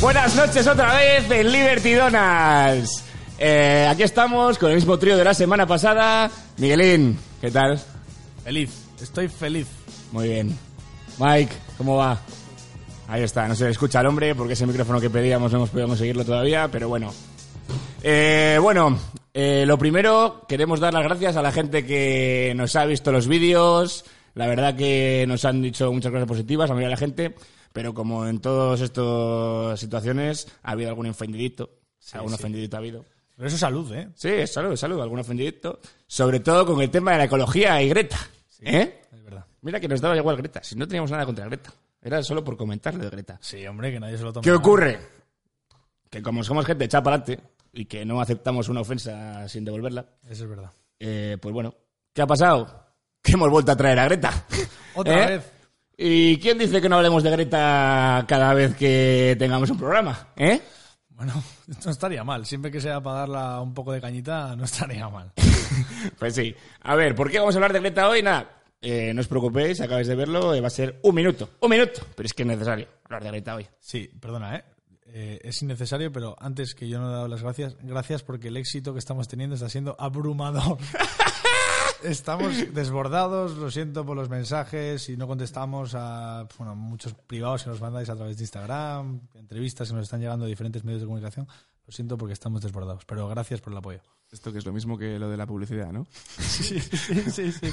Buenas 0.00 0.36
noches 0.36 0.64
otra 0.68 0.94
vez 0.94 1.28
en 1.28 1.50
Liberty 1.50 1.94
Donas. 1.94 3.04
Eh, 3.36 3.86
aquí 3.90 4.04
estamos 4.04 4.56
con 4.56 4.70
el 4.70 4.76
mismo 4.76 4.96
trío 4.96 5.16
de 5.16 5.24
la 5.24 5.34
semana 5.34 5.66
pasada. 5.66 6.30
Miguelín, 6.56 7.18
¿qué 7.40 7.50
tal? 7.50 7.80
Feliz, 8.44 8.70
estoy 9.02 9.26
feliz. 9.26 9.66
Muy 10.12 10.28
bien. 10.28 10.56
Mike, 11.18 11.52
¿cómo 11.76 11.96
va? 11.96 12.20
Ahí 13.08 13.24
está, 13.24 13.48
no 13.48 13.56
se 13.56 13.64
le 13.64 13.70
escucha 13.70 13.98
al 13.98 14.06
hombre 14.06 14.36
porque 14.36 14.52
ese 14.52 14.66
micrófono 14.66 15.00
que 15.00 15.10
pedíamos 15.10 15.50
no 15.50 15.58
hemos 15.58 15.70
podido 15.70 15.88
conseguirlo 15.88 16.24
todavía, 16.24 16.68
pero 16.68 16.88
bueno. 16.88 17.12
Eh, 18.02 18.58
bueno, 18.62 18.96
eh, 19.34 19.64
lo 19.66 19.78
primero, 19.78 20.44
queremos 20.48 20.78
dar 20.78 20.94
las 20.94 21.02
gracias 21.02 21.36
a 21.36 21.42
la 21.42 21.50
gente 21.50 21.84
que 21.84 22.52
nos 22.54 22.76
ha 22.76 22.84
visto 22.84 23.10
los 23.10 23.26
vídeos. 23.26 24.04
La 24.34 24.46
verdad 24.46 24.76
que 24.76 25.24
nos 25.26 25.44
han 25.44 25.60
dicho 25.60 25.92
muchas 25.92 26.12
cosas 26.12 26.28
positivas, 26.28 26.70
a 26.70 26.74
mí 26.74 26.84
a 26.84 26.88
la 26.88 26.96
gente, 26.96 27.34
pero 27.78 27.94
como 27.94 28.26
en 28.26 28.40
todas 28.40 28.80
estas 28.80 29.78
situaciones 29.78 30.48
ha 30.64 30.72
habido 30.72 30.88
algún 30.90 31.06
ofendidito. 31.06 31.70
algún 32.12 32.34
ofendidito 32.34 32.76
ha 32.76 32.80
habido. 32.80 33.04
Pero 33.36 33.46
eso 33.46 33.54
es 33.54 33.60
salud, 33.60 33.92
¿eh? 33.94 34.08
Sí, 34.16 34.30
es 34.30 34.52
salud, 34.52 34.72
es 34.72 34.80
salud, 34.80 35.00
algún 35.00 35.20
ofendidito. 35.20 35.78
Sobre 36.08 36.40
todo 36.40 36.66
con 36.66 36.80
el 36.82 36.90
tema 36.90 37.12
de 37.12 37.18
la 37.18 37.24
ecología 37.26 37.80
y 37.80 37.88
Greta. 37.88 38.18
¿Eh? 38.62 39.02
Es 39.12 39.22
verdad. 39.22 39.46
Mira 39.60 39.78
que 39.78 39.86
nos 39.86 40.00
daba 40.00 40.16
igual 40.16 40.36
Greta, 40.38 40.60
si 40.60 40.74
no 40.74 40.88
teníamos 40.88 41.12
nada 41.12 41.24
contra 41.24 41.44
Greta. 41.44 41.72
Era 42.02 42.20
solo 42.24 42.42
por 42.42 42.56
comentarle 42.56 43.04
de 43.04 43.10
Greta. 43.10 43.38
Sí, 43.40 43.64
hombre, 43.68 43.92
que 43.92 44.00
nadie 44.00 44.18
se 44.18 44.24
lo 44.24 44.32
tome. 44.32 44.42
¿Qué 44.42 44.50
ocurre? 44.50 44.98
Que 46.10 46.20
como 46.20 46.42
somos 46.42 46.66
gente 46.66 46.86
echada 46.86 47.04
para 47.04 47.16
adelante 47.22 47.48
y 47.72 47.84
que 47.84 48.04
no 48.04 48.20
aceptamos 48.20 48.68
una 48.68 48.80
ofensa 48.80 49.48
sin 49.48 49.64
devolverla, 49.64 50.04
Eso 50.28 50.42
es 50.42 50.50
verdad. 50.50 50.72
eh, 50.98 51.38
pues 51.40 51.52
bueno, 51.54 51.72
¿qué 52.12 52.22
ha 52.22 52.26
pasado? 52.26 52.86
Que 53.22 53.34
hemos 53.34 53.48
vuelto 53.50 53.70
a 53.70 53.76
traer 53.76 54.00
a 54.00 54.04
Greta. 54.06 54.46
Otra 54.96 55.22
¿Eh? 55.22 55.36
vez. 55.36 55.52
¿Y 56.00 56.38
quién 56.38 56.56
dice 56.58 56.80
que 56.80 56.88
no 56.88 56.94
hablemos 56.94 57.24
de 57.24 57.30
Greta 57.32 58.24
cada 58.28 58.54
vez 58.54 58.76
que 58.76 59.34
tengamos 59.36 59.68
un 59.68 59.78
programa? 59.78 60.28
¿Eh? 60.36 60.62
Bueno, 61.08 61.42
no 61.84 61.90
estaría 61.90 62.22
mal. 62.22 62.46
Siempre 62.46 62.70
que 62.70 62.80
sea 62.80 63.00
para 63.02 63.20
darla 63.20 63.60
un 63.60 63.74
poco 63.74 63.90
de 63.90 64.00
cañita, 64.00 64.54
no 64.54 64.64
estaría 64.64 65.08
mal. 65.08 65.32
Pues 66.18 66.34
sí. 66.36 66.54
A 66.82 66.94
ver, 66.94 67.16
¿por 67.16 67.28
qué 67.28 67.40
vamos 67.40 67.54
a 67.54 67.58
hablar 67.58 67.72
de 67.72 67.80
Greta 67.80 68.08
hoy? 68.08 68.22
Nada, 68.22 68.62
eh, 68.80 69.12
no 69.12 69.20
os 69.20 69.26
preocupéis, 69.26 69.80
acabáis 69.80 70.06
de 70.06 70.14
verlo, 70.14 70.54
eh, 70.54 70.60
va 70.60 70.68
a 70.68 70.70
ser 70.70 71.00
un 71.02 71.14
minuto. 71.14 71.50
Un 71.60 71.70
minuto. 71.70 72.06
Pero 72.14 72.26
es 72.26 72.32
que 72.32 72.44
es 72.44 72.46
necesario 72.46 72.86
hablar 73.04 73.24
de 73.24 73.30
Greta 73.30 73.56
hoy. 73.56 73.66
Sí, 73.80 74.08
perdona, 74.20 74.56
¿eh? 74.56 74.64
Eh, 75.06 75.40
es 75.42 75.60
innecesario, 75.62 76.12
pero 76.12 76.36
antes 76.38 76.76
que 76.76 76.88
yo 76.88 77.00
no 77.00 77.08
he 77.08 77.12
dado 77.12 77.26
las 77.28 77.42
gracias, 77.42 77.76
gracias 77.82 78.22
porque 78.22 78.48
el 78.48 78.56
éxito 78.56 78.92
que 78.92 79.00
estamos 79.00 79.26
teniendo 79.26 79.56
está 79.56 79.68
siendo 79.68 79.96
abrumador. 79.98 80.78
Estamos 82.02 82.72
desbordados, 82.74 83.56
lo 83.56 83.70
siento 83.70 84.04
por 84.06 84.16
los 84.16 84.28
mensajes 84.28 85.08
y 85.08 85.16
no 85.16 85.26
contestamos 85.26 85.94
a 85.94 86.46
bueno, 86.56 86.76
muchos 86.76 87.14
privados 87.14 87.64
que 87.64 87.70
nos 87.70 87.80
mandáis 87.80 88.08
a 88.08 88.16
través 88.16 88.36
de 88.36 88.44
Instagram, 88.44 89.20
entrevistas 89.34 89.88
que 89.88 89.94
nos 89.94 90.04
están 90.04 90.20
llegando 90.20 90.44
de 90.44 90.50
diferentes 90.50 90.84
medios 90.84 91.00
de 91.00 91.06
comunicación. 91.06 91.48
Lo 91.86 91.92
siento 91.92 92.18
porque 92.18 92.34
estamos 92.34 92.60
desbordados, 92.60 93.04
pero 93.04 93.26
gracias 93.28 93.60
por 93.60 93.72
el 93.72 93.78
apoyo. 93.78 94.00
Esto 94.30 94.52
que 94.52 94.58
es 94.58 94.66
lo 94.66 94.72
mismo 94.72 94.98
que 94.98 95.18
lo 95.18 95.30
de 95.30 95.36
la 95.36 95.46
publicidad, 95.46 95.90
¿no? 95.90 96.06
Sí, 96.38 96.80
sí, 96.80 97.30
sí. 97.30 97.52
sí. 97.52 97.70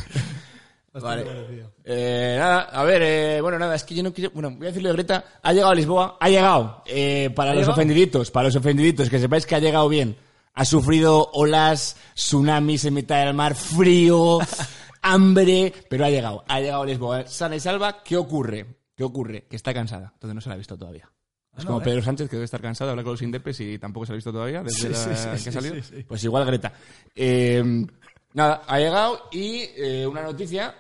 Bastante 0.94 1.26
Vale. 1.26 1.66
Eh, 1.84 2.38
nada, 2.40 2.62
a 2.62 2.84
ver, 2.86 3.02
eh, 3.02 3.42
bueno, 3.42 3.60
nada, 3.60 3.76
es 3.76 3.84
que 3.84 3.94
yo 3.94 4.02
no 4.02 4.14
quiero. 4.14 4.32
Bueno, 4.32 4.52
voy 4.52 4.68
a 4.68 4.70
decirlo 4.70 4.88
de 4.88 4.96
Greta. 4.96 5.26
Ha 5.42 5.52
llegado 5.52 5.74
a 5.74 5.76
Lisboa, 5.76 6.18
ha 6.18 6.30
llegado. 6.30 6.84
Eh, 6.86 7.32
para 7.36 7.50
los 7.50 7.64
llegado? 7.64 7.74
ofendiditos, 7.74 8.32
para 8.32 8.46
los 8.46 8.56
ofendiditos, 8.56 9.10
que 9.10 9.20
sepáis 9.20 9.46
que 9.46 9.56
ha 9.56 9.60
llegado 9.60 9.90
bien. 9.90 10.16
Ha 10.56 10.66
sufrido 10.66 11.30
olas, 11.34 11.98
tsunamis 12.16 12.86
en 12.86 12.94
mitad 12.94 13.26
del 13.26 13.34
mar, 13.34 13.56
frío, 13.56 14.40
hambre, 15.02 15.74
pero 15.90 16.06
ha 16.06 16.10
llegado. 16.10 16.44
Ha 16.48 16.60
llegado 16.62 16.84
a 16.84 16.86
Lisboa, 16.86 17.28
sana 17.28 17.58
y 17.58 17.60
salva. 17.60 18.02
¿Qué 18.04 18.16
ocurre? 18.18 18.66
¿Qué 18.96 19.04
ocurre? 19.04 19.46
Que 19.50 19.58
está 19.58 19.74
cansada, 19.74 20.12
entonces 20.14 20.34
no 20.34 20.42
se 20.42 20.50
la 20.50 20.56
ha 20.56 20.58
visto 20.58 20.78
todavía. 20.78 21.12
Es 21.58 21.64
no, 21.64 21.72
como 21.72 21.82
¿eh? 21.82 21.84
Pedro 21.84 22.02
Sánchez, 22.02 22.30
que 22.30 22.38
debe 22.38 22.46
estar 22.46 22.62
cansado 22.62 22.88
de 22.88 22.92
hablar 22.92 23.04
con 23.04 23.14
los 23.14 23.22
indepes 23.22 23.60
y 23.60 23.78
tampoco 23.78 24.06
se 24.06 24.14
ha 24.14 24.16
visto 24.16 24.32
todavía 24.32 24.64
desde 24.64 24.80
Sí, 24.80 24.90
la 24.90 24.96
sí, 24.96 25.38
sí, 25.38 25.44
que 25.44 25.50
ha 25.50 25.54
salido. 25.54 25.76
Pues 26.08 26.24
igual 26.24 26.46
Greta. 26.46 26.74
Eh, 27.14 27.86
nada, 28.34 28.64
ha 28.68 28.80
llegado 28.80 29.30
y 29.32 29.70
eh, 29.76 30.08
una 30.08 30.22
noticia 30.22 30.76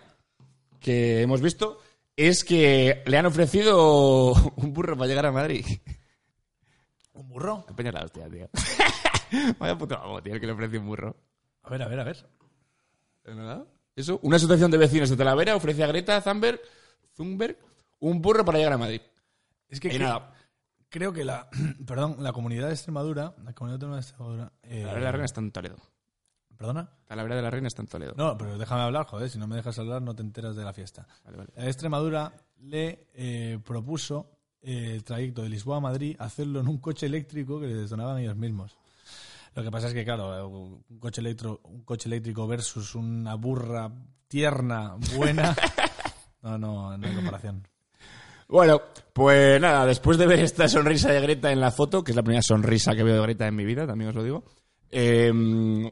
que 0.79 1.21
hemos 1.21 1.41
visto 1.41 1.79
es 2.15 2.43
que 2.43 3.03
le 3.05 3.17
han 3.17 3.25
ofrecido 3.25 4.33
un 4.55 4.73
burro 4.73 4.95
para 4.95 5.07
llegar 5.07 5.25
a 5.25 5.31
Madrid. 5.31 5.65
¿Un 7.13 7.27
burro? 7.29 7.65
Peña 7.75 7.91
la 7.91 8.03
hostia, 8.03 8.29
tío. 8.29 8.49
Vaya 9.59 9.77
puto 9.77 9.97
amo, 9.97 10.21
tío, 10.21 10.33
el 10.33 10.39
que 10.39 10.47
le 10.47 10.53
ofreció 10.53 10.79
un 10.79 10.87
burro. 10.87 11.15
A 11.63 11.69
ver, 11.69 11.81
a 11.83 11.87
ver, 11.87 11.99
a 11.99 12.03
ver. 12.03 12.29
¿Es 13.23 13.35
verdad? 13.35 13.65
Eso, 13.95 14.19
una 14.23 14.35
asociación 14.35 14.69
de 14.71 14.77
vecinos 14.77 15.09
de 15.09 15.15
Talavera 15.17 15.55
ofrece 15.55 15.83
a 15.83 15.87
Greta 15.87 16.21
Thunberg, 16.21 16.59
Thunberg 17.15 17.57
un 17.99 18.21
burro 18.21 18.43
para 18.45 18.57
llegar 18.57 18.73
a 18.73 18.77
Madrid. 18.77 19.01
Es 19.69 19.79
que 19.79 19.93
Y 19.93 19.97
nada. 19.99 20.33
creo 20.89 21.11
que 21.13 21.23
la, 21.25 21.49
perdón, 21.87 22.17
la 22.19 22.33
comunidad 22.33 22.67
de 22.67 22.73
Extremadura, 22.73 23.33
la 23.43 23.53
comunidad 23.53 23.75
autónoma 23.75 23.95
de 23.95 24.01
Extremadura, 24.01 24.51
eh, 24.63 24.81
Talavera 24.81 24.99
de 24.99 25.05
la 25.05 25.11
Reina 25.11 25.25
está 25.25 25.39
en 25.41 25.51
Toledo. 25.51 25.77
perdona, 26.57 26.89
Talavera 27.05 27.35
de 27.37 27.41
la 27.41 27.49
Reina 27.49 27.67
está 27.67 27.81
en 27.81 27.87
Toledo. 27.87 28.13
no, 28.17 28.37
pero 28.37 28.57
déjame 28.57 28.81
hablar, 28.81 29.05
joder, 29.07 29.29
si 29.29 29.39
no 29.39 29.47
me 29.47 29.55
dejas 29.55 29.79
hablar 29.79 30.01
no 30.01 30.13
te 30.13 30.21
enteras 30.21 30.55
de 30.55 30.63
la 30.63 30.73
fiesta. 30.73 31.07
Vale, 31.23 31.37
vale. 31.37 31.49
La 31.55 31.65
Extremadura 31.67 32.33
le 32.59 33.07
eh, 33.13 33.59
propuso 33.65 34.29
eh, 34.61 34.91
el 34.95 35.03
trayecto 35.03 35.41
de 35.41 35.49
Lisboa 35.49 35.77
a 35.77 35.81
Madrid 35.81 36.15
hacerlo 36.19 36.59
en 36.59 36.67
un 36.67 36.79
coche 36.79 37.05
eléctrico 37.05 37.59
que 37.59 37.67
le 37.67 37.75
detonaban 37.75 38.17
ellos 38.19 38.35
mismos. 38.35 38.77
Lo 39.55 39.63
que 39.63 39.71
pasa 39.71 39.87
es 39.87 39.93
que, 39.93 40.03
claro, 40.03 40.47
un 40.47 40.99
coche, 40.99 41.21
electro, 41.21 41.61
un 41.63 41.83
coche 41.83 42.09
eléctrico 42.09 42.45
versus 42.45 42.93
una 42.93 43.35
burra 43.35 43.89
tierna, 44.27 44.95
buena, 45.15 45.55
no, 46.41 46.57
no, 46.57 46.97
no 46.97 47.07
hay 47.07 47.15
comparación. 47.15 47.65
Bueno, 48.49 48.81
pues 49.13 49.59
nada, 49.59 49.85
después 49.85 50.17
de 50.17 50.27
ver 50.27 50.39
esta 50.39 50.67
sonrisa 50.67 51.09
de 51.11 51.21
Greta 51.21 51.51
en 51.51 51.61
la 51.61 51.71
foto, 51.71 52.03
que 52.03 52.11
es 52.11 52.15
la 52.15 52.21
primera 52.21 52.41
sonrisa 52.41 52.95
que 52.95 53.03
veo 53.03 53.15
de 53.15 53.21
Greta 53.21 53.47
en 53.47 53.55
mi 53.55 53.65
vida, 53.65 53.87
también 53.87 54.09
os 54.09 54.15
lo 54.15 54.23
digo, 54.23 54.43
eh, 54.91 55.31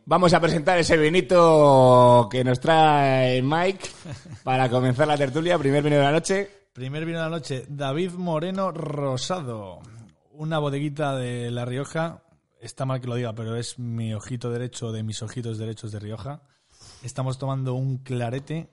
vamos 0.05 0.33
a 0.33 0.39
presentar 0.39 0.77
ese 0.77 0.97
vinito 0.97 2.27
que 2.29 2.43
nos 2.43 2.59
trae 2.59 3.41
Mike 3.41 3.89
para 4.43 4.69
comenzar 4.69 5.07
la 5.07 5.17
tertulia, 5.17 5.57
primer 5.57 5.83
vino 5.83 5.97
de 5.97 6.03
la 6.03 6.11
noche. 6.11 6.49
Primer 6.73 7.05
vino 7.05 7.19
de 7.19 7.23
la 7.25 7.29
noche, 7.29 7.65
David 7.69 8.11
Moreno 8.13 8.71
Rosado. 8.71 9.79
Una 10.31 10.59
bodeguita 10.59 11.15
de 11.15 11.51
La 11.51 11.65
Rioja. 11.65 12.22
Está 12.63 12.85
mal 12.85 13.01
que 13.01 13.07
lo 13.07 13.15
diga, 13.15 13.35
pero 13.35 13.57
es 13.57 13.77
mi 13.77 14.13
ojito 14.13 14.49
derecho 14.49 14.93
de 14.93 15.03
mis 15.03 15.21
ojitos 15.21 15.57
derechos 15.57 15.91
de 15.91 15.99
Rioja. 15.99 16.43
Estamos 17.03 17.37
tomando 17.37 17.73
un 17.73 17.97
clarete. 17.97 18.69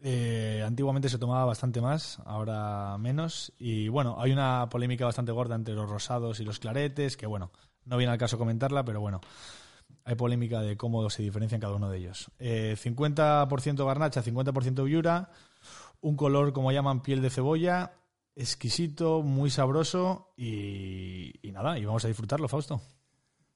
Eh, 0.00 0.62
antiguamente 0.64 1.08
se 1.08 1.18
tomaba 1.18 1.44
bastante 1.44 1.80
más, 1.80 2.20
ahora 2.24 2.96
menos. 2.98 3.52
Y 3.58 3.88
bueno, 3.88 4.14
hay 4.20 4.30
una 4.30 4.68
polémica 4.70 5.06
bastante 5.06 5.32
gorda 5.32 5.56
entre 5.56 5.74
los 5.74 5.90
rosados 5.90 6.38
y 6.38 6.44
los 6.44 6.60
claretes, 6.60 7.16
que 7.16 7.26
bueno, 7.26 7.50
no 7.84 7.96
viene 7.96 8.12
al 8.12 8.18
caso 8.18 8.38
comentarla, 8.38 8.84
pero 8.84 9.00
bueno, 9.00 9.20
hay 10.04 10.14
polémica 10.14 10.60
de 10.60 10.76
cómo 10.76 11.10
se 11.10 11.24
diferencian 11.24 11.60
cada 11.60 11.74
uno 11.74 11.90
de 11.90 11.98
ellos. 11.98 12.30
Eh, 12.38 12.76
50% 12.80 13.84
garnacha, 13.84 14.22
50% 14.22 14.84
viura, 14.84 15.32
un 16.00 16.14
color 16.14 16.52
como 16.52 16.70
llaman 16.70 17.02
piel 17.02 17.20
de 17.20 17.30
cebolla, 17.30 17.90
exquisito, 18.36 19.22
muy 19.22 19.50
sabroso 19.50 20.32
y, 20.36 21.44
y 21.44 21.50
nada, 21.50 21.76
y 21.76 21.84
vamos 21.84 22.04
a 22.04 22.08
disfrutarlo, 22.08 22.46
Fausto. 22.46 22.80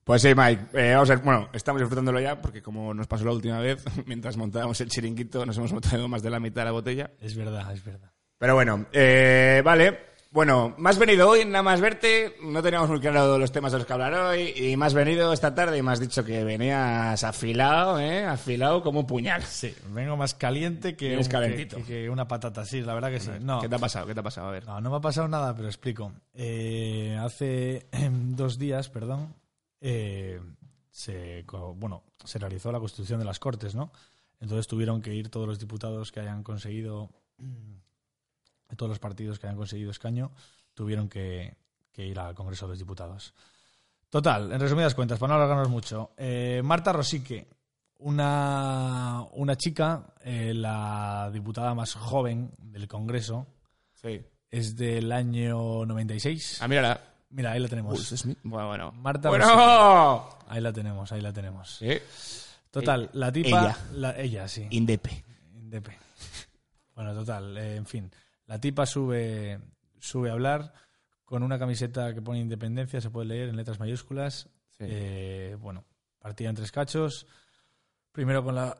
Pues 0.06 0.22
sí, 0.22 0.28
Mike, 0.36 0.66
eh, 0.74 0.92
vamos 0.94 1.10
a 1.10 1.16
ver, 1.16 1.24
bueno, 1.24 1.48
estamos 1.52 1.80
disfrutándolo 1.82 2.20
ya, 2.20 2.40
porque 2.40 2.62
como 2.62 2.94
nos 2.94 3.08
pasó 3.08 3.24
la 3.24 3.32
última 3.32 3.58
vez, 3.58 3.82
mientras 4.06 4.36
montábamos 4.36 4.80
el 4.80 4.88
chiringuito, 4.88 5.44
nos 5.44 5.56
hemos 5.58 5.72
montado 5.72 6.06
más 6.06 6.22
de 6.22 6.30
la 6.30 6.38
mitad 6.38 6.60
de 6.60 6.66
la 6.66 6.70
botella. 6.70 7.10
Es 7.20 7.34
verdad, 7.34 7.72
es 7.72 7.84
verdad. 7.84 8.12
Pero 8.38 8.54
bueno, 8.54 8.86
eh, 8.92 9.62
vale. 9.64 10.14
Bueno, 10.30 10.74
más 10.78 10.98
venido 10.98 11.28
hoy, 11.30 11.44
nada 11.46 11.62
más 11.62 11.80
verte. 11.80 12.36
No 12.42 12.62
teníamos 12.62 12.88
muy 12.90 13.00
claro 13.00 13.36
los 13.38 13.50
temas 13.50 13.72
de 13.72 13.78
los 13.78 13.86
que 13.86 13.92
hablar 13.94 14.12
hoy. 14.14 14.52
Y 14.54 14.76
más 14.76 14.92
venido 14.92 15.32
esta 15.32 15.54
tarde 15.54 15.78
y 15.78 15.82
me 15.82 15.90
has 15.92 15.98
dicho 16.00 16.24
que 16.24 16.44
venías 16.44 17.24
afilado, 17.24 17.98
¿eh? 17.98 18.24
Afilado 18.26 18.82
como 18.82 19.00
un 19.00 19.06
puñal. 19.06 19.42
Sí, 19.44 19.74
vengo 19.92 20.16
más 20.16 20.34
caliente 20.34 20.94
que, 20.94 21.16
un- 21.16 21.24
calentito. 21.24 21.78
que- 21.78 21.84
que 21.84 22.10
una 22.10 22.28
patata, 22.28 22.64
sí, 22.66 22.82
la 22.82 22.92
verdad 22.94 23.10
que 23.10 23.20
sí. 23.20 23.30
No, 23.40 23.60
¿Qué 23.62 23.68
te 23.68 23.74
ha 23.76 23.78
pasado? 23.78 24.06
¿Qué 24.06 24.12
te 24.14 24.20
ha 24.20 24.24
pasado? 24.24 24.48
A 24.48 24.50
ver. 24.52 24.66
No, 24.66 24.80
no 24.80 24.90
me 24.90 24.96
ha 24.96 25.00
pasado 25.00 25.26
nada, 25.26 25.54
pero 25.56 25.68
explico. 25.68 26.12
Eh, 26.34 27.16
hace 27.18 27.86
dos 28.10 28.58
días, 28.58 28.90
perdón, 28.90 29.32
eh, 29.80 30.40
se, 30.90 31.44
bueno, 31.76 32.04
se 32.24 32.38
realizó 32.38 32.72
la 32.72 32.78
constitución 32.80 33.18
de 33.18 33.26
las 33.26 33.38
Cortes, 33.38 33.74
¿no? 33.74 33.92
Entonces 34.40 34.66
tuvieron 34.66 35.00
que 35.00 35.14
ir 35.14 35.30
todos 35.30 35.46
los 35.46 35.58
diputados 35.58 36.12
que 36.12 36.20
hayan 36.20 36.42
conseguido, 36.42 37.10
todos 38.76 38.90
los 38.90 38.98
partidos 38.98 39.38
que 39.38 39.46
hayan 39.46 39.56
conseguido 39.56 39.90
escaño, 39.90 40.32
tuvieron 40.74 41.08
que, 41.08 41.56
que 41.92 42.06
ir 42.06 42.18
al 42.18 42.34
Congreso 42.34 42.66
de 42.66 42.72
los 42.72 42.78
Diputados. 42.78 43.32
Total, 44.10 44.52
en 44.52 44.60
resumidas 44.60 44.94
cuentas, 44.94 45.18
para 45.18 45.30
no 45.30 45.36
alargarnos 45.36 45.68
mucho, 45.68 46.10
eh, 46.16 46.60
Marta 46.64 46.92
Rosique, 46.92 47.48
una, 47.98 49.26
una 49.32 49.56
chica, 49.56 50.14
eh, 50.22 50.52
la 50.54 51.30
diputada 51.32 51.74
más 51.74 51.94
joven 51.94 52.50
del 52.58 52.86
Congreso, 52.88 53.46
Sí. 53.94 54.20
es 54.50 54.76
del 54.76 55.10
año 55.12 55.86
96. 55.86 56.58
Ah, 56.60 56.68
mírala. 56.68 57.00
Mira, 57.36 57.52
ahí 57.52 57.60
la 57.60 57.68
tenemos. 57.68 58.24
Bueno, 58.42 58.68
bueno. 58.68 58.92
Marta 58.92 59.28
Bueno. 59.28 60.26
Ahí 60.48 60.58
la 60.62 60.72
tenemos, 60.72 61.12
ahí 61.12 61.20
la 61.20 61.34
tenemos. 61.34 61.76
Sí. 61.76 61.90
Total, 62.70 63.10
la 63.12 63.30
tipa... 63.30 63.48
ella. 63.48 63.76
la- 63.92 64.18
ella, 64.18 64.48
sí. 64.48 64.66
Indepe. 64.70 65.22
Indepe. 65.54 65.98
Bueno, 66.94 67.12
total, 67.12 67.58
eh, 67.58 67.76
en 67.76 67.84
fin. 67.84 68.10
La 68.46 68.58
tipa 68.58 68.86
sube, 68.86 69.60
sube 69.98 70.30
a 70.30 70.32
hablar 70.32 70.72
con 71.26 71.42
una 71.42 71.58
camiseta 71.58 72.14
que 72.14 72.22
pone 72.22 72.38
independencia, 72.40 73.02
se 73.02 73.10
puede 73.10 73.26
leer 73.28 73.50
en 73.50 73.56
letras 73.56 73.78
mayúsculas. 73.80 74.48
Sí. 74.70 74.84
Eh, 74.88 75.56
bueno, 75.60 75.84
partida 76.18 76.48
en 76.48 76.56
tres 76.56 76.72
cachos. 76.72 77.26
Primero 78.12 78.42
con 78.42 78.54
la- 78.54 78.78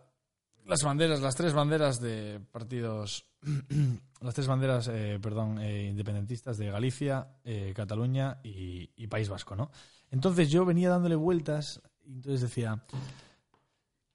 las 0.67 0.83
banderas, 0.83 1.21
las 1.21 1.37
tres 1.37 1.53
banderas 1.53 2.01
de 2.01 2.41
partidos, 2.51 3.25
las 4.21 4.35
tres 4.35 4.47
banderas, 4.47 4.89
eh, 4.89 5.19
perdón, 5.21 5.61
eh, 5.61 5.87
independentistas 5.87 6.59
de 6.59 6.71
Galicia, 6.71 7.29
eh, 7.45 7.73
Cataluña 7.75 8.39
y, 8.43 8.91
y 8.97 9.07
País 9.07 9.29
Vasco, 9.29 9.55
¿no? 9.55 9.71
Entonces 10.11 10.51
yo 10.51 10.65
venía 10.65 10.91
dándole 10.91 11.17
vueltas 11.17 11.81
y 12.05 12.15
entonces 12.15 12.41
decía, 12.41 12.83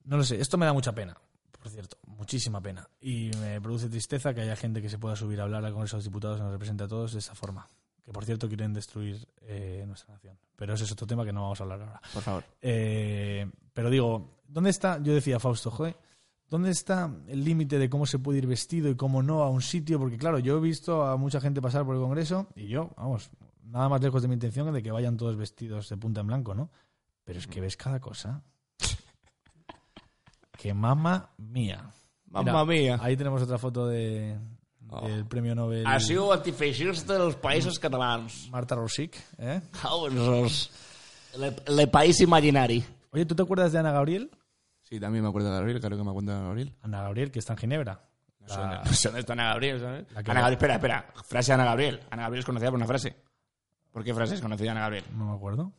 no 0.03 0.17
lo 0.17 0.23
sé, 0.23 0.39
esto 0.39 0.57
me 0.57 0.65
da 0.65 0.73
mucha 0.73 0.93
pena, 0.93 1.15
por 1.61 1.69
cierto, 1.69 1.97
muchísima 2.07 2.61
pena. 2.61 2.87
Y 2.99 3.31
me 3.39 3.59
produce 3.61 3.89
tristeza 3.89 4.33
que 4.33 4.41
haya 4.41 4.55
gente 4.55 4.81
que 4.81 4.89
se 4.89 4.97
pueda 4.97 5.15
subir 5.15 5.39
a 5.39 5.43
hablar 5.43 5.63
al 5.65 5.73
Congreso 5.73 5.97
de 5.97 5.99
los 5.99 6.05
Diputados 6.05 6.39
y 6.39 6.43
nos 6.43 6.51
represente 6.51 6.83
a 6.83 6.87
todos 6.87 7.13
de 7.13 7.19
esa 7.19 7.35
forma. 7.35 7.67
Que 8.03 8.11
por 8.11 8.25
cierto 8.25 8.47
quieren 8.47 8.73
destruir 8.73 9.27
eh, 9.41 9.83
nuestra 9.87 10.13
nación. 10.13 10.37
Pero 10.55 10.73
ese 10.73 10.85
es 10.85 10.91
otro 10.91 11.05
tema 11.05 11.23
que 11.23 11.31
no 11.31 11.43
vamos 11.43 11.59
a 11.59 11.63
hablar 11.63 11.81
ahora. 11.81 12.01
Por 12.13 12.23
favor. 12.23 12.43
Eh, 12.61 13.49
pero 13.73 13.89
digo, 13.89 14.39
¿dónde 14.47 14.71
está? 14.71 14.99
Yo 15.01 15.13
decía, 15.13 15.39
Fausto, 15.39 15.69
joder, 15.69 15.95
¿dónde 16.51 16.69
está 16.69 17.09
el 17.27 17.43
límite 17.43 17.79
de 17.79 17.89
cómo 17.89 18.05
se 18.05 18.19
puede 18.19 18.37
ir 18.37 18.45
vestido 18.45 18.89
y 18.89 18.95
cómo 18.95 19.23
no 19.23 19.41
a 19.41 19.49
un 19.49 19.61
sitio? 19.63 19.97
Porque 19.97 20.17
claro, 20.19 20.37
yo 20.37 20.57
he 20.57 20.61
visto 20.61 21.03
a 21.03 21.17
mucha 21.17 21.41
gente 21.41 21.61
pasar 21.61 21.83
por 21.85 21.95
el 21.95 22.01
Congreso 22.01 22.47
y 22.55 22.67
yo, 22.67 22.91
vamos, 22.97 23.31
nada 23.63 23.89
más 23.89 24.01
lejos 24.01 24.21
de 24.21 24.27
mi 24.27 24.35
intención 24.35 24.71
de 24.71 24.83
que 24.83 24.91
vayan 24.91 25.17
todos 25.17 25.35
vestidos 25.37 25.89
de 25.89 25.97
punta 25.97 26.21
en 26.21 26.27
blanco, 26.27 26.53
¿no? 26.53 26.69
Pero 27.23 27.39
es 27.39 27.47
que 27.47 27.61
ves 27.61 27.75
cada 27.77 27.99
cosa. 27.99 28.43
que 30.57 30.73
mamá 30.73 31.31
mía. 31.37 31.89
Mamma 32.27 32.65
mía. 32.65 32.97
Ahí 33.01 33.17
tenemos 33.17 33.41
otra 33.41 33.57
foto 33.57 33.87
de, 33.87 34.37
del 35.03 35.25
premio 35.25 35.55
Nobel 35.55 35.85
Ha 35.87 35.99
sido 35.99 36.31
antifeixista 36.33 37.17
dels 37.17 37.35
països 37.35 37.79
catalans. 37.79 38.47
Marta 38.51 38.75
Rosic. 38.75 39.17
¿eh? 39.37 39.61
Oh, 39.89 40.07
els- 40.07 40.69
Le, 41.39 41.55
le 41.67 41.87
país 41.87 42.19
imaginari. 42.21 42.83
Oye, 43.11 43.25
¿tú 43.25 43.35
te 43.35 43.41
acuerdas 43.43 43.71
de 43.71 43.79
Ana 43.79 43.91
Gabriel? 43.91 44.29
Sí, 44.91 44.99
también 44.99 45.23
me 45.23 45.29
acuerdo 45.29 45.47
de 45.49 45.55
Gabriel, 45.55 45.79
claro 45.79 45.95
que 45.97 46.03
me 46.03 46.09
acuerdo 46.09 46.33
de 46.37 46.43
Gabriel. 46.43 46.75
Ana 46.81 47.01
Gabriel, 47.03 47.31
que 47.31 47.39
está 47.39 47.53
en 47.53 47.59
Ginebra. 47.59 48.01
No 48.41 48.47
sé, 48.49 48.59
dónde, 48.59 48.75
no 48.85 48.91
sé 48.93 49.07
dónde 49.07 49.19
está 49.21 49.33
Ana 49.33 49.43
Gabriel, 49.45 49.79
¿sabes? 49.79 50.05
La 50.11 50.21
que- 50.21 50.31
Ana 50.31 50.41
Gabriel, 50.41 50.57
espera, 50.57 50.73
espera. 50.75 51.05
Frase 51.23 51.51
de 51.51 51.53
Ana 51.53 51.63
Gabriel. 51.65 51.99
Ana 52.09 52.23
Gabriel 52.23 52.39
es 52.41 52.45
conocida 52.45 52.69
por 52.69 52.77
una 52.77 52.87
frase. 52.87 53.15
¿Por 53.93 54.03
qué 54.03 54.13
frase 54.13 54.35
es 54.35 54.41
conocida 54.41 54.71
Ana 54.71 54.81
Gabriel? 54.81 55.05
No 55.15 55.27
me 55.29 55.35
acuerdo. 55.35 55.71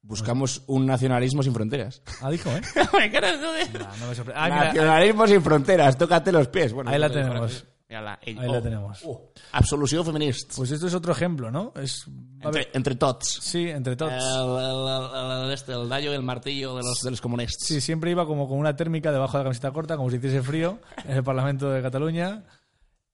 Buscamos 0.00 0.62
un 0.66 0.86
nacionalismo 0.86 1.42
sin 1.42 1.52
fronteras. 1.52 2.02
Ah, 2.22 2.30
dijo, 2.30 2.48
¿eh? 2.50 2.62
Me 2.98 3.10
caras 3.12 3.38
de- 3.40 3.78
Nah, 3.78 3.96
no 4.00 4.06
me 4.08 4.14
sorprende. 4.14 4.40
Ah, 4.40 4.44
mira, 4.48 4.64
nacionalismo 4.66 5.26
sin 5.26 5.42
fronteras. 5.42 5.98
Tócate 5.98 6.32
los 6.32 6.48
pies. 6.48 6.72
Bueno, 6.72 6.90
Ahí 6.90 6.98
la 6.98 7.10
tenemos. 7.10 7.66
Pies. 7.94 8.00
Mírala. 8.02 8.18
Ell- 8.22 8.40
Ahí 8.40 8.52
la 8.52 8.62
tenemos. 8.62 9.02
Uh, 9.04 9.18
absolució 9.52 10.02
feminista. 10.04 10.54
Pues 10.56 10.70
esto 10.70 10.86
es 10.86 10.94
otro 10.94 11.12
ejemplo, 11.12 11.50
¿no? 11.50 11.72
Es, 11.76 12.04
a 12.42 12.50
ver, 12.50 12.66
Entre, 12.66 12.70
entre 12.78 12.94
tots. 12.96 13.28
sí, 13.42 13.68
entre 13.68 13.96
todos. 13.96 14.12
El, 14.12 14.20
el, 14.20 15.40
el, 15.40 15.46
el, 15.46 15.52
este, 15.52 15.72
el 15.72 16.04
y 16.04 16.06
el 16.08 16.22
martillo 16.22 16.76
de 16.76 16.82
los, 16.82 17.00
de 17.02 17.10
los 17.10 17.20
comunistas. 17.20 17.66
Sí, 17.66 17.80
siempre 17.80 18.10
iba 18.10 18.26
como 18.26 18.48
con 18.48 18.58
una 18.58 18.74
térmica 18.76 19.12
debajo 19.12 19.38
de 19.38 19.44
la 19.44 19.48
camiseta 19.48 19.70
corta, 19.72 19.96
como 19.96 20.10
si 20.10 20.16
hiciese 20.16 20.42
frío, 20.42 20.78
en 21.04 21.12
el 21.16 21.22
Parlamento 21.24 21.70
de 21.70 21.80
Cataluña, 21.82 22.44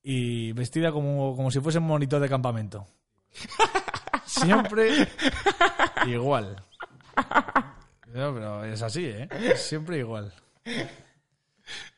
y 0.03 0.53
vestida 0.53 0.93
como, 0.93 1.37
como 1.37 1.51
si 1.51 1.61
fuese 1.61 1.79
un 1.79 1.85
monitor 1.87 2.21
de 2.21 2.29
campamento. 2.29 2.87
Siempre 4.27 5.09
igual. 6.07 6.57
No, 8.13 8.35
pero 8.35 8.65
es 8.65 8.81
así, 8.83 9.05
¿eh? 9.05 9.29
Siempre 9.57 9.99
igual. 9.99 10.33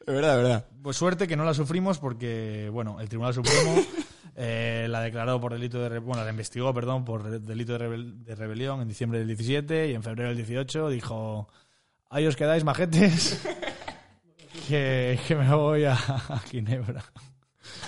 De 0.07 0.13
verdad, 0.13 0.37
de 0.37 0.43
verdad. 0.43 0.67
Pues 0.83 0.97
suerte 0.97 1.27
que 1.29 1.37
no 1.37 1.45
la 1.45 1.55
sufrimos 1.55 1.99
porque, 1.99 2.69
bueno, 2.73 3.01
el 3.01 3.09
Tribunal 3.09 3.35
Supremo 3.35 3.75
eh, 4.37 4.87
la 4.91 5.01
declaró 5.01 5.41
por 5.41 5.53
delito 5.53 5.79
de... 5.89 5.99
Bueno, 5.99 6.25
la 6.25 6.31
investigó, 6.31 6.73
perdón, 6.75 7.05
por 7.05 7.41
delito 7.41 7.79
de, 7.79 7.89
rebel- 7.89 8.25
de 8.25 8.35
rebelión 8.35 8.81
en 8.81 8.89
diciembre 8.89 9.19
del 9.21 9.29
17 9.29 9.91
y 9.91 9.95
en 9.95 10.03
febrero 10.03 10.29
del 10.31 10.39
18 10.39 10.89
dijo, 10.89 11.49
ahí 12.11 12.27
os 12.27 12.37
quedáis 12.37 12.65
majetes, 12.65 13.41
que, 14.69 15.19
que 15.27 15.35
me 15.37 15.55
voy 15.55 15.85
a, 15.85 15.93
a 15.95 16.39
Ginebra. 16.51 17.05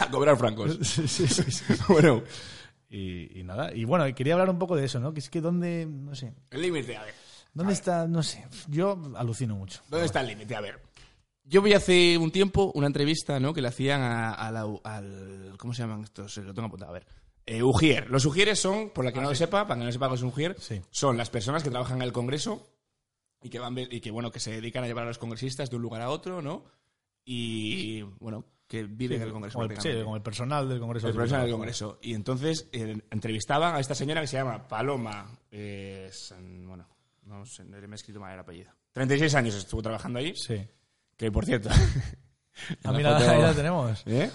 A 0.01 0.09
cobrar 0.11 0.37
francos. 0.37 0.79
Sí, 0.83 1.07
sí, 1.09 1.27
sí, 1.29 1.65
bueno, 1.89 2.23
Y, 2.89 3.41
y 3.41 3.43
nada, 3.43 3.75
y 3.75 3.85
bueno, 3.85 4.05
quería 4.15 4.35
hablar 4.35 4.51
un 4.51 4.59
poco 4.59 4.77
de 4.77 4.85
eso, 4.85 5.01
¿no? 5.01 5.13
Que 5.13 5.19
es 5.21 5.29
que 5.31 5.41
dónde, 5.41 5.87
no 5.87 6.15
sé, 6.15 6.33
el 6.51 6.63
límite, 6.63 6.97
a 6.97 7.03
ver. 7.05 7.15
¿dónde 7.53 7.73
está? 7.73 8.07
No 8.07 8.23
sé, 8.23 8.47
yo 8.69 9.01
alucino 9.17 9.57
mucho. 9.57 9.81
¿Dónde 9.89 10.07
está 10.07 10.21
el 10.21 10.29
límite? 10.29 10.55
A 10.57 10.61
ver. 10.61 10.81
Yo 11.45 11.61
vi 11.63 11.75
hace 11.75 12.17
un 12.19 12.31
tiempo 12.31 12.73
una 12.75 12.87
entrevista, 12.87 13.39
¿no? 13.39 13.53
Que 13.53 13.61
le 13.61 13.69
hacían 13.69 14.01
a, 14.01 14.33
a 14.33 14.51
la- 14.51 14.67
al... 14.85 15.55
¿Cómo 15.59 15.75
se 15.75 15.83
llaman 15.83 16.03
estos? 16.05 16.39
Eh, 16.39 16.43
Lo 16.43 16.55
tengo 16.55 16.67
apuntado, 16.69 16.91
a 16.91 16.95
ver. 16.95 17.07
Eh, 17.47 17.63
Ujier. 17.63 18.09
Los 18.11 18.25
Ujieres 18.25 18.59
son, 18.59 18.89
por 18.91 19.05
la 19.05 19.13
que 19.13 19.21
no 19.21 19.29
lo 19.29 19.35
sepa, 19.35 19.67
para 19.67 19.79
que 19.79 19.85
no 19.87 19.93
sepa 19.93 20.09
qué 20.09 20.15
es 20.15 20.23
un 20.23 20.29
Ujier, 20.29 20.57
Sí. 20.59 20.81
son 20.91 21.17
las 21.19 21.29
personas 21.29 21.63
que 21.63 21.69
trabajan 21.71 21.99
en 21.99 22.03
el 22.05 22.13
Congreso 22.13 22.67
y 23.43 23.51
que 23.51 23.59
van 23.59 23.77
y 23.79 24.01
que 24.01 24.11
bueno 24.11 24.31
que 24.33 24.41
se 24.41 24.53
dedican 24.53 24.85
a 24.85 24.87
llevar 24.87 25.05
a 25.05 25.09
los 25.09 25.19
congresistas 25.19 25.69
de 25.69 25.77
un 25.77 25.83
lugar 25.83 26.01
a 26.01 26.09
otro, 26.09 26.41
¿no? 26.41 26.65
Y 27.25 28.03
bueno, 28.21 28.47
que 28.67 28.85
viven 28.85 29.21
en 29.21 29.27
el 29.29 29.33
Congreso. 29.33 29.59
Como 29.59 29.71
el, 29.71 29.81
sí, 29.81 29.91
como 30.03 30.17
el 30.17 30.23
personal 30.23 30.69
del 30.69 30.81
Congreso. 30.81 31.09
El 31.09 31.15
profesor 31.15 31.43
del. 31.43 31.51
Congreso. 31.53 31.99
Y 32.03 32.15
entonces 32.15 32.69
eh, 32.73 32.97
entrevistaban 33.11 33.75
a 33.75 33.81
esta 33.81 33.95
señora 33.95 34.21
que 34.23 34.27
se 34.27 34.37
llama 34.39 34.67
Paloma. 34.67 35.27
eh, 35.51 36.09
San- 36.11 36.67
bueno, 36.67 36.89
no 37.25 37.45
sé, 37.45 37.65
me 37.65 37.79
he 37.79 37.95
escrito 37.95 38.21
mal 38.21 38.33
el 38.33 38.41
apellido. 38.41 38.71
36 38.93 39.35
años 39.35 39.55
estuvo 39.55 39.83
trabajando 39.83 40.19
allí. 40.19 40.35
Sí. 40.35 40.57
Que 41.17 41.31
por 41.33 41.45
cierto. 41.45 41.69
Ah, 42.85 42.93
mira, 42.93 43.19
foto- 43.19 43.31
ahí 43.31 43.43
la 43.43 43.53
tenemos. 43.53 44.03
¿Eh? 44.07 44.31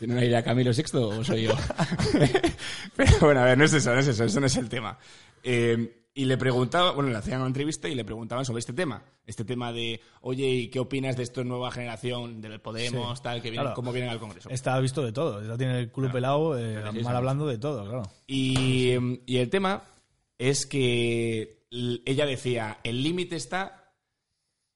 ¿Tiene 0.00 0.14
una 0.14 0.24
idea 0.24 0.42
Camilo 0.42 0.72
VI 0.72 0.82
o 0.98 1.22
soy 1.24 1.42
yo? 1.44 1.52
Pero 2.96 3.12
bueno, 3.20 3.40
a 3.40 3.44
ver, 3.44 3.56
no 3.56 3.64
es 3.64 3.72
eso, 3.72 3.92
no 3.94 4.00
es 4.00 4.08
eso, 4.08 4.24
eso 4.24 4.40
no 4.40 4.46
es 4.46 4.56
el 4.56 4.68
tema. 4.68 4.98
Eh, 5.44 6.02
y 6.12 6.24
le 6.24 6.36
preguntaba, 6.36 6.90
bueno, 6.90 7.10
le 7.10 7.16
hacían 7.16 7.38
una 7.38 7.46
entrevista 7.46 7.88
y 7.88 7.94
le 7.94 8.04
preguntaban 8.04 8.44
sobre 8.44 8.58
este 8.60 8.72
tema. 8.72 9.02
Este 9.26 9.44
tema 9.44 9.72
de, 9.72 10.00
oye, 10.22 10.46
¿y 10.48 10.68
qué 10.70 10.80
opinas 10.80 11.16
de 11.16 11.22
esta 11.22 11.44
nueva 11.44 11.70
generación 11.70 12.40
del 12.40 12.60
Podemos, 12.60 13.18
Sí. 13.18 13.22
tal, 13.22 13.40
que 13.40 13.52
Claro. 13.52 13.74
cómo 13.74 13.92
vienen 13.92 14.10
al 14.10 14.18
Congreso? 14.18 14.48
Está 14.50 14.78
visto 14.80 15.02
de 15.04 15.12
todo. 15.12 15.46
Ya 15.46 15.56
tiene 15.56 15.78
el 15.78 15.90
culo 15.92 16.10
pelado, 16.10 16.58
eh, 16.58 16.82
sí, 16.92 16.98
mal 17.02 17.12
sí. 17.12 17.16
hablando 17.16 17.46
de 17.46 17.58
todo, 17.58 17.84
claro. 17.84 18.02
Y, 18.26 18.94
y 19.24 19.36
el 19.38 19.50
tema 19.50 19.84
es 20.36 20.66
que 20.66 21.64
ella 21.70 22.26
decía, 22.26 22.78
el 22.82 23.02
límite 23.02 23.36
está 23.36 23.85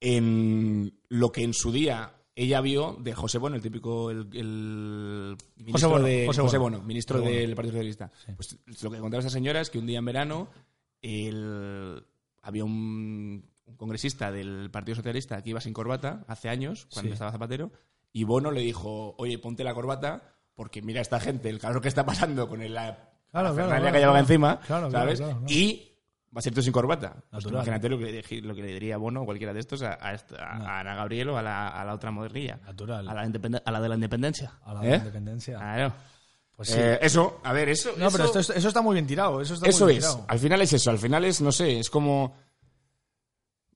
en 0.00 0.92
lo 1.08 1.30
que 1.32 1.42
en 1.44 1.54
su 1.54 1.70
día 1.72 2.12
ella 2.34 2.60
vio 2.60 2.96
de 3.00 3.12
José 3.14 3.38
Bono, 3.38 3.56
el 3.56 3.62
típico 3.62 4.10
el, 4.10 4.28
el 4.32 5.36
ministro 5.56 5.90
Bono, 5.90 6.04
de 6.04 6.26
José 6.26 6.40
José 6.40 6.58
Bono. 6.58 6.80
Ministro 6.82 7.18
José 7.18 7.28
Bono. 7.30 7.40
del 7.40 7.54
Partido 7.54 7.72
Socialista. 7.74 8.10
Pues 8.36 8.58
lo 8.82 8.90
que 8.90 8.98
contaba 8.98 9.18
esta 9.20 9.30
señora 9.30 9.60
es 9.60 9.68
que 9.68 9.78
un 9.78 9.86
día 9.86 9.98
en 9.98 10.04
verano 10.06 10.48
el- 11.02 12.02
había 12.42 12.64
un, 12.64 13.44
un 13.66 13.76
congresista 13.76 14.32
del 14.32 14.70
Partido 14.70 14.96
Socialista 14.96 15.42
que 15.42 15.50
iba 15.50 15.60
sin 15.60 15.72
corbata 15.74 16.24
hace 16.28 16.48
años, 16.48 16.86
cuando 16.92 17.10
Sí. 17.10 17.12
estaba 17.14 17.32
Zapatero, 17.32 17.70
y 18.12 18.24
Bono 18.24 18.50
le 18.50 18.62
dijo, 18.62 19.14
oye, 19.18 19.38
ponte 19.38 19.62
la 19.64 19.74
corbata 19.74 20.34
porque 20.54 20.82
mira 20.82 21.00
esta 21.00 21.20
gente, 21.20 21.48
el 21.50 21.58
calor 21.58 21.80
que 21.82 21.88
está 21.88 22.04
pasando 22.06 22.48
con 22.48 22.62
el, 22.62 22.74
la 22.74 22.82
Claro, 23.30 23.54
claro, 23.54 23.54
parafernalia 23.54 23.80
claro, 23.80 23.92
que 23.92 23.98
llevaba 24.00 24.18
encima, 24.20 24.60
Claro, 24.60 24.88
claro, 24.88 25.16
¿sabes? 25.16 25.36
Y 25.48 25.89
va 26.34 26.38
a 26.38 26.42
ser 26.42 26.54
tú 26.54 26.62
sin 26.62 26.72
corbata. 26.72 27.16
Pues 27.30 27.44
imagínate 27.46 27.88
lo 27.88 27.98
que, 27.98 28.04
le, 28.12 28.40
lo 28.42 28.54
que 28.54 28.62
le 28.62 28.68
diría 28.74 28.96
Bono 28.96 29.22
o 29.22 29.24
cualquiera 29.24 29.52
de 29.52 29.60
estos 29.60 29.82
a, 29.82 29.98
a, 30.00 30.14
esta- 30.14 30.36
a 30.44 30.80
Ana 30.80 30.94
Gabriel 30.94 31.30
o 31.30 31.36
a 31.38 31.42
la, 31.42 31.68
a 31.68 31.84
la 31.84 31.94
otra 31.94 32.10
modernilla. 32.10 32.58
Natural. 32.64 33.08
A 33.08 33.14
la, 33.14 33.20
a 33.64 33.70
la 33.72 33.80
de 33.80 33.88
la 33.88 33.94
independencia. 33.96 34.52
A 34.64 34.74
la 34.74 34.86
¿Eh? 34.86 34.96
independencia. 34.96 35.58
Claro. 35.58 35.92
Pues 36.56 36.68
sí. 36.68 36.76
Eh, 36.78 36.98
eso, 37.02 37.40
a 37.42 37.52
ver, 37.52 37.68
eso. 37.70 37.90
no, 37.96 38.10
pero 38.10 38.24
eso- 38.24 38.38
esto, 38.40 38.52
eso 38.52 38.68
está 38.68 38.82
muy 38.82 38.94
bien 38.94 39.06
tirado. 39.06 39.40
Eso, 39.40 39.54
está 39.54 39.68
eso 39.68 39.84
muy 39.86 39.94
bien 39.94 40.04
es. 40.04 40.08
tirado. 40.10 40.26
Al 40.28 40.38
final 40.38 40.60
es 40.62 40.72
eso. 40.72 40.90
Al 40.90 40.98
final 40.98 41.24
es, 41.24 41.40
no 41.40 41.50
sé, 41.52 41.78
es 41.80 41.88
como. 41.90 42.36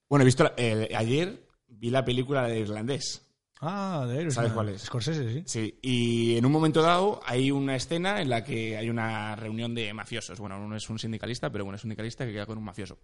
Bueno, 0.08 0.22
he 0.22 0.26
visto. 0.26 0.44
la- 0.44 0.52
eh, 0.56 0.90
ayer 0.96 1.48
vi 1.66 1.90
la 1.90 2.04
película 2.04 2.42
de 2.44 2.60
irlandés. 2.60 3.23
Ah, 3.66 4.04
de 4.06 4.14
Irishman. 4.16 4.32
¿Sabes 4.32 4.52
cuál 4.52 4.68
es? 4.68 4.82
Scorsese, 4.82 5.32
sí. 5.32 5.42
Sí, 5.46 5.78
y 5.80 6.36
en 6.36 6.44
un 6.44 6.52
momento 6.52 6.82
dado 6.82 7.20
hay 7.24 7.50
una 7.50 7.76
escena 7.76 8.20
en 8.20 8.28
la 8.28 8.44
que 8.44 8.76
hay 8.76 8.90
una 8.90 9.34
reunión 9.36 9.74
de 9.74 9.92
mafiosos. 9.94 10.38
Bueno, 10.38 10.62
uno 10.62 10.76
es 10.76 10.88
un 10.90 10.98
sindicalista, 10.98 11.50
pero 11.50 11.64
bueno, 11.64 11.76
es 11.76 11.84
un 11.84 11.88
sindicalista 11.88 12.26
que 12.26 12.32
queda 12.32 12.46
con 12.46 12.58
un 12.58 12.64
mafioso. 12.64 12.98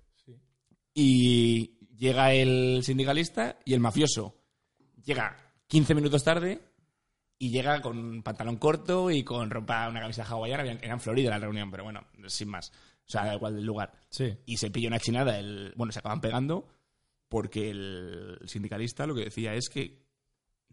Y 0.92 1.78
llega 1.96 2.34
el 2.34 2.80
sindicalista 2.82 3.58
y 3.64 3.72
el 3.72 3.80
mafioso 3.80 4.36
llega 5.02 5.36
15 5.68 5.94
minutos 5.94 6.24
tarde 6.24 6.60
y 7.38 7.50
llega 7.50 7.80
con 7.80 8.22
pantalón 8.22 8.56
corto 8.56 9.10
y 9.10 9.24
con 9.24 9.48
ropa, 9.50 9.88
una 9.88 10.00
camisa 10.00 10.24
hawaiana. 10.24 10.64
Era 10.64 10.92
en 10.92 11.00
Florida 11.00 11.30
la 11.30 11.38
reunión, 11.38 11.70
pero 11.70 11.84
bueno, 11.84 12.06
sin 12.26 12.48
más. 12.48 12.70
O 12.70 13.10
sea, 13.10 13.24
da 13.24 13.34
igual 13.34 13.56
del 13.56 13.64
lugar. 13.64 13.92
Sí. 14.10 14.36
Y 14.44 14.58
se 14.58 14.70
pilla 14.70 14.88
una 14.88 15.00
chinada. 15.00 15.38
El, 15.38 15.72
bueno, 15.74 15.90
se 15.90 16.00
acaban 16.00 16.20
pegando 16.20 16.68
porque 17.30 17.70
el 17.70 18.38
sindicalista 18.44 19.06
lo 19.06 19.14
que 19.14 19.24
decía 19.24 19.54
es 19.54 19.70
que, 19.70 20.09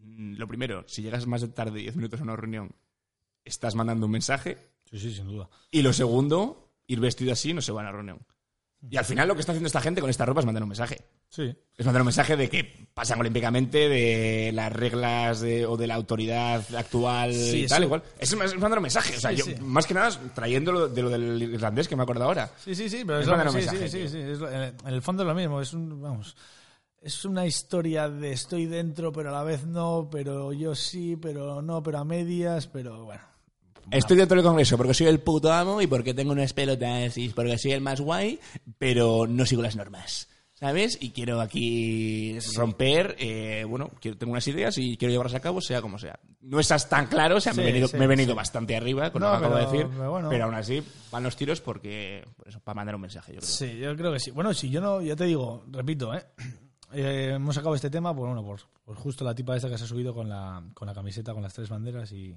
lo 0.03 0.47
primero, 0.47 0.83
si 0.87 1.01
llegas 1.01 1.25
más 1.27 1.47
tarde 1.53 1.71
de 1.71 1.79
10 1.81 1.95
minutos 1.95 2.19
a 2.19 2.23
una 2.23 2.35
reunión, 2.35 2.71
estás 3.43 3.75
mandando 3.75 4.05
un 4.05 4.11
mensaje. 4.11 4.57
Sí, 4.89 4.99
sí, 4.99 5.13
sin 5.13 5.27
duda. 5.27 5.49
Y 5.71 5.81
lo 5.81 5.93
segundo, 5.93 6.71
ir 6.87 6.99
vestido 6.99 7.33
así 7.33 7.53
no 7.53 7.61
se 7.61 7.71
va 7.71 7.81
a 7.81 7.83
una 7.83 7.91
reunión. 7.91 8.19
Y 8.89 8.95
al 8.97 9.05
final 9.05 9.27
lo 9.27 9.33
que 9.33 9.39
está 9.41 9.53
haciendo 9.53 9.67
esta 9.67 9.81
gente 9.81 10.01
con 10.01 10.09
esta 10.09 10.23
ropa 10.25 10.39
es 10.41 10.45
mandar 10.45 10.61
un 10.63 10.69
mensaje. 10.69 11.01
Sí. 11.29 11.53
Es 11.75 11.85
mandar 11.85 12.03
un 12.03 12.05
mensaje 12.05 12.37
de 12.37 12.47
que 12.47 12.87
pasan 12.93 13.19
olímpicamente 13.19 13.89
de 13.89 14.51
las 14.53 14.71
reglas 14.71 15.41
de- 15.41 15.65
o 15.65 15.75
de 15.77 15.87
la 15.87 15.95
autoridad 15.95 16.63
actual 16.75 17.33
Sí, 17.33 17.63
y 17.63 17.67
tal, 17.67 17.83
igual. 17.83 18.03
Es, 18.19 18.31
es 18.31 18.57
mandar 18.59 18.77
un 18.77 18.83
mensaje. 18.83 19.17
O 19.17 19.19
sea, 19.19 19.31
Sí, 19.35 19.37
yo, 19.37 19.65
más 19.65 19.87
que 19.87 19.95
nada, 19.95 20.11
trayéndolo 20.35 20.87
de 20.87 21.01
lo 21.01 21.09
del 21.09 21.41
irlandés 21.41 21.87
que 21.87 21.95
me 21.95 22.03
acuerdo 22.03 22.23
ahora. 22.25 22.51
Sí, 22.63 22.75
sí, 22.75 22.87
sí, 22.87 23.03
pero 23.03 23.19
Es 23.19 23.27
mandar 23.27 23.47
un 23.49 23.55
mensaje, 23.55 23.89
sí, 23.89 24.03
sí, 24.03 24.09
sí, 24.09 24.19
es 24.19 24.37
lo- 24.39 24.49
en 24.51 24.75
el 24.85 25.01
fondo 25.01 25.23
es 25.23 25.27
lo 25.27 25.33
mismo, 25.35 25.59
es 25.59 25.73
un, 25.73 25.99
vamos, 25.99 26.37
es 27.07 27.23
una 27.23 27.45
historia 27.45 28.09
de 28.09 28.33
estoy 28.33 28.65
dentro, 28.65 29.13
pero 29.13 29.29
a 29.29 29.31
la 29.31 29.43
vez 29.43 29.65
no, 29.65 30.09
pero 30.11 30.51
yo 30.51 30.75
sí, 30.75 31.15
pero 31.15 31.61
no, 31.61 31.81
pero 31.81 31.99
a 31.99 32.03
medias, 32.03 32.67
pero 32.67 33.05
bueno. 33.05 33.21
Estoy 33.89 34.17
dentro 34.17 34.35
del 34.35 34.43
Congreso 34.45 34.75
porque 34.75 34.93
soy 34.93 35.07
el 35.07 35.21
puto 35.21 35.49
amo 35.53 35.81
y 35.81 35.87
porque 35.87 36.13
tengo 36.13 36.33
unas 36.33 36.51
pelotas 36.51 37.17
y 37.17 37.29
porque 37.29 37.57
soy 37.57 37.71
el 37.71 37.79
más 37.79 38.01
guay, 38.01 38.37
pero 38.77 39.25
no 39.25 39.45
sigo 39.45 39.61
las 39.61 39.77
normas. 39.77 40.27
¿Sabes? 40.51 40.97
Y 40.99 41.11
quiero 41.11 41.39
aquí 41.39 42.37
romper, 42.55 43.15
eh, 43.19 43.63
bueno, 43.69 43.91
quiero, 44.01 44.17
tengo 44.17 44.31
unas 44.33 44.47
ideas 44.47 44.75
y 44.79 44.97
quiero 44.97 45.11
llevarlas 45.11 45.35
a 45.35 45.39
cabo, 45.39 45.61
sea 45.61 45.81
como 45.83 45.99
sea. 45.99 46.19
No 46.41 46.59
estás 46.59 46.89
tan 46.89 47.05
claro, 47.07 47.37
o 47.37 47.39
sea, 47.39 47.53
me, 47.53 47.61
Sí, 47.61 47.61
he 47.61 47.71
venido, 47.71 47.87
sí, 47.87 47.95
me 47.95 48.03
he 48.05 48.07
venido 48.07 48.31
sí. 48.31 48.35
bastante 48.35 48.75
arriba 48.75 49.11
con 49.11 49.21
No, 49.21 49.27
lo 49.33 49.39
que 49.39 49.45
acabo 49.45 49.55
de 49.59 49.65
decir, 49.65 49.87
pero 49.95 50.11
bueno. 50.11 50.29
pero 50.29 50.45
aún 50.45 50.55
así 50.55 50.83
van 51.11 51.23
los 51.23 51.35
tiros 51.37 51.61
porque, 51.61 52.25
por 52.35 52.47
eso, 52.49 52.59
para 52.59 52.75
mandar 52.75 52.95
un 52.95 53.01
mensaje, 53.01 53.33
yo 53.33 53.39
creo. 53.39 53.49
Sí, 53.51 53.77
yo 53.77 53.95
creo 53.95 54.11
que 54.11 54.19
sí. 54.19 54.31
Bueno, 54.31 54.51
si 54.53 54.69
yo 54.71 54.81
no, 54.81 54.99
ya 55.01 55.15
te 55.15 55.25
digo, 55.25 55.63
repito, 55.71 56.13
¿eh? 56.15 56.25
Eh, 56.93 57.31
hemos 57.35 57.55
sacado 57.55 57.75
este 57.75 57.89
tema 57.89 58.15
por, 58.15 58.27
bueno, 58.27 58.43
por, 58.43 58.95
justo 58.95 59.25
la 59.25 59.35
tipa 59.35 59.55
esta 59.55 59.69
que 59.69 59.77
se 59.77 59.83
ha 59.83 59.87
subido 59.87 60.13
con 60.13 60.29
la, 60.29 60.63
con 60.73 60.87
la 60.87 60.93
camiseta, 60.93 61.33
con 61.33 61.43
las 61.43 61.53
tres 61.53 61.69
banderas 61.69 62.11
y, 62.11 62.35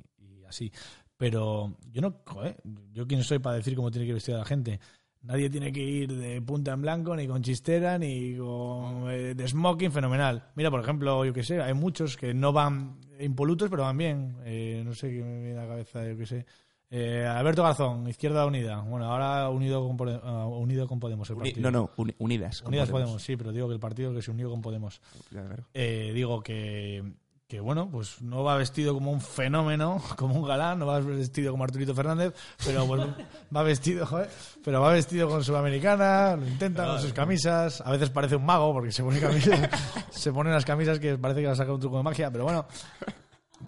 así. 0.48 0.72
Pero 1.16 1.76
yo 1.92 2.00
no, 2.00 2.16
joder, 2.26 2.60
yo 2.92 3.06
quién 3.06 3.22
soy 3.22 3.38
para 3.38 3.56
decir 3.56 3.76
cómo 3.76 3.90
tiene 3.90 4.06
que 4.06 4.14
vestir 4.14 4.34
a 4.34 4.38
la 4.38 4.44
gente. 4.44 4.80
Nadie 5.22 5.50
tiene 5.50 5.70
que 5.70 5.82
ir 5.82 6.16
de 6.16 6.40
punta 6.40 6.72
en 6.72 6.80
blanco, 6.80 7.14
ni 7.14 7.26
con 7.26 7.42
chistera, 7.42 7.98
ni 7.98 8.36
con 8.36 9.10
eh, 9.10 9.34
de 9.34 9.48
smoking, 9.48 9.92
fenomenal. 9.92 10.50
Mira, 10.54 10.70
por 10.70 10.80
ejemplo, 10.80 11.24
yo 11.26 11.34
qué 11.34 11.42
sé, 11.42 11.60
hay 11.60 11.74
muchos 11.74 12.16
que 12.16 12.32
no 12.32 12.52
van 12.52 12.98
impolutos, 13.20 13.68
pero 13.68 13.82
van 13.82 13.98
bien. 13.98 14.36
Eh, 14.44 14.82
no 14.84 14.94
sé 14.94 15.10
qué 15.10 15.22
me 15.22 15.42
viene 15.42 15.58
a 15.58 15.62
la 15.62 15.68
cabeza, 15.68 16.08
yo 16.08 16.16
qué 16.16 16.26
sé. 16.26 16.46
Eh, 16.92 17.24
Alberto 17.24 17.62
Garzón, 17.62 18.08
Izquierda 18.08 18.44
Unida. 18.46 18.80
Bueno, 18.80 19.06
ahora 19.12 19.48
unido 19.48 19.86
con, 19.86 20.20
ah, 20.24 20.46
unido 20.46 20.88
con 20.88 20.98
Podemos. 20.98 21.30
El 21.30 21.36
Uni- 21.36 21.50
partido. 21.50 21.70
no, 21.70 21.80
no, 21.82 21.90
uni- 21.96 22.14
unidas. 22.18 22.62
con 22.62 22.68
Unidas 22.68 22.90
Podemos. 22.90 23.22
sí, 23.22 23.36
pero 23.36 23.52
digo 23.52 23.68
que 23.68 23.74
el 23.74 23.80
partido 23.80 24.12
que 24.12 24.22
se 24.22 24.30
unió 24.32 24.50
con 24.50 24.60
Podemos. 24.60 25.00
Claro. 25.28 25.64
Eh, 25.72 26.10
digo 26.12 26.42
que, 26.42 27.04
que, 27.46 27.60
bueno, 27.60 27.88
pues 27.88 28.20
no 28.22 28.42
va 28.42 28.56
vestido 28.56 28.92
como 28.92 29.12
un 29.12 29.20
fenómeno, 29.20 30.02
como 30.16 30.34
un 30.34 30.42
galán, 30.48 30.80
no 30.80 30.86
va 30.86 30.98
vestido 30.98 31.52
como 31.52 31.62
Arturito 31.62 31.94
Fernández, 31.94 32.34
pero 32.66 32.84
pues 32.86 33.02
va 33.56 33.62
vestido, 33.62 34.04
joder, 34.04 34.28
pero 34.64 34.80
va 34.80 34.92
vestido 34.92 35.28
con 35.28 35.44
su 35.44 35.54
americana, 35.54 36.34
lo 36.34 36.44
intenta 36.46 36.86
con 36.86 37.00
sus 37.00 37.12
camisas, 37.12 37.80
a 37.82 37.90
veces 37.92 38.10
parece 38.10 38.34
un 38.34 38.44
mago 38.46 38.72
porque 38.72 38.90
se 38.90 39.04
pone 39.04 39.20
camisas, 39.20 39.60
se 40.10 40.32
pone 40.32 40.50
unas 40.50 40.64
camisas 40.64 40.98
que 40.98 41.16
parece 41.18 41.40
que 41.40 41.46
va 41.46 41.52
a 41.52 41.56
sacar 41.56 41.72
un 41.72 41.80
truco 41.80 41.98
de 41.98 42.02
magia, 42.02 42.32
pero 42.32 42.42
bueno, 42.44 42.66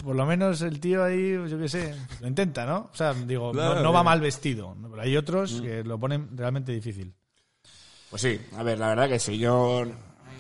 por 0.05 0.15
lo 0.17 0.25
menos 0.27 0.63
el 0.63 0.81
tío 0.81 1.05
ahí, 1.05 1.33
yo 1.49 1.59
qué 1.59 1.69
sé, 1.69 1.95
lo 2.21 2.29
intenta, 2.29 2.65
¿no? 2.67 2.91
O 2.93 2.95
sea, 2.95 3.13
digo, 3.15 3.47
no- 3.49 3.53
Claro, 3.53 3.75
no, 3.77 3.93
va 3.93 4.01
claro. 4.01 4.05
mal 4.05 4.21
vestido, 4.21 4.77
pero 4.91 5.03
hay 5.03 5.17
otros 5.17 5.61
que 5.61 5.85
lo 5.85 5.99
ponen 5.99 6.37
realmente 6.37 6.73
difícil. 6.73 7.15
Pues 8.11 8.23
sí, 8.23 8.41
a 8.57 8.63
ver, 8.63 8.79
la 8.79 8.89
verdad 8.89 9.09
que 9.09 9.19
sí. 9.19 9.39
Yo 9.39 9.85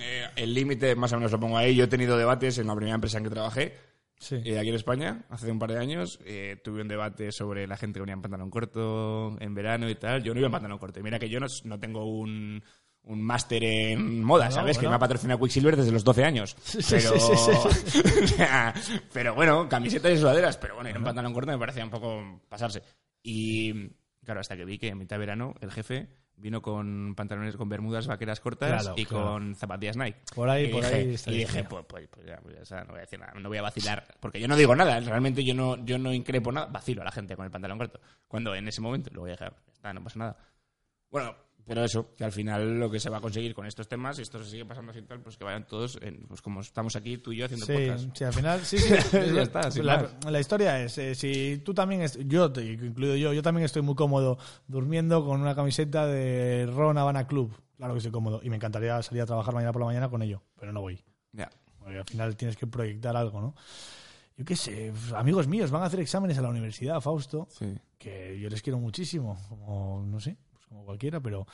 eh, 0.00 0.26
el 0.36 0.52
límite 0.54 0.94
más 0.94 1.12
o 1.12 1.16
menos 1.16 1.32
lo 1.32 1.40
pongo 1.40 1.56
ahí. 1.56 1.74
Yo 1.74 1.84
he 1.84 1.88
tenido 1.88 2.16
debates 2.18 2.58
en 2.58 2.66
la 2.66 2.74
primera 2.74 2.94
empresa 2.94 3.18
en 3.18 3.24
que 3.24 3.30
trabajé, 3.30 3.74
Sí. 4.18 4.36
eh, 4.44 4.58
aquí 4.58 4.68
en 4.68 4.74
España, 4.74 5.24
hace 5.30 5.50
un 5.50 5.58
par 5.58 5.72
de 5.72 5.78
años. 5.78 6.18
eh, 6.24 6.60
tuve 6.62 6.82
un 6.82 6.88
debate 6.88 7.32
sobre 7.32 7.66
la 7.66 7.76
gente 7.76 7.94
que 7.98 8.00
venía 8.02 8.14
en 8.14 8.22
pantalón 8.22 8.50
corto 8.50 9.36
en 9.40 9.54
verano 9.54 9.88
y 9.88 9.94
tal. 9.94 10.22
Yo 10.22 10.32
no 10.34 10.40
iba 10.40 10.46
en 10.46 10.52
pantalón 10.52 10.78
corto. 10.78 11.00
Y 11.00 11.02
mira 11.02 11.18
que 11.18 11.28
yo 11.28 11.40
no, 11.40 11.46
no 11.64 11.80
tengo 11.80 12.04
un, 12.04 12.62
un 13.04 13.22
máster 13.22 13.64
en 13.64 14.22
moda, 14.22 14.50
¿sabes? 14.50 14.78
Que 14.78 14.88
me 14.88 14.94
ha 14.94 14.98
patrocinado 14.98 15.40
Quicksilver 15.40 15.76
desde 15.76 15.92
los 15.92 16.04
12 16.04 16.24
años. 16.24 16.56
pero, 16.88 17.12
pero 19.12 19.34
bueno, 19.34 19.68
camisetas 19.68 20.12
y 20.12 20.18
sudaderas. 20.18 20.56
Pero 20.56 20.76
bueno, 20.76 20.90
ir 20.90 20.96
en 20.96 21.04
pantalón 21.04 21.34
corto 21.34 21.50
me 21.50 21.58
parecía 21.58 21.84
un 21.84 21.90
poco 21.90 22.40
pasarse. 22.48 22.82
Y 23.22 23.90
claro, 24.24 24.40
hasta 24.40 24.56
que 24.56 24.64
vi 24.64 24.78
que 24.78 24.88
en 24.88 24.98
mitad 24.98 25.16
de 25.16 25.20
verano 25.20 25.54
el 25.60 25.72
jefe 25.72 26.08
vino 26.36 26.62
con 26.62 27.14
pantalones 27.14 27.56
con 27.56 27.68
bermudas 27.68 28.06
vaqueras 28.06 28.40
cortas 28.40 28.82
Claro, 28.82 28.94
y 28.96 29.04
claro. 29.04 29.24
con 29.26 29.54
zapatillas 29.54 29.96
Nike. 29.96 30.18
Por 30.34 30.48
ahí, 30.48 30.64
y 30.64 30.68
por 30.68 30.82
dije, 30.82 30.94
ahí 30.94 31.14
está 31.14 31.30
Y 31.30 31.38
dije, 31.38 31.64
pues, 31.64 31.84
pues, 31.86 32.08
pues 32.08 32.26
ya, 32.26 32.36
pues 32.38 32.68
ya 32.68 32.84
no 32.84 32.90
voy 32.90 32.98
a 32.98 33.00
decir 33.02 33.18
nada, 33.18 33.32
no 33.38 33.48
voy 33.48 33.58
a 33.58 33.62
vacilar. 33.62 34.06
Porque 34.18 34.40
yo 34.40 34.48
no 34.48 34.56
digo 34.56 34.74
nada, 34.74 34.98
realmente 35.00 35.44
yo 35.44 35.54
no, 35.54 35.84
yo 35.84 35.98
no 35.98 36.12
increpo 36.12 36.50
nada. 36.50 36.66
Vacilo 36.66 37.02
a 37.02 37.04
la 37.04 37.12
gente 37.12 37.36
con 37.36 37.44
el 37.44 37.50
pantalón 37.50 37.78
corto. 37.78 38.00
Cuando 38.26 38.54
en 38.54 38.66
ese 38.66 38.80
momento 38.80 39.10
lo 39.12 39.20
voy 39.20 39.30
a 39.30 39.32
dejar, 39.32 39.54
está, 39.72 39.92
no 39.92 40.02
pasa 40.02 40.18
nada. 40.18 40.36
Bueno, 41.10 41.36
pero 41.66 41.84
eso, 41.84 42.14
que 42.16 42.24
al 42.24 42.32
final 42.32 42.78
lo 42.80 42.90
que 42.90 42.98
se 43.00 43.08
va 43.10 43.18
a 43.18 43.20
conseguir 43.20 43.54
con 43.54 43.66
estos 43.66 43.88
temas, 43.88 44.18
y 44.18 44.22
esto 44.22 44.42
se 44.42 44.50
sigue 44.50 44.64
pasando 44.64 44.90
así 44.90 45.00
y 45.00 45.02
tal, 45.02 45.20
pues 45.20 45.36
que 45.36 45.44
vayan 45.44 45.66
todos, 45.66 45.98
en- 46.02 46.26
pues 46.26 46.42
como 46.42 46.60
estamos 46.60 46.96
aquí 46.96 47.18
tú 47.18 47.32
y 47.32 47.36
yo 47.38 47.44
haciendo 47.46 47.66
Sí, 47.66 47.72
podcast. 47.72 48.16
sí, 48.16 48.24
al 48.24 48.32
final, 48.32 48.60
sí, 48.64 48.78
sí. 48.78 48.88
Ya 49.34 49.42
está, 49.42 49.68
la, 49.82 50.10
la 50.30 50.40
historia 50.40 50.82
es, 50.82 50.98
eh, 50.98 51.14
si 51.14 51.58
tú 51.64 51.72
también, 51.74 52.02
est- 52.02 52.20
yo, 52.26 52.50
te- 52.52 52.64
incluido 52.72 53.16
yo, 53.16 53.32
yo 53.32 53.42
también 53.42 53.64
estoy 53.64 53.82
muy 53.82 53.94
cómodo 53.94 54.38
durmiendo 54.66 55.24
con 55.24 55.40
una 55.40 55.54
camiseta 55.54 56.06
de 56.06 56.66
Ron 56.66 56.98
Habana 56.98 57.26
Club. 57.26 57.54
Claro 57.76 57.94
que 57.94 57.98
estoy 57.98 58.12
cómodo. 58.12 58.40
Y 58.44 58.50
me 58.50 58.56
encantaría 58.56 59.02
salir 59.02 59.22
a 59.22 59.26
trabajar 59.26 59.54
mañana 59.54 59.72
por 59.72 59.80
la 59.82 59.86
mañana 59.86 60.08
con 60.08 60.22
ello, 60.22 60.42
pero 60.58 60.72
no 60.72 60.80
voy. 60.80 61.02
Ya. 61.32 61.50
Porque 61.78 61.98
al 61.98 62.04
final 62.04 62.36
tienes 62.36 62.56
que 62.56 62.66
proyectar 62.68 63.16
algo, 63.16 63.40
¿no? 63.40 63.54
Yo 64.36 64.44
qué 64.44 64.54
sé, 64.56 64.92
amigos 65.16 65.46
míos 65.48 65.70
van 65.70 65.82
a 65.82 65.86
hacer 65.86 66.00
exámenes 66.00 66.38
a 66.38 66.42
la 66.42 66.48
universidad, 66.48 67.00
Fausto, 67.00 67.48
Sí. 67.50 67.74
que 67.98 68.38
yo 68.40 68.48
les 68.48 68.62
quiero 68.62 68.78
muchísimo, 68.78 69.36
como, 69.48 70.04
no 70.06 70.20
sé, 70.20 70.36
como 70.72 70.84
cualquiera, 70.84 71.20
pero 71.20 71.46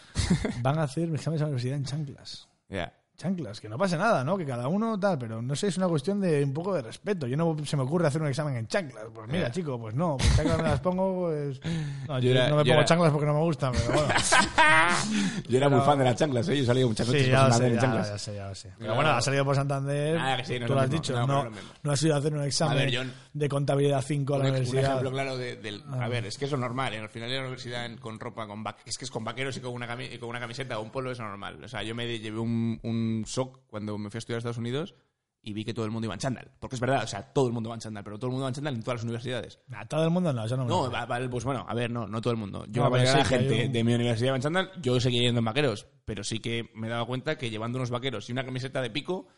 van 0.63 0.79
a 0.79 0.85
hacer 0.85 1.13
exámenes 1.15 1.43
a 1.43 1.45
la 1.45 1.49
universidad 1.49 1.77
en 1.77 1.85
chanclas 1.85 2.49
Ya. 2.69 2.93
Chanclas, 3.19 3.61
que 3.61 3.69
no 3.69 3.77
pase 3.77 3.99
nada, 3.99 4.23
¿no? 4.23 4.39
Que 4.39 4.47
cada 4.47 4.69
uno 4.69 4.99
tal, 4.99 5.19
pero 5.19 5.43
no 5.43 5.57
sé, 5.57 5.67
es 5.67 5.77
una 5.77 5.89
cuestión 5.89 6.21
de 6.21 6.45
un 6.45 6.55
poco 6.55 6.73
de 6.73 6.83
respeto. 6.83 7.27
Yo 7.27 7.37
no 7.37 7.57
se 7.65 7.77
me 7.77 7.83
ocurre 7.83 8.07
hacer 8.07 8.23
un 8.23 8.29
examen 8.29 8.55
en 8.57 8.69
chanclas. 8.69 9.05
Pues 9.13 9.29
mira, 9.29 9.51
chico, 9.51 9.79
pues 9.79 9.95
no, 9.97 10.17
pues 10.17 10.37
chanclas 10.37 10.57
me 10.59 10.63
las 10.63 10.81
pongo, 10.81 11.27
pues... 11.27 11.61
No, 12.09 12.19
yo, 12.21 12.27
Yo 12.27 12.31
era- 12.31 12.49
no 12.49 12.57
me 12.57 12.63
yo 12.63 12.69
pongo 12.71 12.75
era- 12.81 12.85
chanclas 12.85 13.11
porque 13.13 13.27
no 13.27 13.35
me 13.35 13.41
gustan, 13.41 13.73
pero 13.73 13.93
bueno. 13.93 14.15
Yo 15.49 15.57
era 15.59 15.69
muy 15.69 15.81
fan 15.81 15.99
de 15.99 16.05
las 16.05 16.15
chanclas, 16.17 16.49
¿eh? 16.49 16.59
Yo 16.59 16.65
salía 16.65 16.87
muchas 16.87 17.07
noches 17.07 17.23
Sí, 17.25 17.31
por 17.31 17.39
ya 17.39 17.53
sé, 17.53 17.67
en 17.67 17.79
chanclas. 17.79 18.09
ya 18.09 18.19
sé, 18.19 18.35
ya 18.37 18.55
sé. 18.55 18.73
Pero 18.79 18.95
bueno, 18.95 19.11
ha 19.11 19.21
salido 19.21 19.45
por 19.45 19.55
Santander, 19.57 20.19
Ah, 20.19 20.37
que 20.39 20.45
sí, 20.45 20.59
no 20.59 20.67
tú 20.67 20.73
lo 20.73 20.75
lo 20.77 20.81
has 20.83 20.89
mismo, 20.89 21.03
dicho, 21.03 21.27
no, 21.27 21.51
no, 21.83 21.93
has 21.93 22.03
ido 22.03 22.15
a 22.15 22.19
hacer 22.19 22.35
un 22.35 22.43
examen 22.45 22.77
ver, 22.79 22.91
yo- 22.91 23.03
de 23.33 23.49
contabilidad 23.49 24.03
5 24.03 24.35
a 24.35 24.39
la 24.39 24.45
Un, 24.45 24.51
un 24.51 24.57
universidad. 24.57 24.85
ejemplo 24.85 25.11
claro 25.11 25.37
de, 25.37 25.57
del... 25.57 25.83
A 26.01 26.09
ver, 26.09 26.27
es 26.27 26.39
que 26.39 26.45
eso 26.45 26.55
es 26.55 26.61
normal. 26.61 26.95
¿eh? 26.95 26.99
Al 26.99 27.09
final 27.09 27.29
de 27.29 27.35
la 27.37 27.41
universidad 27.43 27.89
con 27.99 28.19
ropa, 28.21 28.47
con 28.47 28.65
va- 28.65 28.77
es 28.87 28.97
que 28.97 29.05
es 29.05 29.11
con 29.11 29.25
vaqueros 29.25 29.57
y 29.57 29.61
con 29.61 29.73
una, 29.73 29.87
camiseta 29.87 30.79
o 30.79 30.83
un 30.83 30.91
polo 30.91 31.11
es 31.11 31.19
normal. 31.19 31.63
O 31.65 31.69
sea, 31.69 31.83
yo 31.83 31.95
me 31.95 32.07
llevé 32.19 32.39
un, 32.39 32.79
un 33.09 33.23
shock 33.25 33.61
cuando 33.67 33.97
me 33.99 34.11
fui 34.11 34.19
a 34.19 34.21
estudiar 34.21 34.37
a 34.37 34.39
Estados 34.39 34.59
Unidos 34.59 34.95
y 35.41 35.53
vi 35.53 35.65
que 35.65 35.73
todo 35.73 35.85
el 35.85 35.91
mundo 35.93 36.07
iba 36.07 36.15
en 36.15 36.21
chándal. 36.21 36.51
Porque 36.59 36.75
es 36.77 36.81
verdad, 36.81 37.05
o 37.05 37.07
sea, 37.07 37.33
todo 37.33 37.47
el 37.47 37.53
mundo 37.53 37.69
va 37.71 37.77
en 37.77 37.81
chándal, 37.81 38.03
pero 38.05 38.19
todo 38.19 38.27
el 38.27 38.33
mundo 38.33 38.43
va 38.45 38.49
en 38.49 38.55
chándal 38.55 38.75
en 38.75 38.83
todas 38.83 38.97
las 38.99 39.05
universidades. 39.05 39.61
A 39.73 39.87
todo 39.87 40.05
el 40.05 40.11
mundo 40.11 40.33
no, 40.33 40.47
yo 40.47 40.57
no 40.57 40.65
me 40.65 40.69
No, 40.69 40.91
va- 40.91 41.07
va- 41.07 41.21
pues 41.31 41.45
bueno, 41.45 41.65
a 41.69 41.75
ver, 41.75 41.91
no, 41.91 42.07
no 42.09 42.21
todo 42.21 42.33
el 42.33 42.37
mundo. 42.39 42.65
Yo 42.69 42.83
No, 42.89 42.97
la 42.97 43.13
hay 43.15 43.25
gente 43.25 43.67
un- 43.67 43.73
de 43.73 43.85
mi 43.85 43.95
universidad 43.95 44.33
va 44.33 44.37
en 44.37 44.43
chándal, 44.43 44.71
yo 44.83 44.99
seguía 45.01 45.23
yendo 45.23 45.39
en 45.39 45.45
vaqueros, 45.45 45.87
pero 46.05 46.25
sí 46.25 46.41
que 46.41 46.71
me 46.75 46.89
he 46.89 46.91
dado 46.91 47.07
cuenta 47.07 47.39
que 47.39 47.51
llevando 47.51 47.79
unos 47.79 47.91
vaqueros 47.91 48.29
y 48.29 48.33
una 48.33 48.45
camiseta 48.45 48.83
de 48.83 48.91
pico 48.91 49.29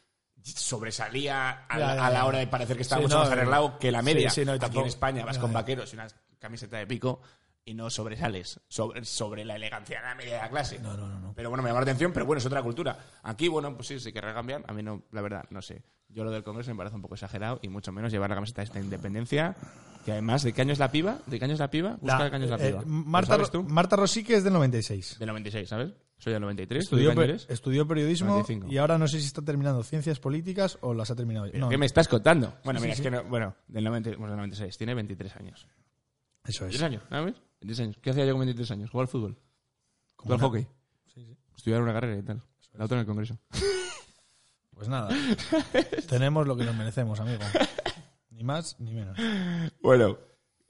sobresalía 0.42 1.66
a, 1.68 1.78
Ya, 1.78 1.86
la- 1.86 1.94
ya, 1.96 2.06
a 2.06 2.10
la 2.10 2.18
ya. 2.20 2.24
hora 2.26 2.38
de 2.38 2.46
parecer 2.46 2.76
que 2.76 2.82
estaba 2.82 3.00
Sí, 3.00 3.04
mucho 3.04 3.16
no, 3.16 3.22
más 3.24 3.30
arreglado 3.32 3.78
que 3.78 3.92
la 3.92 4.02
media. 4.02 4.30
sí, 4.30 4.44
no, 4.44 4.52
Aquí 4.52 4.78
en 4.78 4.86
España 4.86 5.24
vas 5.24 5.38
con 5.38 5.52
vaqueros 5.52 5.92
y 5.92 5.96
una 5.96 6.06
camiseta 6.38 6.78
de 6.78 6.86
pico 6.86 7.20
y 7.64 7.74
no 7.74 7.90
sobresales 7.90 8.60
sobre, 8.68 9.04
sobre 9.04 9.44
la 9.44 9.56
elegancia 9.56 10.00
de 10.00 10.06
la 10.06 10.14
media 10.14 10.34
de 10.36 10.40
la 10.42 10.48
clase. 10.50 10.78
No, 10.78 10.96
no, 10.96 11.08
no, 11.08 11.20
no. 11.20 11.32
Pero 11.34 11.48
bueno, 11.50 11.62
me 11.62 11.68
llama 11.68 11.80
la 11.80 11.84
atención, 11.84 12.12
pero 12.12 12.26
bueno, 12.26 12.38
es 12.38 12.46
otra 12.46 12.62
cultura. 12.62 12.98
Aquí, 13.22 13.48
bueno, 13.48 13.74
pues 13.74 13.88
sí, 13.88 14.00
sí 14.00 14.12
querrá 14.12 14.34
cambiar. 14.34 14.62
A 14.66 14.72
mí 14.72 14.82
no, 14.82 15.02
la 15.12 15.20
verdad, 15.20 15.44
no 15.50 15.62
sé. 15.62 15.82
Yo 16.08 16.24
lo 16.24 16.30
del 16.32 16.42
Congreso 16.42 16.70
me 16.72 16.76
parece 16.76 16.96
un 16.96 17.02
poco 17.02 17.14
exagerado 17.14 17.60
y 17.62 17.68
mucho 17.68 17.92
menos 17.92 18.10
llevar 18.10 18.30
la 18.30 18.34
camiseta 18.36 18.62
de 18.62 18.64
esta 18.66 18.80
independencia. 18.80 19.54
Que 20.04 20.12
además, 20.12 20.42
¿de 20.42 20.52
qué 20.52 20.62
año 20.62 20.72
es 20.72 20.78
la 20.80 20.90
piba? 20.90 21.18
¿De 21.26 21.38
qué 21.38 21.44
año 21.44 21.54
es 21.54 21.60
la 21.60 21.70
piba? 21.70 21.98
Busca 22.00 22.24
de 22.24 22.30
qué 22.30 22.36
año 22.36 22.44
es 22.46 22.50
la 22.50 22.56
eh, 22.56 22.68
piba. 22.68 22.80
¿Lo 22.80 22.86
Marta? 22.86 23.38
Marta 23.68 23.96
Rosique 23.96 24.34
es 24.34 24.42
del 24.42 24.52
96. 24.54 25.18
Del 25.20 25.28
96, 25.28 25.68
¿sabes? 25.68 25.92
Soy 26.18 26.32
del 26.32 26.42
93. 26.42 26.88
¿tú 26.88 26.96
de 26.96 27.02
Estudió, 27.02 27.08
qué 27.08 27.12
año 27.12 27.20
pe- 27.20 27.32
eres? 27.32 27.46
estudió 27.48 27.86
periodismo 27.86 28.28
95. 28.30 28.66
y 28.72 28.78
ahora 28.78 28.98
no 28.98 29.06
sé 29.08 29.20
si 29.20 29.26
está 29.26 29.42
terminando 29.42 29.82
ciencias 29.82 30.18
políticas 30.18 30.78
o 30.80 30.92
las 30.94 31.10
ha 31.10 31.14
terminado 31.14 31.46
ya. 31.46 31.52
¿Pero 31.52 31.64
No, 31.66 31.70
¿Qué 31.70 31.78
me 31.78 31.86
estás 31.86 32.08
contando? 32.08 32.54
Bueno, 32.64 32.80
Sí, 32.80 32.84
mira, 32.86 32.96
sí, 32.96 33.02
es 33.02 33.04
que 33.08 33.10
no, 33.10 33.24
bueno, 33.24 33.54
del, 33.68 33.84
90 33.84 34.10
bueno, 34.16 34.26
del 34.28 34.36
96, 34.36 34.76
tiene 34.76 34.94
23 34.94 35.36
años. 35.36 35.66
Eso 36.44 36.66
es. 36.66 36.78
23 36.80 36.82
años, 36.82 37.02
¿sabes? 37.08 37.34
23 37.60 37.80
años. 37.80 37.96
¿Qué 38.02 38.10
hacía 38.10 38.24
yo 38.24 38.32
con 38.32 38.40
23 38.40 38.70
años? 38.70 38.90
Jugar 38.90 39.04
al 39.04 39.08
fútbol. 39.08 39.38
Jugar 40.16 40.38
al 40.40 40.46
hockey. 40.46 40.66
Estudiar 41.56 41.82
una 41.82 41.92
carrera 41.92 42.18
y 42.18 42.22
tal. 42.22 42.42
La 42.74 42.84
otra 42.84 42.96
en 42.96 43.00
el 43.00 43.06
Congreso. 43.06 43.38
Pues 44.72 44.88
nada, 44.88 45.10
tenemos 46.08 46.46
lo 46.46 46.56
que 46.56 46.64
nos 46.64 46.74
merecemos, 46.74 47.20
amigo. 47.20 47.42
Ni 48.30 48.42
más 48.42 48.80
ni 48.80 48.94
menos. 48.94 49.14
Bueno, 49.82 50.16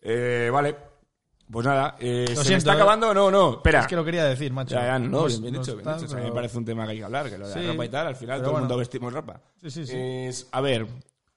eh, 0.03 0.50
vale. 0.53 0.77
Pues 1.49 1.65
nada, 1.65 1.95
eh, 2.00 2.25
¿se 2.27 2.35
me 2.35 2.43
siento, 2.45 2.57
está 2.59 2.73
eh. 2.73 2.75
acabando? 2.75 3.15
No, 3.15 3.31
no, 3.31 3.50
espera. 3.53 3.83
Es 3.83 3.87
que 3.87 3.95
lo 3.95 4.05
quería 4.05 4.25
decir, 4.25 4.53
macho. 4.53 4.75
Ya, 4.75 4.83
ya, 4.87 4.99
no, 4.99 5.09
Nos- 5.23 5.41
bien, 5.41 5.55
dicho, 5.55 5.75
bien 5.75 5.85
tal, 5.85 5.95
dicho. 6.00 6.07
O 6.07 6.09
sea, 6.09 6.21
a 6.21 6.25
me 6.29 6.33
parece 6.33 6.59
un 6.59 6.65
tema 6.65 6.85
que 6.87 6.91
hay 6.91 6.99
que 6.99 7.05
hablar, 7.05 7.31
que 7.31 7.39
lo 7.39 7.47
de 7.47 7.55
Sí, 7.55 7.61
la 7.61 7.71
ropa 7.71 7.85
y 7.85 7.89
tal, 7.89 8.07
al 8.09 8.17
final 8.17 8.39
todo 8.39 8.47
el 8.47 8.53
bueno. 8.53 8.65
mundo 8.67 8.77
vestimos 8.79 9.12
ropa. 9.12 9.41
Sí, 9.61 9.71
sí, 9.71 9.87
sí. 9.87 9.97
Es- 9.97 10.49
a 10.50 10.61
ver, 10.61 10.89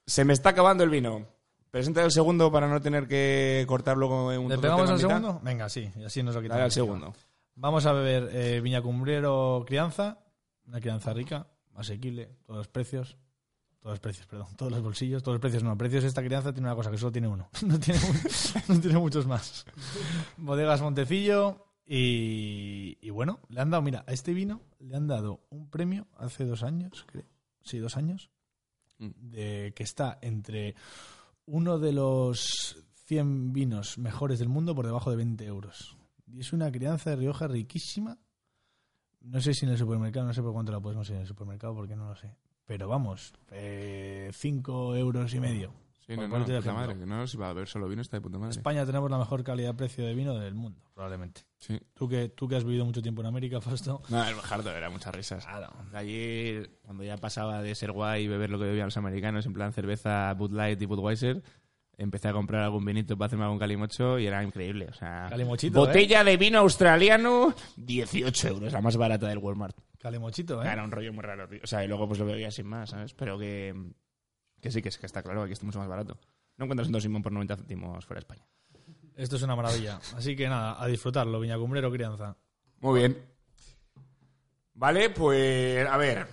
se 0.04 0.24
me 0.24 0.32
está 0.32 0.48
acabando 0.48 0.82
el 0.82 0.90
vino. 0.90 1.28
Presenta 1.74 2.04
el 2.04 2.12
segundo 2.12 2.52
para 2.52 2.68
no 2.68 2.80
tener 2.80 3.08
que 3.08 3.64
cortar 3.66 3.96
luego 3.96 4.30
en 4.30 4.42
un 4.42 4.48
¿Le 4.48 4.58
pegamos 4.58 4.88
al 4.88 5.00
segundo? 5.00 5.40
Venga, 5.42 5.68
sí, 5.68 5.90
y 5.96 6.04
así 6.04 6.22
nos 6.22 6.36
lo 6.36 6.40
quitamos. 6.40 6.58
Dale 6.58 6.64
al 6.66 6.70
segundo. 6.70 7.12
Vamos 7.56 7.84
a 7.84 7.92
beber 7.92 8.30
eh, 8.32 8.60
Viña 8.60 8.80
Cumbrero 8.80 9.64
Crianza, 9.66 10.20
una 10.68 10.78
crianza 10.78 11.12
rica, 11.12 11.48
asequible, 11.74 12.30
todos 12.46 12.58
los 12.58 12.68
precios. 12.68 13.18
Todos 13.80 13.94
los 13.94 13.98
precios, 13.98 14.24
perdón. 14.28 14.46
Todos 14.56 14.70
los 14.70 14.82
bolsillos, 14.82 15.24
todos 15.24 15.34
los 15.34 15.40
precios. 15.40 15.64
No, 15.64 15.76
precios 15.76 16.04
esta 16.04 16.22
crianza 16.22 16.52
tiene 16.52 16.68
una 16.68 16.76
cosa 16.76 16.92
que 16.92 16.96
solo 16.96 17.10
tiene 17.10 17.26
uno. 17.26 17.48
No 17.66 17.80
tiene, 17.80 17.98
no 18.68 18.80
tiene 18.80 18.98
muchos 19.00 19.26
más. 19.26 19.66
Bodegas 20.36 20.80
Montecillo. 20.80 21.66
Y, 21.84 22.98
y 23.00 23.10
bueno, 23.10 23.40
le 23.48 23.60
han 23.60 23.70
dado, 23.70 23.82
mira, 23.82 24.04
a 24.06 24.12
este 24.12 24.32
vino 24.32 24.60
le 24.78 24.94
han 24.94 25.08
dado 25.08 25.40
un 25.50 25.68
premio 25.70 26.06
hace 26.18 26.44
dos 26.44 26.62
años, 26.62 27.04
creo. 27.10 27.26
Sí, 27.62 27.78
dos 27.78 27.96
años. 27.96 28.30
Mm. 28.98 29.10
De 29.18 29.72
que 29.74 29.82
está 29.82 30.18
entre 30.22 30.76
uno 31.46 31.78
de 31.78 31.92
los 31.92 32.84
100 33.06 33.52
vinos 33.52 33.98
mejores 33.98 34.38
del 34.38 34.48
mundo 34.48 34.74
por 34.74 34.86
debajo 34.86 35.10
de 35.10 35.16
20 35.16 35.44
euros. 35.44 35.96
Y 36.26 36.40
es 36.40 36.52
una 36.52 36.72
crianza 36.72 37.10
de 37.10 37.16
Rioja 37.16 37.46
riquísima. 37.46 38.18
No 39.20 39.40
sé 39.40 39.54
si 39.54 39.66
en 39.66 39.72
el 39.72 39.78
supermercado, 39.78 40.26
no 40.26 40.34
sé 40.34 40.42
por 40.42 40.52
cuánto 40.52 40.72
la 40.72 40.80
podemos 40.80 41.08
en 41.10 41.16
el 41.16 41.26
supermercado 41.26 41.74
porque 41.74 41.96
no 41.96 42.08
lo 42.08 42.16
sé. 42.16 42.34
Pero 42.66 42.88
vamos, 42.88 43.34
5 43.50 44.96
euros 44.96 45.34
y 45.34 45.40
medio. 45.40 45.83
Sí, 46.06 46.16
no, 46.16 46.22
no, 46.22 46.28
ponerte 46.28 46.52
de 46.52 46.58
puta 46.58 46.70
ejemplo. 46.70 46.94
madre. 46.94 47.00
que 47.00 47.06
No, 47.06 47.26
si 47.26 47.36
va 47.38 47.46
a 47.46 47.50
haber 47.50 47.66
solo 47.66 47.88
vino 47.88 48.02
está 48.02 48.18
de 48.18 48.20
puta 48.20 48.38
madre. 48.38 48.50
España 48.50 48.84
tenemos 48.84 49.10
la 49.10 49.18
mejor 49.18 49.42
calidad-precio 49.42 50.04
de 50.04 50.14
vino 50.14 50.34
del 50.38 50.54
mundo, 50.54 50.80
probablemente. 50.92 51.42
Sí. 51.58 51.80
Tú 51.94 52.08
que, 52.08 52.28
tú 52.28 52.46
que 52.46 52.56
has 52.56 52.64
vivido 52.64 52.84
mucho 52.84 53.00
tiempo 53.00 53.22
en 53.22 53.28
América, 53.28 53.60
Fausto. 53.60 54.02
No, 54.10 54.22
el 54.28 54.34
Bajardo 54.34 54.70
era 54.70 54.90
muchas 54.90 55.14
risas. 55.14 55.46
Allí, 55.94 56.60
cuando 56.82 57.04
ya 57.04 57.16
pasaba 57.16 57.62
de 57.62 57.74
ser 57.74 57.92
guay 57.92 58.24
y 58.24 58.28
beber 58.28 58.50
lo 58.50 58.58
que 58.58 58.66
bebían 58.66 58.86
los 58.86 58.96
americanos, 58.96 59.46
en 59.46 59.54
plan 59.54 59.72
cerveza 59.72 60.34
Bud 60.34 60.52
Light 60.52 60.80
y 60.82 60.86
Budweiser, 60.86 61.42
empecé 61.96 62.28
a 62.28 62.32
comprar 62.32 62.62
algún 62.62 62.84
vinito 62.84 63.16
para 63.16 63.26
hacerme 63.26 63.44
algún 63.44 63.58
calimocho 63.58 64.18
y 64.18 64.26
era 64.26 64.42
increíble. 64.42 64.88
O 64.90 64.94
sea, 64.94 65.26
Calimochito, 65.30 65.78
¿eh? 65.78 65.86
botella 65.86 66.24
de 66.24 66.36
vino 66.36 66.58
australiano, 66.58 67.54
18 67.76 68.48
euros, 68.48 68.72
la 68.72 68.80
más 68.80 68.96
barata 68.96 69.26
del 69.28 69.38
Walmart. 69.38 69.76
Calemochito, 69.98 70.62
¿eh? 70.62 70.68
Era 70.68 70.84
un 70.84 70.90
rollo 70.90 71.14
muy 71.14 71.22
raro, 71.22 71.48
tío. 71.48 71.60
O 71.62 71.66
sea, 71.66 71.82
y 71.82 71.88
luego 71.88 72.06
pues 72.06 72.20
lo 72.20 72.26
bebía 72.26 72.50
sin 72.50 72.66
más, 72.66 72.90
¿sabes? 72.90 73.14
Pero 73.14 73.38
que, 73.38 73.74
que 74.64 74.70
sí, 74.70 74.80
que, 74.80 74.88
es, 74.88 74.96
que 74.96 75.04
está 75.04 75.22
claro, 75.22 75.42
aquí 75.42 75.52
está 75.52 75.66
mucho 75.66 75.78
más 75.78 75.88
barato. 75.88 76.18
No 76.56 76.64
encuentras 76.64 76.88
un 76.88 76.98
Simón 76.98 77.22
por 77.22 77.32
90 77.32 77.56
céntimos 77.56 78.06
fuera 78.06 78.18
de 78.18 78.20
España. 78.20 78.46
Esto 79.14 79.36
es 79.36 79.42
una 79.42 79.54
maravilla. 79.54 80.00
Así 80.16 80.34
que 80.34 80.48
nada, 80.48 80.82
a 80.82 80.86
disfrutarlo, 80.86 81.38
Viñacumbrero 81.38 81.92
Crianza. 81.92 82.34
Muy 82.80 83.00
bien. 83.00 83.18
Vale, 84.72 85.10
pues 85.10 85.86
a 85.86 85.98
ver. 85.98 86.26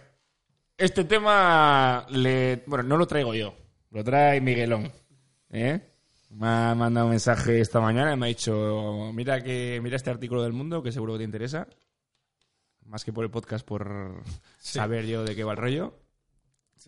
Este 0.77 1.03
tema 1.03 2.05
le. 2.09 2.63
Bueno, 2.67 2.85
no 2.85 2.95
lo 2.95 3.05
traigo 3.05 3.33
yo. 3.33 3.53
Lo 3.89 4.01
trae 4.01 4.39
Miguelón. 4.39 4.89
¿Eh? 5.49 5.81
Me 6.29 6.47
ha 6.47 6.73
mandado 6.73 7.07
un 7.07 7.11
mensaje 7.11 7.59
esta 7.59 7.81
mañana 7.81 8.13
y 8.13 8.17
me 8.17 8.27
ha 8.27 8.29
dicho: 8.29 9.11
Mira 9.13 9.43
que 9.43 9.81
mira 9.83 9.97
este 9.97 10.09
artículo 10.09 10.41
del 10.41 10.53
mundo 10.53 10.81
que 10.81 10.93
seguro 10.93 11.13
que 11.13 11.19
te 11.19 11.25
interesa. 11.25 11.67
Más 12.85 13.03
que 13.03 13.11
por 13.11 13.25
el 13.25 13.29
podcast, 13.29 13.67
por 13.67 14.23
saber 14.57 15.05
yo 15.05 15.25
de 15.25 15.35
qué 15.35 15.43
va 15.43 15.51
el 15.51 15.57
rollo. 15.57 16.00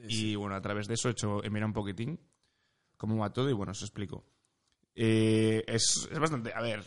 Y 0.08 0.36
bueno, 0.36 0.56
a 0.56 0.62
través 0.62 0.88
de 0.88 0.96
eso 0.96 1.10
he 1.10 1.12
hecho, 1.12 1.44
he 1.44 1.50
mirado 1.50 1.68
un 1.68 1.74
poquitín 1.74 2.20
cómo 2.98 3.18
va 3.18 3.34
todo 3.34 3.50
y 3.50 3.54
bueno, 3.54 3.72
os 3.72 3.82
explico. 3.82 4.24
Eh, 4.96 5.64
es, 5.68 6.08
es 6.12 6.20
bastante. 6.20 6.54
A 6.54 6.62
ver, 6.62 6.84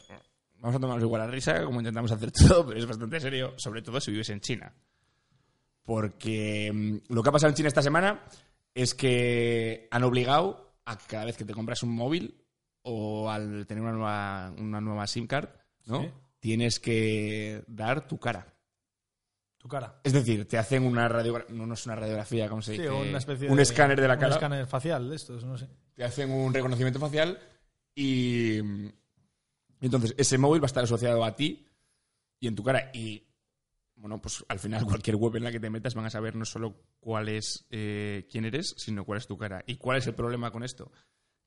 vamos 0.59 0.77
a 0.77 0.81
tomarnos 0.81 1.05
igual 1.05 1.23
la 1.23 1.27
risa, 1.27 1.65
como 1.65 1.81
intentamos 1.81 2.11
hacer 2.11 2.31
todo, 2.49 2.67
pero 2.67 2.79
es 2.79 2.87
bastante 2.87 3.21
serio, 3.21 3.55
sobre 3.57 3.83
todo 3.83 4.01
si 4.01 4.11
vives 4.11 4.31
en 4.31 4.41
China. 4.41 4.73
Porque 5.83 6.71
mm, 6.73 7.13
lo 7.13 7.23
que 7.23 7.29
ha 7.29 7.33
pasado 7.33 7.51
en 7.51 7.57
China 7.57 7.69
esta 7.69 7.83
semana 7.83 8.25
es 8.75 8.95
que 8.95 9.89
han 9.91 10.05
obligado 10.05 10.75
a 10.85 10.97
que 10.97 11.05
cada 11.07 11.25
vez 11.25 11.37
que 11.37 11.45
te 11.45 11.55
compras 11.55 11.83
un 11.83 11.95
móvil 11.95 12.43
o 12.83 13.31
al 13.31 13.67
tener 13.67 13.83
una 13.83 13.93
nueva, 13.93 14.55
una 14.59 14.81
nueva 14.81 15.07
SIM 15.07 15.27
card, 15.27 15.49
¿no? 15.87 16.03
Sí. 16.03 16.11
Tienes 16.39 16.79
que 16.79 17.65
dar 17.67 18.07
tu 18.07 18.19
cara. 18.19 18.56
Tu 19.67 19.71
cara. 19.71 20.01
Es 20.05 20.13
decir, 20.13 20.47
te 20.47 20.59
hacen 20.59 20.85
una 20.87 21.09
radiografía, 21.09 21.53
no, 21.57 21.67
no 21.67 21.75
es 21.75 21.85
una 21.87 21.97
radiografía, 21.97 22.49
¿cómo 22.49 22.63
se 22.63 22.77
Sí, 22.77 22.83
dice? 22.83 22.93
una 22.93 23.19
especie 23.19 23.51
un 23.51 23.57
de- 23.57 23.63
escáner 23.65 24.01
de 24.01 24.07
la 24.07 24.15
Un 24.15 24.21
cara 24.21 24.35
escáner 24.35 24.67
facial 24.69 25.11
de 25.11 25.17
estos, 25.17 25.43
no 25.45 25.59
sé. 25.59 25.69
te 25.97 26.05
hacen 26.05 26.31
un 26.31 26.55
reconocimiento 26.55 27.01
facial 27.01 27.37
y 27.93 28.59
y 28.61 28.93
entonces 29.81 30.15
ese 30.17 30.39
móvil 30.39 30.63
va 30.63 30.67
a 30.67 30.73
estar 30.73 30.85
asociado 30.85 31.25
a 31.25 31.35
ti 31.35 31.67
y 32.39 32.47
en 32.47 32.55
tu 32.55 32.63
cara 32.63 32.93
y 32.95 33.27
bueno 33.97 34.23
pues 34.23 34.45
al 34.49 34.61
final 34.61 34.85
cualquier 34.87 35.17
web 35.17 35.35
en 35.35 35.43
la 35.43 35.51
que 35.51 35.59
te 35.59 35.69
metas 35.69 35.97
van 35.97 36.05
a 36.07 36.11
saber 36.11 36.37
no 36.37 36.45
solo 36.45 36.77
cuál 37.01 37.29
es 37.29 37.67
eh, 37.71 38.29
quién 38.31 38.45
eres 38.45 38.73
sino 38.79 39.05
cuál 39.05 39.19
es 39.19 39.27
tu 39.27 39.37
cara 39.37 39.65
y 39.67 39.77
cuál 39.79 39.99
es 39.99 40.07
el 40.07 40.15
problema 40.15 40.53
con 40.53 40.63
esto 40.63 40.93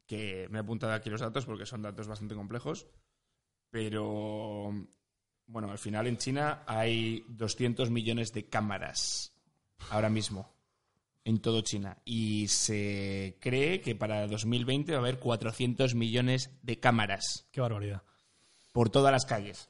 que 0.05 0.47
me 0.49 0.57
he 0.57 0.61
apuntado 0.61 0.91
aquí 0.91 1.09
los 1.09 1.21
datos 1.21 1.45
porque 1.45 1.65
son 1.65 1.81
datos 1.83 2.05
bastante 2.07 2.35
complejos 2.35 2.85
pero 3.69 4.73
bueno 5.51 5.71
al 5.71 5.77
final 5.79 6.07
en 6.07 6.17
China 6.17 6.63
hay 6.67 7.25
200 7.27 7.89
millones 7.89 8.31
de 8.33 8.45
cámaras 8.47 9.33
ahora 9.89 10.09
mismo 10.09 10.53
en 11.25 11.39
todo 11.41 11.61
China. 11.61 11.97
Y 12.05 12.47
se 12.47 13.37
cree 13.41 13.81
que 13.81 13.93
para 13.95 14.25
2020 14.27 14.91
va 14.93 14.97
a 14.97 15.01
haber 15.01 15.19
400 15.19 15.93
millones 15.95 16.49
de 16.63 16.79
cámaras 16.79 17.47
Qué 17.51 17.61
barbaridad. 17.61 18.01
por 18.71 18.89
todas 18.89 19.11
las 19.11 19.25
calles. 19.25 19.69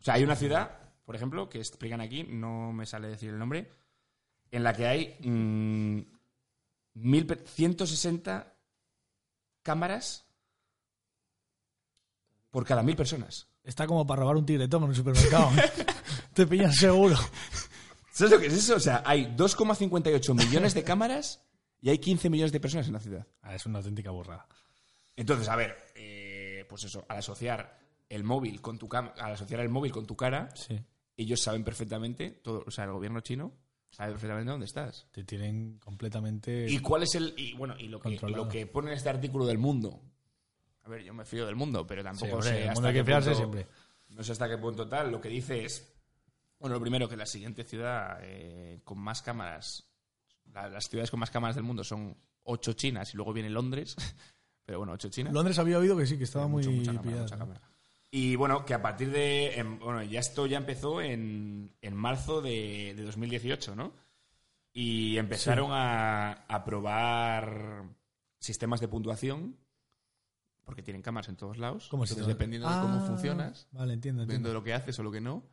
O 0.00 0.02
sea, 0.04 0.14
hay 0.14 0.24
una 0.24 0.36
ciudad, 0.36 0.92
por 1.04 1.16
ejemplo, 1.16 1.48
que 1.48 1.58
explican 1.58 2.00
aquí, 2.00 2.24
no 2.24 2.72
me 2.72 2.86
sale 2.86 3.08
decir 3.08 3.30
el 3.30 3.38
nombre, 3.38 3.70
en 4.50 4.62
la 4.64 4.74
que 4.74 4.86
hay 4.86 5.16
mm, 5.20 6.00
mil 6.94 7.26
pe- 7.26 7.36
160 7.46 8.54
cámaras 9.62 10.26
por 12.50 12.64
cada 12.66 12.82
mil 12.82 12.96
personas. 12.96 13.48
Está 13.64 13.86
como 13.86 14.06
para 14.06 14.20
robar 14.22 14.36
un 14.36 14.46
tigretón 14.46 14.82
en 14.84 14.88
un 14.90 14.94
supermercado. 14.94 15.50
¿eh? 15.58 15.70
Te 16.34 16.46
pillan 16.46 16.72
seguro. 16.72 17.16
¿Sabes 18.12 18.32
lo 18.32 18.40
que 18.40 18.46
es 18.46 18.54
eso? 18.54 18.76
O 18.76 18.80
sea, 18.80 19.02
hay 19.06 19.26
2,58 19.36 20.34
millones 20.34 20.74
de 20.74 20.82
cámaras 20.82 21.42
y 21.80 21.90
hay 21.90 21.98
15 21.98 22.28
millones 22.30 22.52
de 22.52 22.60
personas 22.60 22.86
en 22.88 22.92
la 22.94 23.00
ciudad. 23.00 23.26
Ah, 23.42 23.54
es 23.54 23.64
una 23.66 23.78
auténtica 23.78 24.10
burrada. 24.10 24.46
Entonces, 25.16 25.48
a 25.48 25.56
ver, 25.56 25.76
eh, 25.94 26.64
pues 26.68 26.84
eso, 26.84 27.04
al 27.08 27.18
asociar 27.18 27.78
el 28.08 28.24
móvil 28.24 28.60
con 28.60 28.78
tu 28.78 28.88
cam- 28.88 29.12
al 29.18 29.32
asociar 29.32 29.60
el 29.60 29.68
móvil 29.68 29.92
con 29.92 30.06
tu 30.06 30.16
cara, 30.16 30.48
Sí. 30.54 30.78
ellos 31.16 31.40
saben 31.40 31.64
perfectamente, 31.64 32.30
todo, 32.30 32.64
o 32.66 32.70
sea, 32.70 32.84
el 32.84 32.92
gobierno 32.92 33.20
chino 33.20 33.52
sabe 33.90 34.12
perfectamente 34.12 34.50
dónde 34.50 34.66
estás. 34.66 35.06
Te 35.12 35.24
tienen 35.24 35.78
completamente. 35.78 36.66
Y 36.68 36.78
cuál 36.80 37.02
es 37.04 37.14
el 37.14 37.34
y 37.36 37.52
bueno, 37.54 37.74
y 37.78 37.88
lo 37.88 38.00
que, 38.00 38.18
lo 38.28 38.48
que 38.48 38.66
pone 38.66 38.90
en 38.90 38.96
este 38.96 39.08
artículo 39.10 39.46
del 39.46 39.58
mundo. 39.58 40.02
A 40.84 40.88
ver, 40.88 41.02
yo 41.04 41.14
me 41.14 41.24
fío 41.24 41.46
del 41.46 41.56
mundo, 41.56 41.86
pero 41.86 42.02
tampoco 42.02 42.42
sé 42.42 42.62
hasta 42.68 42.74
mundo 42.74 42.88
hay 42.88 42.94
que 42.94 43.00
qué 43.00 43.04
fiarse 43.04 43.30
punto- 43.30 43.38
siempre. 43.38 43.66
No 44.08 44.22
sé 44.24 44.32
hasta 44.32 44.48
qué 44.48 44.58
punto 44.58 44.88
tal. 44.88 45.10
Lo 45.10 45.20
que 45.20 45.28
dice 45.28 45.64
es, 45.64 45.92
bueno, 46.58 46.74
lo 46.76 46.80
primero 46.80 47.08
que 47.08 47.16
la 47.16 47.26
siguiente 47.26 47.64
ciudad 47.64 48.18
eh, 48.22 48.80
con 48.84 48.98
más 48.98 49.22
cámaras, 49.22 49.84
la- 50.52 50.68
las 50.68 50.88
ciudades 50.88 51.10
con 51.10 51.20
más 51.20 51.30
cámaras 51.30 51.54
del 51.56 51.64
mundo 51.64 51.82
son 51.84 52.16
ocho 52.44 52.72
chinas 52.72 53.14
y 53.14 53.16
luego 53.16 53.32
viene 53.32 53.48
Londres, 53.50 53.94
pero 54.64 54.78
bueno, 54.78 54.92
ocho 54.94 55.08
chinas. 55.08 55.32
Londres 55.32 55.58
había 55.58 55.78
oído 55.78 55.96
que 55.96 56.06
sí, 56.06 56.18
que 56.18 56.24
estaba 56.24 56.46
muy 56.48 56.66
mucha 56.66 56.86
cámara, 56.86 57.02
pillado, 57.02 57.22
mucha 57.22 57.36
¿no? 57.36 57.44
cámara. 57.46 57.60
Y 58.10 58.36
bueno, 58.36 58.64
que 58.66 58.74
a 58.74 58.82
partir 58.82 59.10
de. 59.10 59.58
en- 59.58 59.78
bueno, 59.78 60.02
ya 60.02 60.20
esto 60.20 60.44
ya 60.46 60.58
empezó 60.58 61.00
en, 61.00 61.72
en 61.80 61.94
marzo 61.94 62.42
de, 62.42 62.92
de 62.94 63.02
2018, 63.04 63.74
¿no? 63.74 63.94
Y 64.74 65.16
empezaron 65.16 65.70
a, 65.72 66.32
a 66.48 66.64
probar 66.64 67.84
sistemas 68.38 68.80
de 68.80 68.88
puntuación, 68.88 69.56
porque 70.64 70.82
tienen 70.82 71.02
cámaras 71.02 71.28
en 71.28 71.36
todos 71.36 71.58
lados. 71.58 71.88
¿Cómo 71.88 72.06
se 72.06 72.14
Entonces, 72.14 72.34
dependiendo 72.34 72.68
de 72.68 72.74
cómo 72.80 72.98
Ah, 73.02 73.06
funcionas, 73.06 73.68
Vale, 73.72 73.92
entiendo, 73.94 74.22
dependiendo 74.22 74.22
entiendo. 74.22 74.48
de 74.48 74.54
lo 74.54 74.62
que 74.64 74.74
haces 74.74 74.98
o 74.98 75.02
lo 75.02 75.10
que 75.12 75.20
no, 75.20 75.44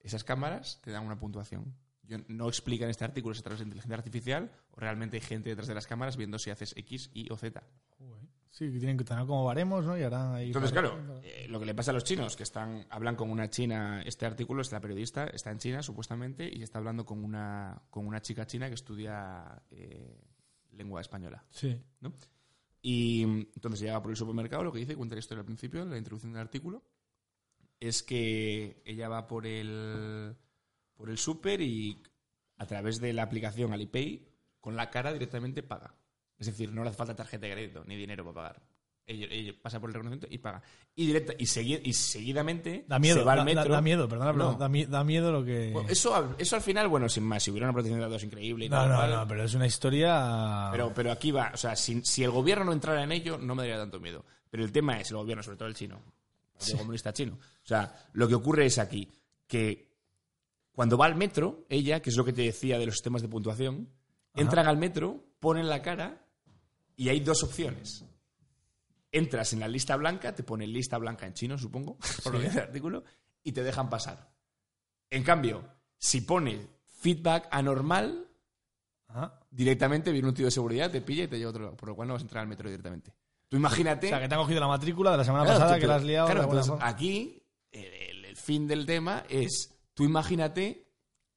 esas 0.00 0.24
cámaras 0.24 0.80
te 0.82 0.90
dan 0.90 1.04
una 1.06 1.18
puntuación. 1.18 1.74
Yo 2.04 2.18
no 2.28 2.48
explica 2.48 2.84
en 2.84 2.90
este 2.90 3.04
artículo 3.04 3.34
si 3.34 3.38
es 3.38 3.42
a 3.42 3.44
través 3.44 3.60
de 3.60 3.64
inteligencia 3.64 3.96
artificial 3.96 4.50
o 4.72 4.80
realmente 4.80 5.16
hay 5.16 5.20
gente 5.22 5.50
detrás 5.50 5.68
de 5.68 5.74
las 5.74 5.86
cámaras 5.86 6.16
viendo 6.16 6.38
si 6.38 6.50
haces 6.50 6.74
X, 6.76 7.10
Y 7.14 7.30
o 7.32 7.36
Z. 7.36 7.62
Joder. 7.98 8.22
Sí, 8.50 8.70
que 8.70 8.78
tienen 8.78 8.98
que 8.98 9.04
tener 9.04 9.24
como 9.24 9.44
baremos, 9.46 9.82
¿no? 9.86 9.96
Y 9.96 10.02
harán 10.02 10.34
ahí. 10.34 10.48
Entonces, 10.48 10.72
claro, 10.72 11.20
eh, 11.22 11.46
lo 11.48 11.58
que 11.58 11.64
le 11.64 11.74
pasa 11.74 11.90
a 11.90 11.94
los 11.94 12.04
chinos, 12.04 12.36
que 12.36 12.42
están 12.42 12.84
hablan 12.90 13.16
con 13.16 13.30
una 13.30 13.48
china, 13.48 14.02
este 14.04 14.26
artículo, 14.26 14.60
es 14.60 14.70
la 14.72 14.80
periodista, 14.80 15.24
está 15.28 15.50
en 15.52 15.58
China 15.58 15.82
supuestamente, 15.82 16.50
y 16.54 16.62
está 16.62 16.76
hablando 16.78 17.06
con 17.06 17.24
una, 17.24 17.80
con 17.88 18.06
una 18.06 18.20
chica 18.20 18.46
china 18.46 18.68
que 18.68 18.74
estudia 18.74 19.62
eh, 19.70 20.20
lengua 20.72 21.00
española. 21.00 21.42
Sí. 21.48 21.80
¿no? 22.00 22.12
Y 22.82 23.22
entonces 23.22 23.80
llega 23.80 24.02
por 24.02 24.10
el 24.10 24.16
supermercado, 24.16 24.64
lo 24.64 24.72
que 24.72 24.80
dice, 24.80 24.96
cuenta 24.96 25.14
la 25.14 25.20
historia 25.20 25.40
al 25.40 25.46
principio, 25.46 25.82
en 25.82 25.90
la 25.90 25.98
introducción 25.98 26.32
del 26.32 26.42
artículo, 26.42 26.82
es 27.78 28.02
que 28.02 28.82
ella 28.84 29.08
va 29.08 29.28
por 29.28 29.46
el, 29.46 30.36
por 30.94 31.08
el 31.08 31.16
súper 31.16 31.60
y 31.60 32.02
a 32.56 32.66
través 32.66 33.00
de 33.00 33.12
la 33.12 33.22
aplicación 33.22 33.72
Alipay, 33.72 34.28
con 34.60 34.76
la 34.76 34.90
cara 34.90 35.12
directamente 35.12 35.62
paga. 35.62 35.94
Es 36.38 36.46
decir, 36.46 36.72
no 36.72 36.82
le 36.82 36.88
hace 36.88 36.98
falta 36.98 37.14
tarjeta 37.14 37.46
de 37.46 37.52
crédito 37.52 37.84
ni 37.86 37.96
dinero 37.96 38.24
para 38.24 38.34
pagar. 38.34 38.71
Ella, 39.04 39.26
ella 39.30 39.52
pasa 39.60 39.80
por 39.80 39.90
el 39.90 39.94
reconocimiento 39.94 40.28
y 40.32 40.38
paga. 40.38 40.62
Y, 40.94 41.06
directa, 41.06 41.32
y, 41.36 41.44
segui- 41.44 41.80
y 41.82 41.92
seguidamente 41.92 42.84
Da 42.86 42.98
miedo, 43.00 43.18
se 43.18 43.24
va 43.24 43.32
al 43.32 43.38
da, 43.38 43.44
da- 43.44 43.54
metro. 43.54 43.74
da 43.74 43.80
miedo, 43.82 44.08
perdona, 44.08 44.32
No. 44.32 44.54
da, 44.54 44.68
da 44.88 45.04
miedo 45.04 45.32
lo 45.32 45.44
que. 45.44 45.70
Bueno, 45.72 45.88
eso, 45.88 46.14
al- 46.14 46.36
eso 46.38 46.54
al 46.56 46.62
final, 46.62 46.86
bueno, 46.88 47.08
sin 47.08 47.24
más, 47.24 47.42
si 47.42 47.50
hubiera 47.50 47.66
una 47.66 47.72
protección 47.72 47.98
de 47.98 48.06
datos 48.06 48.22
increíble 48.22 48.66
y 48.66 48.68
no, 48.68 48.76
tal, 48.76 48.88
no, 48.90 48.98
tal, 48.98 49.10
no, 49.10 49.28
pero 49.28 49.42
es 49.44 49.54
una 49.54 49.66
historia. 49.66 50.68
pero, 50.70 50.92
pero 50.94 51.10
aquí 51.10 51.32
va, 51.32 51.50
o 51.52 51.56
sea, 51.56 51.74
si, 51.74 52.00
si 52.04 52.22
el 52.22 52.30
gobierno 52.30 52.64
no 52.64 52.72
entrara 52.72 53.02
en 53.02 53.10
ello, 53.12 53.38
no 53.38 53.54
me 53.56 53.62
daría 53.62 53.76
tanto 53.78 53.98
miedo. 53.98 54.24
Pero 54.50 54.64
el 54.64 54.70
tema 54.70 55.00
es 55.00 55.10
el 55.10 55.16
gobierno, 55.16 55.42
sobre 55.42 55.56
todo 55.56 55.68
el 55.68 55.74
chino, 55.74 55.96
el 55.96 56.52
Partido 56.58 56.78
comunista 56.78 57.12
chino. 57.12 57.34
O 57.34 57.66
sea, 57.66 58.06
lo 58.12 58.28
que 58.28 58.34
ocurre 58.36 58.66
es 58.66 58.78
aquí 58.78 59.10
que 59.48 59.90
cuando 60.72 60.96
va 60.96 61.06
al 61.06 61.16
metro, 61.16 61.66
ella, 61.68 62.00
que 62.00 62.10
es 62.10 62.16
lo 62.16 62.24
que 62.24 62.32
te 62.32 62.42
decía 62.42 62.78
de 62.78 62.86
los 62.86 62.94
sistemas 62.94 63.20
de 63.22 63.28
puntuación, 63.28 63.88
entran 64.34 64.66
al 64.68 64.76
metro, 64.78 65.24
ponen 65.40 65.68
la 65.68 65.82
cara 65.82 66.24
y 66.96 67.08
hay 67.08 67.20
dos 67.20 67.42
opciones. 67.42 68.04
Entras 69.12 69.52
en 69.52 69.60
la 69.60 69.68
lista 69.68 69.94
blanca, 69.96 70.34
te 70.34 70.42
ponen 70.42 70.72
lista 70.72 70.96
blanca 70.98 71.26
en 71.26 71.34
chino, 71.34 71.58
supongo, 71.58 71.98
por 72.24 72.32
lo 72.32 72.38
que 72.40 72.46
dice 72.46 72.58
el 72.60 72.64
artículo, 72.64 73.04
y 73.44 73.52
te 73.52 73.62
dejan 73.62 73.90
pasar. 73.90 74.32
En 75.10 75.22
cambio, 75.22 75.62
si 75.98 76.22
pone 76.22 76.66
feedback 76.86 77.46
anormal, 77.50 78.26
Ajá. 79.08 79.38
directamente 79.50 80.10
viene 80.12 80.28
un 80.28 80.34
tío 80.34 80.46
de 80.46 80.50
seguridad, 80.50 80.90
te 80.90 81.02
pilla 81.02 81.24
y 81.24 81.28
te 81.28 81.36
lleva 81.38 81.48
a 81.48 81.50
otro 81.50 81.64
lado, 81.64 81.76
por 81.76 81.90
lo 81.90 81.94
cual 81.94 82.08
no 82.08 82.14
vas 82.14 82.22
a 82.22 82.24
entrar 82.24 82.42
al 82.42 82.48
metro 82.48 82.68
directamente. 82.70 83.12
Tú 83.48 83.58
imagínate... 83.58 84.06
O 84.06 84.10
sea, 84.10 84.20
que 84.20 84.28
te 84.28 84.34
han 84.34 84.40
cogido 84.40 84.60
la 84.60 84.68
matrícula 84.68 85.10
de 85.10 85.18
la 85.18 85.24
semana 85.24 85.44
Claro, 85.44 85.58
pasada, 85.60 85.74
tú- 85.76 85.80
que 85.82 85.86
la 85.86 85.94
has 85.96 86.04
liado. 86.04 86.26
claro, 86.28 86.42
entonces, 86.44 86.72
aquí 86.80 87.42
el 87.70 88.34
fin 88.36 88.66
del 88.66 88.86
tema 88.86 89.24
es, 89.28 89.74
tú 89.92 90.04
imagínate 90.04 90.86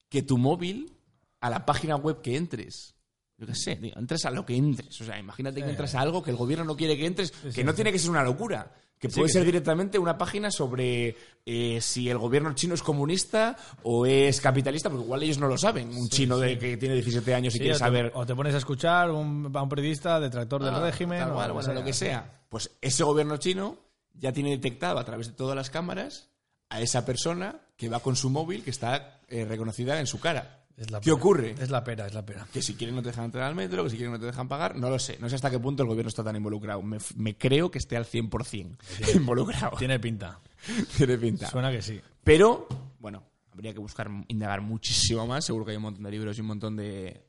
que 0.08 0.22
tu 0.24 0.38
móvil, 0.38 0.96
a 1.42 1.50
la 1.50 1.66
página 1.66 1.98
web 1.98 2.22
que 2.22 2.38
entres, 2.38 2.95
yo 3.38 3.46
qué 3.48 3.56
sé, 3.56 3.76
tío, 3.76 3.94
entres 3.98 4.26
a 4.26 4.32
lo 4.32 4.46
que 4.46 4.56
entres. 4.56 5.00
O 5.02 5.04
sea, 5.06 5.20
imagínate 5.20 5.62
que 5.64 5.70
entras 5.70 5.96
a 5.96 6.02
algo 6.02 6.24
que 6.24 6.32
el 6.32 6.38
gobierno 6.38 6.64
no 6.66 6.76
quiere 6.78 6.98
que 6.98 7.06
entres, 7.06 7.32
que 7.32 7.64
no 7.64 7.74
tiene 7.74 7.92
que 7.92 8.00
ser 8.00 8.10
una 8.10 8.24
locura. 8.24 8.72
Que 8.98 9.10
Sí, 9.10 9.16
puede 9.16 9.28
que 9.28 9.34
ser 9.34 9.42
sí. 9.42 9.46
directamente 9.48 10.00
una 10.00 10.18
página 10.18 10.50
sobre 10.52 11.18
eh, 11.46 11.80
si 11.82 12.10
el 12.10 12.18
gobierno 12.18 12.54
chino 12.56 12.74
es 12.76 12.82
comunista 12.82 13.58
o 13.84 14.06
es 14.06 14.40
capitalista, 14.40 14.90
porque 14.90 15.04
igual 15.04 15.22
ellos 15.22 15.38
no 15.38 15.48
lo 15.50 15.58
saben. 15.58 15.90
Un 15.90 16.08
chino 16.08 16.38
de 16.38 16.58
que 16.58 16.78
tiene 16.78 16.96
17 16.96 17.36
años 17.36 17.54
y 17.56 17.60
quiere 17.60 17.74
o, 17.74 17.76
te, 17.76 17.80
saber 17.80 18.12
o 18.16 18.26
te 18.26 18.34
pones 18.34 18.56
a 18.56 18.58
escuchar 18.58 19.12
un- 19.12 19.52
a 19.54 19.62
un 19.62 19.68
periodista 19.70 20.18
detractor 20.22 20.64
del 20.64 20.76
Ah, 20.76 20.80
régimen. 20.80 21.20
tal 21.20 21.32
o 21.32 21.36
que 21.36 21.52
bueno, 21.52 21.62
sea. 21.62 21.74
lo 21.74 21.84
que 21.84 21.92
sea. 21.94 22.40
Pues 22.48 22.72
ese 22.80 23.04
gobierno 23.04 23.36
chino 23.36 23.78
ya 24.14 24.32
tiene 24.32 24.52
detectado 24.52 24.98
a 24.98 25.04
través 25.04 25.28
de 25.28 25.34
todas 25.34 25.58
las 25.58 25.70
cámaras 25.70 26.30
a 26.70 26.80
esa 26.80 27.06
persona 27.06 27.60
que 27.76 27.90
va 27.90 28.00
con 28.00 28.16
su 28.16 28.30
móvil 28.30 28.64
que 28.64 28.70
está 28.70 29.20
eh, 29.28 29.44
reconocida 29.44 30.00
en 30.00 30.08
su 30.08 30.22
cara. 30.22 30.65
Es 30.78 30.92
la 30.92 31.00
¿Qué 31.00 31.06
pera. 31.06 31.16
ocurre? 31.16 31.56
Es 31.60 31.70
la 31.70 31.84
pera, 31.84 32.06
es 32.06 32.14
la 32.14 32.26
pera. 32.26 32.46
Que 32.52 32.62
si 32.62 32.76
quieren 32.76 32.96
no 32.96 33.02
te 33.02 33.10
dejan 33.10 33.26
entrar 33.26 33.46
al 33.46 33.56
metro, 33.56 33.84
que 33.84 33.90
si 33.90 33.96
quieren 33.96 34.12
no 34.14 34.20
te 34.20 34.26
dejan 34.26 34.48
pagar, 34.48 34.76
no 34.76 34.90
lo 34.90 35.00
sé. 35.00 35.18
No 35.20 35.30
sé 35.30 35.36
hasta 35.36 35.50
qué 35.50 35.60
punto 35.60 35.84
el 35.84 35.90
gobierno 35.90 36.10
está 36.10 36.24
tan 36.24 36.36
involucrado. 36.36 36.82
Me, 36.82 36.98
me 37.16 37.38
creo 37.38 37.72
que 37.72 37.78
esté 37.78 37.96
al 37.96 38.06
100% 38.06 38.78
involucrado. 39.16 39.78
Tiene 39.78 40.00
pinta. 40.00 40.40
Tiene 40.98 41.18
pinta. 41.18 41.50
Suena 41.50 41.72
que 41.72 41.82
sí. 41.82 42.02
Pero, 42.24 42.68
bueno, 43.00 43.24
habría 43.54 43.72
que 43.74 43.80
buscar, 43.80 44.10
indagar 44.28 44.62
muchísimo 44.62 45.26
más. 45.26 45.46
Seguro 45.46 45.64
que 45.66 45.72
hay 45.72 45.78
un 45.78 45.84
montón 45.84 46.04
de 46.04 46.12
libros 46.12 46.38
y 46.38 46.42
un 46.42 46.48
montón 46.48 46.76
de, 46.76 47.24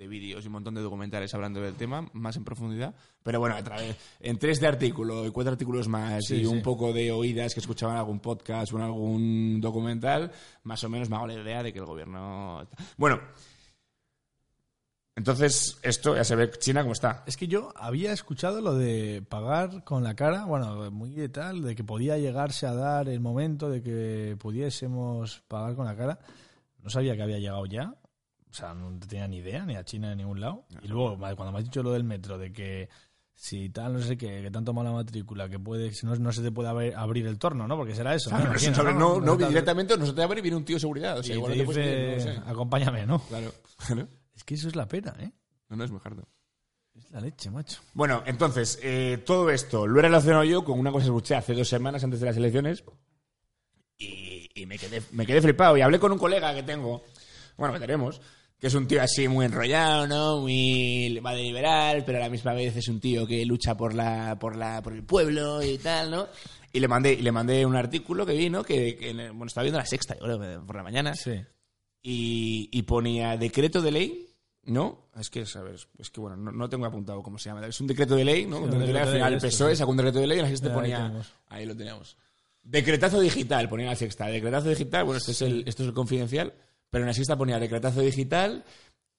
de 0.00 0.08
vídeos 0.08 0.42
y 0.42 0.46
un 0.46 0.54
montón 0.54 0.74
de 0.74 0.80
documentales 0.80 1.34
hablando 1.34 1.60
del 1.60 1.74
tema, 1.74 2.08
más 2.14 2.34
en 2.34 2.42
profundidad. 2.42 2.94
Pero 3.22 3.38
bueno, 3.38 3.54
a 3.54 3.62
través, 3.62 3.94
en 4.18 4.38
tres 4.38 4.58
de 4.58 4.66
artículo 4.66 5.26
y 5.26 5.30
cuatro 5.30 5.52
artículos 5.52 5.88
más 5.88 6.24
Sí, 6.24 6.36
y 6.36 6.46
un 6.46 6.62
poco 6.62 6.90
de 6.94 7.12
oídas 7.12 7.52
que 7.52 7.60
escuchaban 7.60 7.96
en 7.96 8.00
algún 8.00 8.18
podcast 8.18 8.72
o 8.72 8.78
en 8.78 8.82
algún 8.82 9.60
documental, 9.60 10.32
más 10.62 10.82
o 10.84 10.88
menos 10.88 11.10
me 11.10 11.16
hago 11.16 11.26
la 11.26 11.34
idea 11.34 11.62
de 11.62 11.70
que 11.70 11.80
el 11.80 11.84
gobierno... 11.84 12.66
Bueno, 12.96 13.20
entonces 15.16 15.78
esto 15.82 16.16
ya 16.16 16.24
se 16.24 16.34
ve 16.34 16.50
China 16.58 16.80
cómo 16.80 16.94
está. 16.94 17.22
Es 17.26 17.36
que 17.36 17.46
yo 17.46 17.70
había 17.76 18.14
escuchado 18.14 18.62
lo 18.62 18.74
de 18.74 19.22
pagar 19.28 19.84
con 19.84 20.02
la 20.02 20.14
cara, 20.14 20.46
bueno, 20.46 20.90
muy 20.90 21.10
de 21.10 21.28
tal, 21.28 21.60
de 21.60 21.76
que 21.76 21.84
podía 21.84 22.16
llegarse 22.16 22.66
a 22.66 22.72
dar 22.72 23.06
el 23.06 23.20
momento 23.20 23.68
de 23.68 23.82
que 23.82 24.34
pudiésemos 24.38 25.42
pagar 25.46 25.74
con 25.74 25.84
la 25.84 25.94
cara. 25.94 26.18
No 26.82 26.88
sabía 26.88 27.14
que 27.16 27.22
había 27.22 27.38
llegado 27.38 27.66
ya. 27.66 27.99
O 28.50 28.54
sea, 28.54 28.74
no 28.74 28.98
tenía 29.06 29.28
ni 29.28 29.38
idea, 29.38 29.64
ni 29.64 29.76
a 29.76 29.84
China 29.84 30.08
ni 30.08 30.12
a 30.14 30.16
ningún 30.16 30.40
lado. 30.40 30.64
Y 30.82 30.88
luego, 30.88 31.16
cuando 31.18 31.52
me 31.52 31.58
has 31.58 31.64
dicho 31.64 31.82
lo 31.82 31.92
del 31.92 32.04
metro, 32.04 32.36
de 32.36 32.52
que 32.52 32.88
si 33.34 33.70
tal, 33.70 33.92
no 33.94 34.00
sé 34.00 34.18
qué, 34.18 34.42
que 34.42 34.50
te 34.50 34.58
han 34.58 34.64
tomado 34.64 34.88
la 34.88 34.94
matrícula, 34.94 35.48
que 35.48 35.58
puede, 35.58 35.92
si 35.94 36.04
no, 36.04 36.14
no 36.16 36.32
se 36.32 36.42
te 36.42 36.50
puede 36.52 36.68
abrir, 36.68 36.94
abrir 36.96 37.26
el 37.26 37.38
torno, 37.38 37.66
¿no? 37.68 37.76
Porque 37.76 37.94
será 37.94 38.14
eso. 38.14 38.28
¿no? 38.30 38.36
Claro, 38.36 38.50
Imagino, 38.50 38.74
sobre- 38.74 38.92
no, 38.94 39.20
no, 39.20 39.36
directamente 39.36 39.96
no 39.96 40.04
se 40.04 40.12
te 40.12 40.22
abre 40.22 40.40
y 40.40 40.42
viene 40.42 40.56
un 40.56 40.64
tío 40.64 40.76
de 40.76 40.80
seguridad. 40.80 41.18
O 41.18 41.22
sea, 41.22 41.34
y 41.34 41.38
igual 41.38 41.52
te 41.52 41.58
no 41.58 41.62
te 41.62 41.66
puedes 41.72 42.24
dice, 42.24 42.38
no 42.38 42.44
sé. 42.44 42.50
acompáñame, 42.50 43.06
¿no? 43.06 43.20
Claro. 43.26 43.52
Claro. 43.86 44.08
Es 44.36 44.44
que 44.44 44.54
eso 44.54 44.68
es 44.68 44.76
la 44.76 44.86
pena, 44.88 45.14
¿eh? 45.20 45.30
No, 45.68 45.76
no 45.76 45.84
es 45.84 45.90
muy 45.90 46.00
harto. 46.04 46.26
Es 46.94 47.10
la 47.12 47.20
leche, 47.20 47.50
macho. 47.50 47.80
Bueno, 47.94 48.22
entonces, 48.26 48.78
eh, 48.82 49.22
todo 49.24 49.48
esto 49.50 49.86
lo 49.86 50.00
he 50.00 50.02
relacionado 50.02 50.44
yo 50.44 50.64
con 50.64 50.78
una 50.78 50.90
cosa 50.90 51.04
que 51.04 51.10
escuché 51.10 51.34
hace 51.36 51.54
dos 51.54 51.68
semanas 51.68 52.02
antes 52.04 52.20
de 52.20 52.26
las 52.26 52.36
elecciones 52.36 52.84
y, 53.98 54.50
y 54.54 54.66
me, 54.66 54.78
quedé, 54.78 55.02
me 55.12 55.26
quedé 55.26 55.40
flipado. 55.40 55.76
Y 55.76 55.82
hablé 55.82 55.98
con 55.98 56.12
un 56.12 56.18
colega 56.18 56.54
que 56.54 56.62
tengo, 56.62 57.02
bueno, 57.56 57.74
que 57.74 57.80
tenemos, 57.80 58.20
que 58.60 58.66
es 58.66 58.74
un 58.74 58.86
tío 58.86 59.00
así 59.02 59.26
muy 59.26 59.46
enrollado, 59.46 60.06
¿no? 60.06 60.40
Muy 60.42 61.18
va 61.24 61.34
de 61.34 61.42
liberal, 61.42 62.04
pero 62.04 62.18
a 62.18 62.20
la 62.22 62.28
misma 62.28 62.52
vez 62.52 62.76
es 62.76 62.88
un 62.88 63.00
tío 63.00 63.26
que 63.26 63.44
lucha 63.46 63.74
por 63.76 63.94
la, 63.94 64.38
por 64.38 64.54
la, 64.56 64.82
por 64.82 64.92
el 64.92 65.02
pueblo 65.02 65.62
y 65.62 65.78
tal, 65.78 66.10
¿no? 66.10 66.28
Y 66.72 66.78
le 66.80 66.86
mandé, 66.86 67.14
y 67.14 67.22
le 67.22 67.32
mandé 67.32 67.64
un 67.66 67.74
artículo 67.74 68.24
que 68.26 68.34
vi, 68.34 68.50
¿no? 68.50 68.62
Que, 68.62 68.96
que, 68.96 69.12
bueno, 69.12 69.46
estaba 69.46 69.62
viendo 69.64 69.78
la 69.78 69.86
sexta, 69.86 70.14
yo 70.14 70.24
creo, 70.24 70.64
por 70.66 70.76
la 70.76 70.82
mañana 70.82 71.14
Sí. 71.14 71.32
y, 72.02 72.68
y 72.72 72.82
ponía 72.82 73.36
decreto 73.36 73.80
de 73.82 73.90
ley, 73.90 74.26
¿no? 74.64 75.08
Es 75.18 75.30
que, 75.30 75.46
¿sabes? 75.46 75.88
Es 75.98 76.10
que, 76.10 76.20
bueno, 76.20 76.36
no, 76.36 76.52
no 76.52 76.68
tengo 76.68 76.86
apuntado 76.86 77.22
cómo 77.22 77.38
se 77.38 77.48
llama. 77.48 77.66
Es 77.66 77.80
un 77.80 77.86
decreto 77.86 78.14
de 78.14 78.24
ley, 78.24 78.46
¿no? 78.46 78.58
Sí, 78.58 78.64
Un 78.64 78.70
decreto 78.70 78.86
de 78.86 78.92
ley, 78.92 79.02
al 79.02 79.08
final 79.14 79.32
el 79.32 79.36
esto, 79.38 79.48
PSOE 79.48 79.70
sí. 79.74 79.78
sacó 79.78 79.90
un 79.90 79.96
decreto 79.96 80.18
de 80.20 80.26
ley 80.26 80.38
y 80.38 80.42
la 80.42 80.48
Ahí 80.48 80.56
ponía... 80.72 81.12
Ahí 81.48 81.66
lo 81.66 81.74
tenemos. 81.76 82.16
Decretazo 82.62 83.20
digital, 83.20 83.68
ponía 83.68 83.86
la 83.86 83.96
sexta. 83.96 84.26
Decretazo 84.26 84.68
digital, 84.68 85.04
bueno, 85.04 85.18
este 85.18 85.32
es 85.32 85.42
el, 85.42 85.64
esto 85.66 85.82
es 85.82 85.88
el 85.88 85.94
confidencial, 85.94 86.52
pero 86.90 87.04
en 87.04 87.08
la 87.08 87.14
sexta 87.14 87.36
ponía 87.38 87.58
decretazo 87.58 88.00
digital 88.00 88.64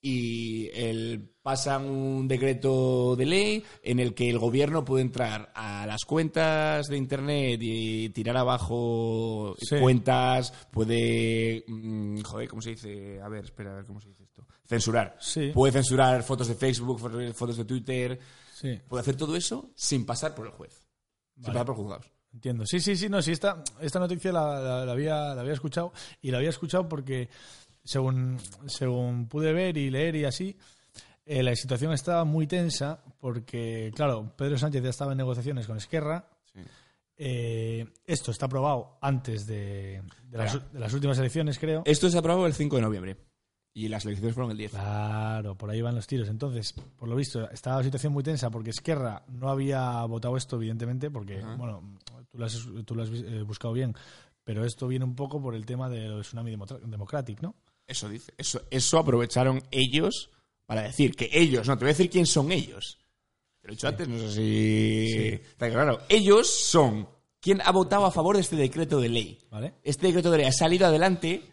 y 0.04 0.68
el, 0.74 1.30
pasan 1.44 1.86
un 1.86 2.28
decreto 2.28 3.16
de 3.16 3.26
ley 3.28 3.64
en 3.84 4.00
el 4.00 4.16
que 4.16 4.30
el 4.32 4.40
gobierno 4.40 4.84
puede 4.84 5.04
entrar 5.04 5.52
a 5.54 5.86
las 5.86 6.06
cuentas 6.06 6.88
de 6.88 6.98
internet 6.98 7.60
y 7.62 8.10
tirar 8.10 8.36
abajo 8.38 9.56
Sí. 9.60 9.78
cuentas, 9.80 10.52
puede, 10.72 11.64
mm, 11.68 12.22
joder, 12.22 12.48
¿cómo 12.50 12.64
se 12.64 12.72
dice? 12.72 13.22
A 13.22 13.30
ver, 13.30 13.46
espera, 13.46 13.74
a 13.74 13.76
ver 13.76 13.86
cómo 13.86 14.02
se 14.02 14.10
dice 14.10 14.24
esto. 14.24 14.44
Censurar. 14.68 15.18
Sí. 15.20 15.52
Puede 15.54 15.74
censurar 15.74 16.24
fotos 16.24 16.48
de 16.48 16.56
Facebook, 16.56 17.00
fotos 17.34 17.58
de 17.58 17.66
Twitter, 17.66 18.20
Sí. 18.56 18.80
puede 18.88 19.02
hacer 19.02 19.16
todo 19.16 19.36
eso 19.36 19.70
sin 19.76 20.04
pasar 20.06 20.34
por 20.34 20.48
el 20.48 20.52
juez, 20.52 20.88
sin 21.36 21.44
pasar 21.46 21.66
por 21.66 21.76
juzgados. 21.76 22.12
Entiendo. 22.34 22.66
Sí, 22.66 22.80
sí, 22.80 22.96
sí, 22.96 23.10
no, 23.10 23.22
sí, 23.22 23.34
esta, 23.34 23.62
esta 23.82 24.00
noticia 24.00 24.32
la, 24.32 24.60
la- 24.62 24.86
la 24.86 24.92
había, 24.94 25.36
la 25.36 25.42
había 25.42 25.52
escuchado 25.54 25.92
y 26.22 26.32
la 26.32 26.38
había 26.38 26.50
escuchado 26.50 26.88
porque 26.88 27.28
según, 27.84 28.38
según 28.67 29.28
pude 29.28 29.54
ver 29.54 29.78
y 29.78 29.89
leer 29.89 30.15
y 30.15 30.26
así, 30.26 30.58
eh, 31.26 31.44
la 31.44 31.56
situación 31.56 31.94
estaba 31.94 32.24
muy 32.26 32.48
tensa 32.48 33.04
porque, 33.20 33.91
claro, 33.96 34.34
Pedro 34.36 34.58
Sánchez 34.58 34.84
ya 34.84 34.89
estaba 34.89 35.12
en 35.13 35.17
negociaciones 35.20 35.67
con 35.67 35.78
Esquerra. 35.78 36.28
Sí. 36.54 36.60
Eh, 37.17 37.86
esto 38.06 38.32
está 38.32 38.48
aprobado 38.48 38.98
antes 39.02 39.46
de, 39.46 40.02
de 40.30 40.38
las, 40.38 40.52
Claro. 40.54 40.70
de 40.74 40.80
las 40.80 40.94
últimas 40.94 41.17
elecciones, 41.20 41.60
creo. 41.60 41.84
Esto 41.86 42.10
se 42.10 42.17
aprobó 42.17 42.48
el 42.48 42.54
5 42.54 42.78
de 42.78 42.82
noviembre 42.82 43.17
y 43.74 43.88
las 43.88 44.04
elecciones 44.06 44.34
fueron 44.34 44.52
el 44.52 44.58
10. 44.58 44.72
Claro, 44.72 45.56
por 45.56 45.70
ahí 45.70 45.82
van 45.82 45.94
los 45.96 46.08
tiros. 46.08 46.28
Entonces, 46.30 46.74
por 46.74 47.08
lo 47.08 47.15
visto, 47.15 47.48
estaba 47.52 47.78
la 47.78 47.84
situación 47.84 48.12
muy 48.12 48.24
tensa 48.24 48.50
porque 48.50 48.72
Esquerra 48.72 49.24
no 49.28 49.50
había 49.50 50.04
votado 50.06 50.36
esto, 50.36 50.56
evidentemente, 50.56 51.12
porque, 51.12 51.41
bueno, 51.58 51.96
tú 52.32 52.38
lo 52.39 52.46
has, 52.46 52.67
tú 52.86 52.96
lo 52.96 53.04
has 53.04 53.10
eh, 53.10 53.44
buscado 53.44 53.74
bien, 53.76 53.94
pero 54.44 54.65
esto 54.65 54.88
viene 54.88 55.06
un 55.06 55.15
poco 55.15 55.39
por 55.39 55.54
el 55.54 55.65
tema 55.65 55.89
del 55.89 56.22
tsunami 56.22 56.50
demo- 56.52 56.65
democratic, 56.65 57.41
¿no? 57.41 57.54
Eso 57.88 58.10
dice. 58.10 58.34
Eso, 58.38 58.62
eso 58.70 58.98
aprovecharon 58.98 59.63
ellos 59.72 60.30
para 60.65 60.84
decir 60.84 61.15
que 61.15 61.30
ellos, 61.32 61.67
no, 61.67 61.78
te 61.78 61.86
voy 61.86 61.89
a 61.89 61.94
decir 61.94 62.10
quién 62.10 62.26
son 62.26 62.52
ellos. 62.52 63.00
Te 63.62 63.67
lo 63.67 63.74
he 63.74 63.76
dicho 63.76 63.88
antes, 63.88 64.08
no 64.08 64.17
sé 64.20 64.32
si. 64.32 65.28
Está 65.34 65.70
claro. 65.70 66.00
Ellos 66.10 66.50
son 66.50 67.08
quien 67.39 67.62
ha 67.62 67.72
votado 67.72 68.06
a 68.06 68.12
favor 68.12 68.36
de 68.36 68.41
este 68.41 68.56
decreto 68.56 69.00
de 69.02 69.10
ley. 69.10 69.39
¿Vale? 69.50 69.74
Este 69.84 70.08
decreto 70.08 70.32
de 70.32 70.38
ley 70.38 70.48
ha 70.48 70.52
salido 70.52 70.88
adelante 70.88 71.44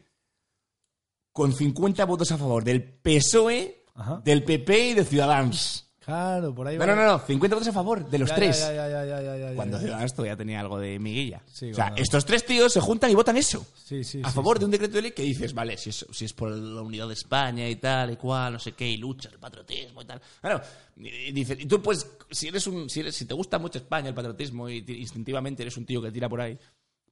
con 1.32 1.52
50 1.52 2.04
votos 2.04 2.30
a 2.32 2.38
favor 2.38 2.64
del 2.64 2.82
PSOE, 2.82 3.84
Ajá. 3.94 4.20
del 4.24 4.44
PP 4.44 4.88
y 4.90 4.94
de 4.94 5.04
Ciudadanos. 5.04 5.87
Claro, 6.08 6.54
por 6.54 6.66
ahí 6.66 6.78
No, 6.78 6.86
no, 6.86 6.96
no, 6.96 7.04
no, 7.04 7.18
50 7.18 7.54
votos 7.54 7.68
a 7.68 7.72
favor 7.74 8.08
de 8.08 8.18
los 8.18 8.30
Ya, 8.30 8.34
tres. 8.34 8.60
Ya, 8.60 8.72
ya, 8.72 8.88
ya, 8.88 9.04
ya, 9.04 9.20
ya, 9.20 9.36
ya, 9.36 9.50
ya, 9.50 9.54
Cuando 9.56 9.76
ya. 9.76 9.82
Ciudadanos 9.82 10.14
todavía 10.14 10.36
tenía 10.38 10.58
algo 10.60 10.78
de 10.78 10.98
miguilla. 10.98 11.42
Sí, 11.52 11.70
o 11.70 11.74
sea, 11.74 11.84
cuando- 11.88 12.00
estos 12.02 12.24
tres 12.24 12.46
tíos 12.46 12.72
se 12.72 12.80
juntan 12.80 13.10
y 13.10 13.14
votan 13.14 13.36
eso. 13.36 13.66
Sí, 13.74 14.02
sí, 14.04 14.22
a 14.24 14.30
favor 14.30 14.58
de 14.58 14.64
un 14.64 14.70
decreto 14.70 14.94
de 14.94 15.02
ley 15.02 15.10
que 15.10 15.20
dices, 15.22 15.52
vale, 15.52 15.76
si 15.76 15.90
es, 15.90 16.06
si 16.10 16.24
es 16.24 16.32
por 16.32 16.50
la 16.50 16.80
unidad 16.80 17.08
de 17.08 17.12
España 17.12 17.68
y 17.68 17.76
tal, 17.76 18.10
y 18.12 18.16
cual, 18.16 18.54
no 18.54 18.58
sé 18.58 18.72
qué, 18.72 18.88
y 18.88 18.96
luchas, 18.96 19.34
el 19.34 19.38
patriotismo 19.38 20.00
y 20.00 20.06
tal. 20.06 20.18
Claro, 20.40 20.62
y, 20.96 21.30
dices, 21.32 21.58
y 21.60 21.66
tú 21.66 21.82
pues, 21.82 22.06
si 22.30 22.48
eres 22.48 22.66
un, 22.66 22.88
si, 22.88 23.00
eres, 23.00 23.14
si 23.14 23.26
te 23.26 23.34
gusta 23.34 23.58
mucho 23.58 23.76
España, 23.76 24.08
el 24.08 24.14
patriotismo, 24.14 24.66
y 24.70 24.80
ti- 24.80 24.94
instintivamente 24.94 25.62
eres 25.62 25.76
un 25.76 25.84
tío 25.84 26.00
que 26.00 26.10
tira 26.10 26.26
por 26.30 26.40
ahí, 26.40 26.58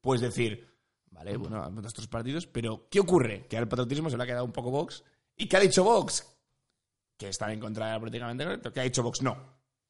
puedes 0.00 0.22
decir, 0.22 0.66
vale, 1.10 1.36
bueno, 1.36 1.68
nuestros 1.70 2.06
partidos, 2.08 2.46
pero 2.46 2.86
¿qué 2.90 2.98
ocurre? 3.00 3.44
Que 3.46 3.58
al 3.58 3.68
patriotismo 3.68 4.08
se 4.08 4.16
le 4.16 4.22
ha 4.22 4.26
quedado 4.26 4.46
un 4.46 4.52
poco 4.52 4.70
Vox. 4.70 5.04
¿Y 5.36 5.48
qué 5.48 5.58
ha 5.58 5.60
dicho 5.60 5.84
Vox? 5.84 6.24
Que 7.16 7.28
están 7.28 7.50
en 7.50 7.60
contra 7.60 7.86
de 7.86 7.92
la 7.92 7.98
políticamente 8.00 8.44
correcto. 8.44 8.72
¿Qué 8.72 8.80
ha 8.80 8.84
dicho 8.84 9.02
Vox? 9.02 9.22
No. 9.22 9.36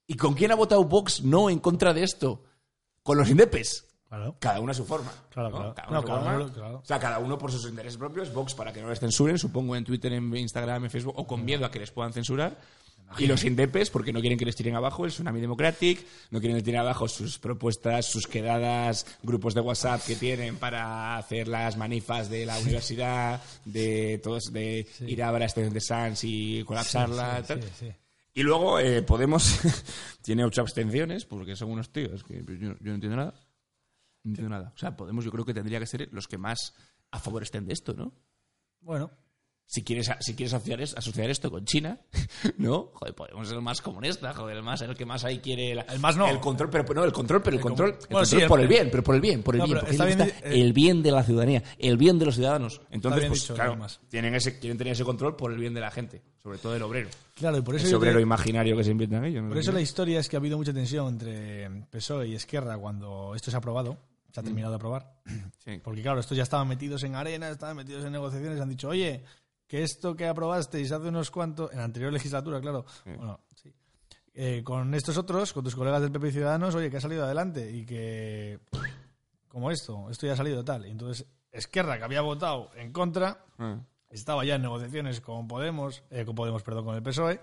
¿Y 0.06 0.16
con 0.16 0.34
quién 0.34 0.52
ha 0.52 0.54
votado 0.54 0.84
Vox 0.84 1.22
no 1.22 1.50
en 1.50 1.58
contra 1.58 1.92
de 1.92 2.04
esto? 2.04 2.44
Con 3.02 3.18
los 3.18 3.28
indepes. 3.28 3.84
Claro. 4.08 4.36
Cada 4.38 4.60
uno 4.60 4.70
a 4.70 4.74
su 4.74 4.84
forma. 4.84 5.12
Claro, 5.30 5.50
¿no? 5.50 5.56
claro. 5.56 5.74
Cada 5.74 5.90
No, 5.90 5.98
uno 5.98 6.06
cada 6.06 6.20
forma. 6.20 6.36
uno, 6.36 6.52
claro. 6.52 6.78
O 6.78 6.84
sea, 6.84 6.98
cada 7.00 7.18
uno 7.18 7.36
por 7.36 7.50
sus 7.50 7.68
intereses 7.68 7.98
propios. 7.98 8.32
Vox 8.32 8.54
para 8.54 8.72
que 8.72 8.80
no 8.80 8.88
les 8.88 9.00
censuren, 9.00 9.36
supongo 9.38 9.74
en 9.74 9.84
Twitter, 9.84 10.12
en 10.12 10.34
Instagram, 10.36 10.84
en 10.84 10.90
Facebook, 10.90 11.14
o 11.16 11.26
con 11.26 11.44
miedo 11.44 11.66
a 11.66 11.70
que 11.70 11.80
les 11.80 11.90
puedan 11.90 12.12
censurar. 12.12 12.56
Y 13.18 13.26
los 13.26 13.44
indepes, 13.44 13.90
porque 13.90 14.12
no 14.12 14.20
quieren 14.20 14.38
que 14.38 14.44
les 14.44 14.56
tiren 14.56 14.74
abajo 14.74 15.04
el 15.04 15.10
Tsunami 15.10 15.40
Democratic, 15.40 16.04
no 16.30 16.40
quieren 16.40 16.54
que 16.54 16.58
les 16.58 16.64
tiren 16.64 16.80
abajo 16.80 17.08
sus 17.08 17.38
propuestas, 17.38 18.06
sus 18.06 18.26
quedadas, 18.26 19.06
grupos 19.22 19.54
de 19.54 19.60
WhatsApp 19.60 20.02
que 20.04 20.16
tienen 20.16 20.56
para 20.56 21.16
hacer 21.16 21.48
las 21.48 21.76
manifas 21.76 22.28
de 22.28 22.44
la 22.44 22.58
universidad, 22.58 23.42
de 23.64 24.20
todos, 24.22 24.52
de 24.52 24.86
ir 25.06 25.22
a 25.22 25.30
ver 25.30 25.42
a 25.42 25.46
Estación 25.46 25.72
de 25.72 25.80
Sans 25.80 26.24
y 26.24 26.62
colapsarla. 26.64 27.44
Sí, 27.44 27.54
sí. 27.78 27.92
Y 28.34 28.42
luego 28.42 28.78
eh, 28.78 29.02
Podemos 29.02 29.60
tiene 30.22 30.44
ocho 30.44 30.60
abstenciones, 30.60 31.24
porque 31.24 31.56
son 31.56 31.70
unos 31.70 31.90
tíos 31.90 32.22
que 32.22 32.44
yo, 32.44 32.74
yo 32.80 32.90
no 32.90 32.94
entiendo 32.94 33.16
nada. 33.16 33.34
No 34.24 34.30
entiendo 34.30 34.50
nada. 34.50 34.72
O 34.74 34.78
sea, 34.78 34.94
Podemos 34.94 35.24
yo 35.24 35.30
creo 35.30 35.44
que 35.44 35.54
tendría 35.54 35.78
que 35.78 35.86
ser 35.86 36.08
los 36.12 36.28
que 36.28 36.36
más 36.36 36.74
a 37.10 37.18
favor 37.18 37.42
estén 37.42 37.66
de 37.66 37.72
esto, 37.72 37.94
¿no? 37.94 38.12
Bueno, 38.80 39.10
Si 39.68 39.82
quieres, 39.82 40.08
si 40.20 40.34
quieres 40.36 40.54
asociar, 40.54 40.80
asociar 40.80 41.28
esto 41.28 41.50
con 41.50 41.64
China, 41.64 41.98
¿no? 42.58 42.90
Joder, 42.94 43.14
Podemos 43.16 43.48
ser 43.48 43.56
el 43.56 43.62
más 43.62 43.82
comunista, 43.82 44.32
joder, 44.32 44.56
el 44.58 44.62
más, 44.62 44.80
el 44.82 44.94
que 44.96 45.04
más 45.04 45.24
ahí 45.24 45.40
quiere... 45.40 45.74
la- 45.74 45.82
El 45.82 45.98
más 45.98 46.16
no. 46.16 46.28
El 46.28 46.38
control, 46.38 46.70
pero 46.70 46.84
no, 46.94 47.02
el 47.04 47.12
control, 47.12 47.42
pero 47.42 47.56
el, 47.56 47.62
control, 47.62 47.88
el 47.90 48.06
bueno, 48.08 48.24
sí, 48.24 48.36
control 48.36 48.42
el- 48.42 48.48
por 48.48 48.60
el 48.60 48.68
bien, 48.68 48.88
pero 48.92 49.02
por 49.02 49.14
el 49.16 49.20
bien, 49.20 49.42
por 49.42 49.54
el 49.56 49.58
No, 49.58 49.64
bien. 49.66 49.78
porque 49.78 49.90
está 49.90 50.04
bien 50.04 50.20
está 50.20 50.48
eh, 50.48 50.60
el 50.60 50.72
bien 50.72 51.02
de 51.02 51.10
la 51.10 51.24
ciudadanía, 51.24 51.64
el 51.80 51.96
bien 51.96 52.16
de 52.20 52.26
los 52.26 52.36
ciudadanos. 52.36 52.80
Entonces, 52.90 53.26
pues 53.26 53.40
dicho, 53.40 53.54
claro, 53.54 53.76
tienen 54.08 54.36
ese, 54.36 54.58
quieren 54.60 54.78
tener 54.78 54.92
ese 54.92 55.02
control 55.04 55.34
por 55.34 55.52
el 55.52 55.58
bien 55.58 55.74
de 55.74 55.80
la 55.80 55.90
gente, 55.90 56.22
sobre 56.42 56.58
todo 56.58 56.72
del 56.72 56.82
obrero. 56.84 57.08
claro, 57.34 57.58
y 57.58 57.62
por 57.62 57.74
eso, 57.74 57.86
Ese 57.86 57.96
obrero 57.96 58.16
te- 58.18 58.22
imaginario 58.22 58.76
que 58.76 58.84
se 58.84 58.92
inventan 58.92 59.24
ellos. 59.24 59.42
¿no? 59.42 59.48
por 59.48 59.58
eso 59.58 59.72
la 59.72 59.80
historia 59.80 60.20
es 60.20 60.28
que 60.28 60.36
ha 60.36 60.38
habido 60.38 60.56
mucha 60.56 60.72
tensión 60.72 61.08
entre 61.08 61.68
PSOE 61.90 62.28
y 62.28 62.34
Esquerra 62.36 62.78
cuando 62.78 63.34
esto 63.34 63.50
se 63.50 63.56
ha 63.56 63.58
aprobado, 63.58 63.98
se 64.32 64.38
ha 64.38 64.42
Mm. 64.42 64.46
terminado 64.46 64.70
de 64.70 64.76
aprobar. 64.76 65.12
Sí. 65.64 65.80
Porque 65.82 66.02
claro, 66.02 66.20
estos 66.20 66.36
ya 66.36 66.44
estaban 66.44 66.68
metidos 66.68 67.02
en 67.02 67.16
arena, 67.16 67.48
estaban 67.50 67.76
metidos 67.76 68.04
en 68.04 68.12
negociaciones, 68.12 68.60
han 68.60 68.68
dicho, 68.68 68.88
oye, 68.90 69.24
que 69.66 69.82
esto 69.82 70.14
que 70.14 70.26
aprobasteis 70.26 70.92
hace 70.92 71.08
unos 71.08 71.30
cuantos, 71.30 71.70
en 71.72 71.78
la 71.78 71.84
anterior 71.84 72.12
legislatura, 72.12 72.60
claro, 72.60 72.84
bueno, 73.04 73.40
sí. 73.54 73.72
Eh, 74.34 74.62
con 74.62 74.94
estos 74.94 75.16
otros, 75.16 75.52
con 75.52 75.64
tus 75.64 75.74
colegas 75.74 76.02
del 76.02 76.12
PP 76.12 76.28
y 76.28 76.32
Ciudadanos, 76.32 76.74
oye, 76.74 76.90
que 76.90 76.98
ha 76.98 77.00
salido 77.00 77.24
adelante 77.24 77.70
y 77.72 77.86
que, 77.86 78.60
como 79.48 79.70
esto, 79.70 80.10
esto 80.10 80.26
ya 80.26 80.34
ha 80.34 80.36
salido 80.36 80.62
tal. 80.64 80.86
Y 80.86 80.90
entonces, 80.90 81.26
Esquerra, 81.50 81.96
que 81.96 82.04
había 82.04 82.20
votado 82.20 82.70
en 82.76 82.92
contra, 82.92 83.44
Ah. 83.58 83.80
estaba 84.10 84.44
ya 84.44 84.56
en 84.56 84.62
negociaciones 84.62 85.20
con 85.22 85.48
Podemos, 85.48 86.02
eh, 86.10 86.24
con 86.26 86.34
Podemos, 86.34 86.62
perdón, 86.62 86.84
con 86.84 86.94
el 86.96 87.02
PSOE, 87.02 87.40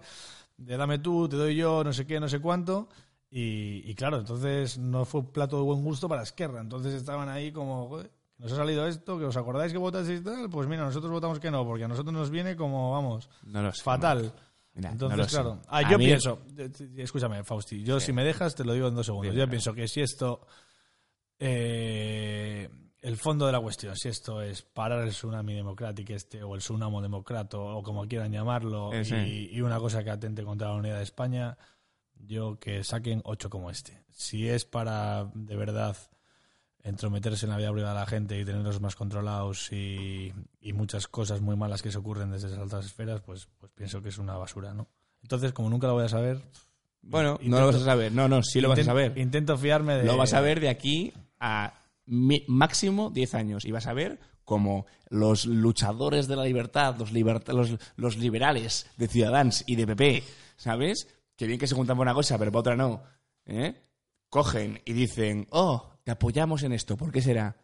de 0.58 0.78
dame 0.78 1.00
tú, 1.00 1.28
te 1.28 1.36
doy 1.36 1.56
yo, 1.56 1.84
no 1.84 1.92
sé 1.94 2.06
qué, 2.06 2.20
no 2.20 2.30
sé 2.30 2.40
cuánto. 2.40 2.88
Y, 3.32 3.82
y 3.90 3.96
claro, 3.96 4.20
entonces 4.20 4.78
no 4.78 5.04
fue 5.06 5.22
un 5.22 5.32
plato 5.32 5.58
de 5.58 5.64
buen 5.64 5.84
gusto 5.84 6.08
para 6.08 6.22
Esquerra. 6.22 6.62
Entonces 6.62 6.94
estaban 6.94 7.28
ahí 7.28 7.52
como, 7.52 7.88
"Joder, 7.90 8.12
nos 8.38 8.52
ha 8.52 8.56
salido 8.56 8.88
esto, 8.88 9.17
que 9.19 9.26
os 9.26 9.38
acordáis 9.38 9.72
que 9.72 9.78
votasteis 9.78 10.24
tal, 10.24 10.50
pues 10.50 10.67
mira, 10.67 10.84
nosotros 10.84 11.12
votamos 11.12 11.39
que 11.39 11.50
no, 11.52 11.65
porque 11.65 11.86
a 11.86 11.88
nosotros 11.88 12.13
nos 12.13 12.30
viene 12.30 12.56
como, 12.56 12.91
vamos, 12.91 13.30
No 13.43 13.62
lo 13.62 13.72
sé. 13.72 13.82
fatal. 13.84 14.34
Mira, 14.76 14.91
Entonces, 14.91 15.17
no 15.17 15.24
lo 15.24 15.30
sé. 15.30 15.36
claro. 15.36 15.62
Ah, 15.67 15.78
A 15.80 15.91
yo 15.91 15.98
mí- 16.00 16.06
pienso, 16.06 16.39
eh, 16.58 16.69
escúchame, 16.98 17.43
Fausti, 17.43 17.84
yo 17.84 18.00
si 18.00 18.12
me 18.12 18.24
dejas 18.24 18.56
te 18.56 18.63
lo 18.65 18.74
digo 18.74 18.88
en 18.88 18.96
dos 18.96 19.06
segundos. 19.06 19.36
Yo 19.36 19.48
pienso 19.48 19.74
que 19.74 19.88
si 19.88 20.02
esto, 20.02 20.48
eh, 21.39 22.69
el 23.02 23.17
fondo 23.17 23.46
de 23.46 23.52
la 23.52 23.60
cuestión, 23.60 23.96
si 23.96 24.08
esto 24.10 24.41
es 24.41 24.62
parar 24.62 25.04
el 25.04 25.10
tsunami 25.10 25.54
democrático 25.54 26.13
este 26.13 26.41
o 26.41 26.56
el 26.56 26.62
tsunamo 26.62 27.02
democrato 27.02 27.63
o 27.63 27.84
como 27.84 28.08
quieran 28.08 28.32
llamarlo 28.32 28.93
Eh, 28.93 29.04
sí. 29.06 29.15
y, 29.15 29.58
y 29.58 29.62
una 29.62 29.78
cosa 29.80 30.04
que 30.04 30.10
atente 30.10 30.43
contra 30.43 30.69
la 30.69 30.76
unidad 30.76 30.98
de 30.98 31.04
España, 31.04 31.58
yo 32.15 32.58
que 32.60 32.84
saquen 32.84 33.22
ocho 33.26 33.50
como 33.50 33.69
este. 33.69 34.04
Si 34.10 34.48
es 34.48 34.63
para 34.65 35.26
de 35.34 35.56
verdad 35.56 35.98
entrometerse 36.84 37.46
en 37.46 37.52
la 37.52 37.58
vida 37.58 37.72
privada 37.72 37.93
de 37.93 38.00
la 38.02 38.06
gente 38.06 38.39
y 38.39 38.46
tenerlos 38.46 38.82
más 38.82 38.96
controlados 38.96 39.72
y, 39.72 40.34
y 40.60 40.74
muchas 40.74 41.08
cosas 41.08 41.41
muy 41.41 41.56
malas 41.56 41.82
que 41.82 41.91
se 41.91 41.98
ocurren 41.98 42.32
desde 42.32 42.48
esas 42.48 42.60
altas 42.60 42.86
esferas, 42.86 43.22
pues, 43.22 43.48
pues 43.58 43.72
pienso 43.74 44.02
que 44.02 44.10
es 44.10 44.17
una 44.17 44.36
basura, 44.38 44.74
¿no? 44.74 44.88
Entonces, 45.22 45.54
como 45.54 45.69
nunca 45.69 45.88
lo 45.88 45.93
voy 45.93 46.04
a 46.06 46.10
saber, 46.10 46.41
Bueno, 47.02 47.39
no 47.41 47.60
lo 47.60 47.67
vas 47.67 47.76
a 47.78 47.86
saber. 47.86 48.12
No, 48.12 48.28
no, 48.28 48.43
sí 48.43 48.60
lo 48.62 48.67
vas 48.69 48.80
a 48.80 48.84
saber. 48.84 49.17
Intento 49.17 49.58
fiarme 49.58 49.96
de. 49.96 50.04
Lo 50.04 50.17
vas 50.17 50.34
a 50.34 50.41
ver 50.41 50.60
de 50.60 50.67
aquí 50.69 51.13
a 51.39 51.74
mi- 52.06 52.43
máximo 52.50 53.10
10 53.10 53.34
años. 53.36 53.63
Y 53.65 53.72
vas 53.72 53.88
a 53.88 53.93
ver 53.93 54.19
como 54.43 54.86
los 55.10 55.46
luchadores 55.46 56.28
de 56.28 56.36
la 56.36 56.43
libertad, 56.43 56.98
los, 56.98 57.13
liberta- 57.13 57.54
los, 57.54 57.78
los 57.96 58.17
liberales 58.17 58.88
de 58.98 59.08
Ciudadanos 59.08 59.63
y 59.65 59.78
de 59.78 59.88
PP, 59.88 60.24
¿sabes? 60.58 61.08
Que 61.38 61.48
bien 61.48 61.58
que 61.60 61.67
se 61.67 61.76
juntan 61.76 61.96
por 61.96 62.06
una 62.06 62.13
cosa, 62.13 62.38
pero 62.38 62.52
para 62.52 62.60
otra 62.60 62.76
no. 62.76 63.02
¿eh? 63.46 63.82
Cogen 64.30 64.82
y 64.84 64.91
dicen, 64.91 65.48
oh, 65.52 65.93
te 66.04 66.12
apoyamos 66.12 66.63
en 66.63 66.74
esto. 66.74 66.98
¿Por 66.98 67.12
qué 67.12 67.22
será? 67.22 67.56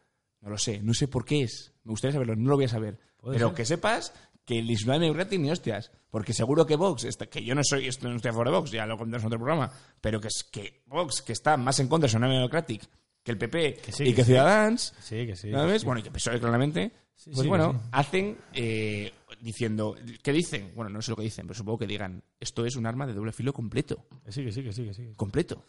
No 0.42 0.50
lo 0.50 0.58
sé, 0.58 0.80
no 0.82 0.94
sé 0.94 1.08
por 1.08 1.26
qué 1.26 1.44
es. 1.44 1.74
Me 1.84 1.92
gustaría 1.92 2.14
saberlo, 2.14 2.36
no 2.36 2.50
lo 2.50 2.56
voy 2.56 2.66
a 2.66 2.70
saber. 2.70 3.00
Pero 3.22 3.48
ser. 3.50 3.56
que 3.58 3.66
sepas 3.66 4.14
que 4.46 4.60
el 4.60 4.72
Islam 4.72 5.04
es 5.04 5.14
gratis 5.14 5.40
ni 5.40 5.52
hostias. 5.52 5.92
Porque 6.10 6.34
seguro 6.34 6.66
que 6.66 6.76
Vox, 6.76 7.04
está- 7.04 7.28
que 7.28 7.44
yo 7.44 7.54
no 7.54 7.62
soy, 7.64 7.88
esto 7.88 8.10
no 8.10 8.16
estoy 8.16 8.30
a 8.30 8.34
favor 8.34 8.48
de 8.48 8.54
Vox, 8.54 8.72
ya 8.72 8.86
lo 8.88 8.98
contamos 8.98 9.22
en 9.24 9.28
otro 9.28 9.38
programa, 9.40 9.72
pero 10.02 10.20
que 10.20 10.28
es 10.30 10.44
que 10.50 10.82
Vox, 10.88 11.22
que 11.22 11.34
está 11.34 11.56
más 11.58 11.80
en 11.80 11.88
contra 11.88 12.08
de 12.08 12.12
Tsunami 12.12 12.36
Democratic 12.36 12.82
que 13.22 13.32
el 13.32 13.38
PP 13.38 13.80
sí, 13.92 14.04
y 14.04 14.08
que 14.08 14.16
que 14.16 14.22
sí. 14.24 14.28
Ciudadanos, 14.32 14.94
Sí, 15.02 15.28
que 15.28 15.36
sí. 15.36 15.52
¿sabes? 15.52 15.82
sí. 15.82 15.86
Bueno, 15.86 16.00
y 16.00 16.04
que 16.04 16.10
PSOE 16.12 16.40
claramente, 16.40 16.92
Sí, 17.14 17.32
pues 17.32 17.42
sí, 17.44 17.48
bueno, 17.50 17.84
hacen 17.92 18.38
eh, 18.54 19.12
diciendo, 19.42 19.98
¿qué 20.24 20.32
dicen? 20.32 20.72
Bueno, 20.74 20.90
no 20.90 21.02
sé 21.02 21.12
lo 21.12 21.18
que 21.18 21.24
dicen, 21.24 21.46
pero 21.46 21.58
supongo 21.58 21.80
que 21.80 21.86
digan, 21.88 22.24
esto 22.40 22.66
es 22.66 22.78
un 22.78 22.86
arma 22.88 23.06
de 23.06 23.14
doble 23.14 23.34
filo 23.34 23.52
completo, 23.54 24.06
Que 24.26 24.32
sí, 24.32 24.44
que 24.46 24.52
sí, 24.54 24.64
que 24.64 24.72
sí, 24.72 24.86
que 24.86 24.94
sí. 24.94 25.14
completo. 25.18 25.64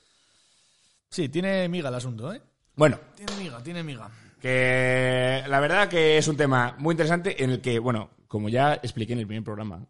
Sí, 1.10 1.28
tiene 1.28 1.68
miga 1.68 1.88
el 1.88 1.94
asunto, 1.96 2.32
¿eh? 2.32 2.40
Bueno, 2.80 2.98
Tiene 3.14 3.36
miga, 3.36 3.62
tiene 3.62 3.82
miga. 3.82 4.10
que 4.40 5.44
la 5.46 5.60
verdad 5.60 5.86
que 5.86 6.16
es 6.16 6.26
un 6.28 6.36
tema 6.38 6.74
muy 6.78 6.94
interesante 6.94 7.44
en 7.44 7.50
el 7.50 7.60
que, 7.60 7.78
bueno, 7.78 8.08
como 8.26 8.48
ya 8.48 8.72
expliqué 8.72 9.12
en 9.12 9.18
el 9.18 9.26
primer 9.26 9.44
programa, 9.44 9.86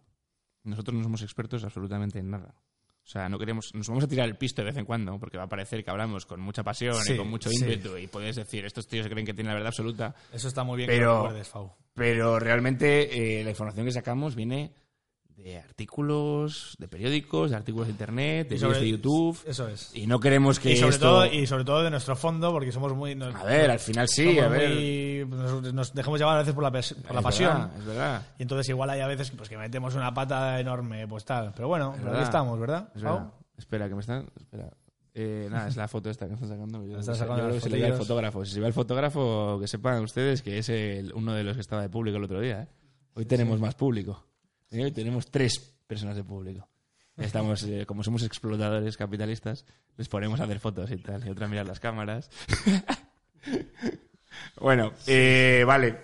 nosotros 0.65 0.97
no 0.97 1.05
somos 1.05 1.23
expertos 1.23 1.63
absolutamente 1.63 2.19
en 2.19 2.31
nada. 2.33 2.53
O 3.05 3.07
sea, 3.07 3.29
no 3.29 3.39
queremos, 3.39 3.73
nos 3.77 3.87
vamos 3.89 4.03
a 4.03 4.09
tirar 4.09 4.27
el 4.29 4.37
pisto 4.37 4.63
de 4.63 4.67
vez 4.67 4.77
en 4.77 4.87
cuando, 4.87 5.21
porque 5.21 5.39
va 5.39 5.45
a 5.45 5.49
parecer 5.49 5.85
que 5.85 5.91
hablamos 5.93 6.27
con 6.27 6.41
mucha 6.41 6.65
pasión 6.65 6.97
Sí, 6.97 7.13
y 7.13 7.17
con 7.17 7.29
mucho 7.31 7.49
sí. 7.49 7.59
ímpetu, 7.63 7.97
y 7.97 8.09
puedes 8.09 8.35
decir, 8.35 8.65
estos 8.65 8.89
tíos 8.89 9.05
se 9.05 9.11
creen 9.11 9.25
que 9.25 9.35
tienen 9.35 9.51
la 9.51 9.55
verdad 9.55 9.69
absoluta, 9.69 10.17
Eso 10.33 10.49
está 10.49 10.65
muy 10.65 10.77
bien 10.79 10.89
que 10.91 10.97
Pero- 10.97 11.13
lo 11.15 11.23
recuerdes, 11.23 11.49
Fau. 11.49 11.73
pero 11.95 12.41
realmente 12.41 13.39
eh, 13.41 13.45
la 13.45 13.51
información 13.51 13.87
que 13.87 13.93
sacamos 13.93 14.35
viene 14.35 14.73
de 15.43 15.59
artículos, 15.59 16.77
de 16.79 16.89
periódicos, 16.89 17.51
de 17.51 17.57
artículos 17.57 17.87
de 17.89 17.93
internet, 17.93 18.49
de 18.49 18.55
vídeos 18.57 18.81
de 18.81 18.89
YouTube, 18.89 19.39
Eso 19.47 19.69
es. 19.69 19.91
y 19.95 20.07
no 20.07 20.21
queremos 20.21 20.59
que 20.61 20.73
Y 20.73 20.77
sobre, 20.77 20.91
esto... 20.95 21.07
todo, 21.07 21.27
y 21.27 21.47
sobre 21.47 21.65
todo 21.65 21.83
de 21.83 21.91
nuestro 21.91 22.17
fondo, 22.17 22.53
porque 22.53 22.73
somos 22.73 22.95
muy. 22.95 23.15
nos- 23.15 23.35
A 23.35 23.45
ver, 23.45 23.71
al 23.71 23.79
final 23.79 24.09
sí, 24.09 24.39
a 24.39 24.49
ver... 24.49 25.27
muy- 25.27 25.37
nos, 25.39 25.73
nos 25.75 25.95
dejamos 25.95 26.19
llevar 26.21 26.37
a 26.37 26.39
veces 26.41 26.55
por 26.55 26.63
la, 26.63 26.71
por 26.71 27.15
la 27.15 27.23
pasión. 27.23 27.53
verdad, 27.55 27.79
es 27.79 27.85
verdad. 27.87 28.23
Y 28.39 28.43
entonces 28.43 28.69
igual 28.69 28.91
hay 28.91 29.01
a 29.01 29.07
veces 29.07 29.31
pues, 29.31 29.49
que 29.49 29.57
metemos 29.59 29.95
una 29.95 30.13
pata 30.15 30.61
enorme, 30.61 31.07
pues 31.09 31.25
tal. 31.25 31.53
Pero 31.55 31.69
bueno, 31.69 31.95
pero 31.99 32.13
aquí 32.15 32.23
estamos, 32.23 32.59
¿verdad? 32.61 32.91
Es 32.95 33.03
verdad. 33.03 33.33
Espera, 33.57 33.89
que 33.89 33.95
me 33.95 34.01
están. 34.01 34.27
Espera. 34.39 34.71
Eh, 35.13 35.49
nada, 35.51 35.67
es 35.69 35.77
la 35.77 35.89
foto 35.89 36.09
esta 36.09 36.27
que 36.29 36.35
están 36.35 36.49
sacando. 36.49 36.85
Yo, 36.87 36.99
Están 36.99 37.15
yo 37.15 37.19
sacando 37.19 37.43
creo 37.43 37.55
que 37.55 37.61
se 37.61 37.69
le 37.69 37.77
ve 37.79 37.85
al 37.87 37.91
fotillos. 37.93 38.07
fotógrafo. 38.07 38.45
Si 38.45 38.53
se 38.53 38.61
ve 38.61 38.67
al 38.67 38.73
fotógrafo, 38.73 39.59
que 39.61 39.67
sepan 39.67 40.03
ustedes 40.05 40.41
que 40.41 40.59
es 40.59 40.69
el- 40.69 41.13
uno 41.15 41.35
de 41.35 41.43
los 41.45 41.57
que 41.57 41.61
estaba 41.61 41.83
de 41.83 41.89
público 41.91 42.17
el 42.17 42.25
otro 42.25 42.41
día. 42.41 42.63
¿eh? 42.63 42.69
Hoy 43.15 43.25
tenemos 43.27 43.59
más 43.59 43.75
público. 43.75 44.25
Y 44.71 44.81
Hoy 44.81 44.93
tenemos 44.93 45.27
tres 45.31 45.59
personas 45.87 46.15
de 46.17 46.23
público. 46.23 46.69
Estamos, 47.17 47.65
eh, 47.65 47.85
como 47.87 48.05
somos 48.05 48.23
explotadores 48.23 48.97
capitalistas, 48.97 49.67
les 49.97 50.09
ponemos 50.09 50.41
a 50.41 50.45
hacer 50.45 50.61
fotos 50.61 50.91
y 50.93 50.97
tal, 50.99 51.27
y 51.27 51.31
otra 51.31 51.47
a 51.47 51.49
mirar 51.49 51.67
las 51.67 51.81
cámaras. 51.81 52.31
bueno, 54.61 54.93
eh, 55.07 55.65
vale. 55.67 55.99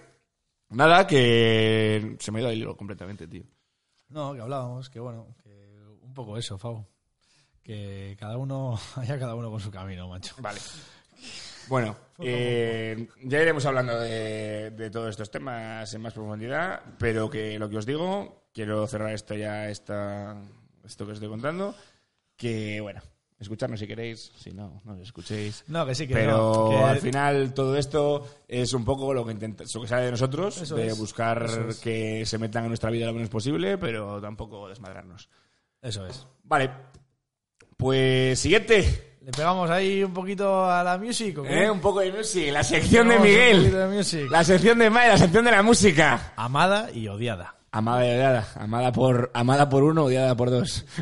Nada, 0.71 1.07
que 1.07 2.17
se 2.19 2.33
me 2.33 2.39
ha 2.39 2.43
ido 2.43 2.51
el 2.51 2.59
hilo 2.59 2.77
completamente, 2.77 3.29
tío. 3.29 3.45
No, 4.09 4.35
que 4.35 4.41
hablábamos, 4.41 4.91
que 4.91 4.99
bueno, 4.99 5.37
que 5.43 5.73
un 6.03 6.13
poco 6.13 6.37
eso, 6.37 6.59
Fau. 6.59 6.85
Que 7.63 8.17
cada 8.19 8.37
uno, 8.37 8.79
haya 8.97 9.19
cada 9.19 9.37
uno 9.37 9.49
con 9.49 9.61
su 9.61 9.71
camino, 9.71 10.09
macho. 10.09 10.35
Vale. 10.41 10.59
Bueno, 11.69 11.97
eh, 12.19 13.09
ya 13.23 13.41
iremos 13.41 13.65
hablando 13.65 13.99
de, 14.01 14.73
de 14.73 14.91
todos 14.91 15.11
estos 15.11 15.31
temas 15.31 15.95
en 15.95 16.03
más 16.03 16.13
profundidad, 16.13 16.83
pero 16.99 17.31
que 17.31 17.59
lo 17.59 17.71
que 17.71 17.79
os 17.79 17.87
digo, 17.87 18.46
quiero 18.57 18.87
cerrar 18.87 19.13
esto 19.13 19.35
ya, 19.35 19.69
esta, 19.69 20.35
esto 20.83 21.05
que 21.05 21.13
os 21.13 21.17
estoy 21.19 21.29
contando, 21.29 21.75
que 22.39 22.81
bueno, 22.81 23.03
escucharnos 23.39 23.79
si 23.79 23.87
queréis, 23.87 24.33
si 24.39 24.51
no, 24.53 24.81
no 24.87 24.95
os 24.95 25.01
escuchéis. 25.01 25.63
No, 25.69 25.85
que 25.85 25.95
sí, 25.95 26.09
que 26.09 26.15
Pero 26.15 26.33
no, 26.39 26.71
que- 26.71 26.77
al 26.85 26.99
final 27.01 27.53
todo 27.53 27.77
esto 27.77 28.27
es 28.49 28.73
un 28.73 28.83
poco 28.87 29.13
lo 29.13 29.27
que 29.27 29.33
intenta, 29.33 29.65
lo 29.75 29.81
que 29.83 29.89
sale 29.89 30.07
de 30.07 30.11
nosotros, 30.13 30.57
Eso 30.63 30.75
de 30.75 30.87
es, 30.87 30.99
buscar 30.99 31.47
es. 31.69 31.77
que 31.81 32.25
se 32.25 32.39
metan 32.39 32.65
en 32.65 32.69
nuestra 32.71 32.91
vida 32.91 33.05
lo 33.07 33.13
menos 33.13 33.29
posible, 33.29 33.77
pero 33.77 34.21
tampoco 34.23 34.69
desmadrarnos. 34.71 35.29
Eso 35.83 36.07
es. 36.07 36.27
Vale, 36.43 36.71
pues 37.77 38.39
siguiente. 38.41 39.17
¿Le 39.21 39.33
pegamos 39.33 39.69
ahí 39.71 40.05
un 40.05 40.15
poquito 40.15 40.65
a 40.65 40.83
la 40.85 40.97
music? 40.99 41.39
¿Eh? 41.45 41.69
Un 41.69 41.81
poco 41.81 41.99
de 42.01 42.13
music, 42.13 42.49
la 42.53 42.63
sección 42.63 43.09
de 43.09 43.19
Miguel. 43.19 43.73
de. 43.73 44.29
La 44.31 44.45
sección 44.45 44.79
de 44.79 44.89
Mae, 44.89 45.09
la 45.09 45.19
sección 45.19 45.45
de 45.45 45.51
la 45.51 45.63
música. 45.65 46.33
Amada 46.37 46.91
y 46.95 47.09
odiada. 47.09 47.56
Amada 47.77 48.07
y 48.07 48.11
odiada. 48.11 48.49
Amada 48.55 48.93
por, 48.93 49.31
amada 49.35 49.69
por 49.69 49.83
uno, 49.85 50.05
odiada 50.05 50.35
por 50.37 50.51
dos. 50.51 50.87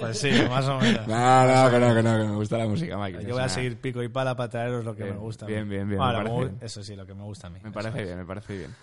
Pues 0.00 0.18
sí, 0.18 0.30
más 0.48 0.66
o 0.66 0.78
menos. 0.78 1.06
no, 1.06 1.46
no, 1.46 1.70
que 1.70 1.78
no, 1.78 1.94
que 1.94 2.02
no, 2.02 2.18
que 2.18 2.24
me 2.24 2.36
gusta 2.36 2.56
la 2.56 2.66
música, 2.66 2.96
Mike. 2.96 3.22
Yo 3.26 3.34
voy 3.34 3.42
a 3.42 3.48
seguir 3.50 3.78
pico 3.78 4.02
y 4.02 4.08
pala 4.08 4.34
para 4.34 4.48
traeros 4.48 4.82
lo 4.82 4.96
que 4.96 5.02
Bien, 5.02 5.16
me 5.16 5.20
gusta. 5.20 5.44
bien, 5.44 5.68
bien, 5.68 5.88
bien, 5.88 6.00
me. 6.00 6.64
Eso 6.64 6.82
sí, 6.82 6.96
lo 6.96 7.04
que 7.04 7.12
me 7.14 7.22
gusta 7.22 7.48
a 7.48 7.50
mí. 7.50 7.58
Me 7.62 7.70
parece 7.70 8.04
bien, 8.04 8.16
me 8.16 8.24
parece 8.24 8.56
bien. 8.56 8.74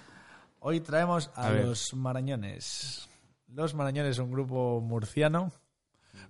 Hoy 0.60 0.82
traemos 0.82 1.32
a, 1.34 1.48
A 1.48 1.52
los 1.54 1.96
marañones. 1.96 3.10
Los 3.48 3.74
Marañones 3.74 4.12
es 4.12 4.20
un 4.20 4.32
grupo 4.32 4.82
murciano 4.82 5.52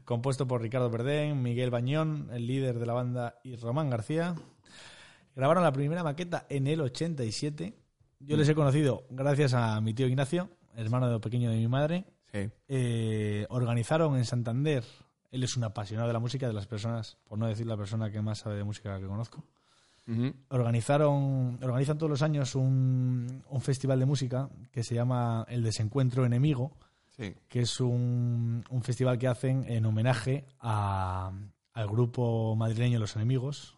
compuesto 0.06 0.48
por 0.48 0.62
Ricardo 0.62 0.90
Perdén, 0.90 1.42
Miguel 1.42 1.72
Bañón, 1.72 2.30
el 2.32 2.48
líder 2.48 2.80
de 2.80 2.86
la 2.86 2.94
banda, 2.94 3.40
y 3.44 3.56
Román 3.56 3.90
García. 3.90 4.36
Grabaron 5.36 5.64
la 5.64 5.74
primera 5.74 6.04
maqueta 6.04 6.46
en 6.50 6.68
el 6.68 6.82
87. 6.82 7.74
Yo 8.20 8.38
les 8.38 8.48
he 8.50 8.56
conocido 8.56 9.06
gracias 9.10 9.54
a 9.54 9.80
mi 9.82 9.94
tío 9.94 10.08
Ignacio, 10.08 10.50
hermano 10.86 11.10
de 11.10 11.20
pequeño 11.20 11.50
de 11.52 11.58
mi 11.58 11.68
madre. 11.68 12.06
Sí. 12.32 12.50
Eh, 12.68 13.46
organizaron 13.50 14.16
en 14.18 14.26
Santander. 14.26 14.84
Él 15.32 15.44
es 15.44 15.58
un 15.58 15.64
apasionado 15.64 16.08
de 16.08 16.14
la 16.14 16.20
música, 16.20 16.48
de 16.48 16.54
las 16.54 16.68
personas, 16.68 17.18
por 17.28 17.38
no 17.38 17.48
decir 17.48 17.66
la 17.66 17.76
persona 17.78 18.10
que 18.12 18.22
más 18.22 18.40
sabe 18.40 18.56
de 18.56 18.64
música 18.64 19.00
que 19.00 19.06
conozco 19.08 19.44
organizaron 20.50 21.60
organizan 21.62 21.98
todos 21.98 22.10
los 22.10 22.22
años 22.22 22.56
un, 22.56 23.44
un 23.50 23.62
festival 23.62 24.00
de 24.00 24.06
música 24.06 24.50
que 24.72 24.82
se 24.84 24.96
llama 24.96 25.46
el 25.50 25.64
Desencuentro 25.64 26.26
Enemigo, 26.26 26.72
Sí. 27.18 27.34
que 27.50 27.62
es 27.62 27.82
un, 27.82 28.64
un 28.70 28.84
festival 28.84 29.18
que 29.18 29.28
hacen 29.28 29.66
en 29.68 29.86
homenaje 29.86 30.46
a- 30.60 31.32
al 31.74 31.88
grupo 31.88 32.56
madrileño 32.56 33.00
Los 33.00 33.16
Enemigos. 33.16 33.76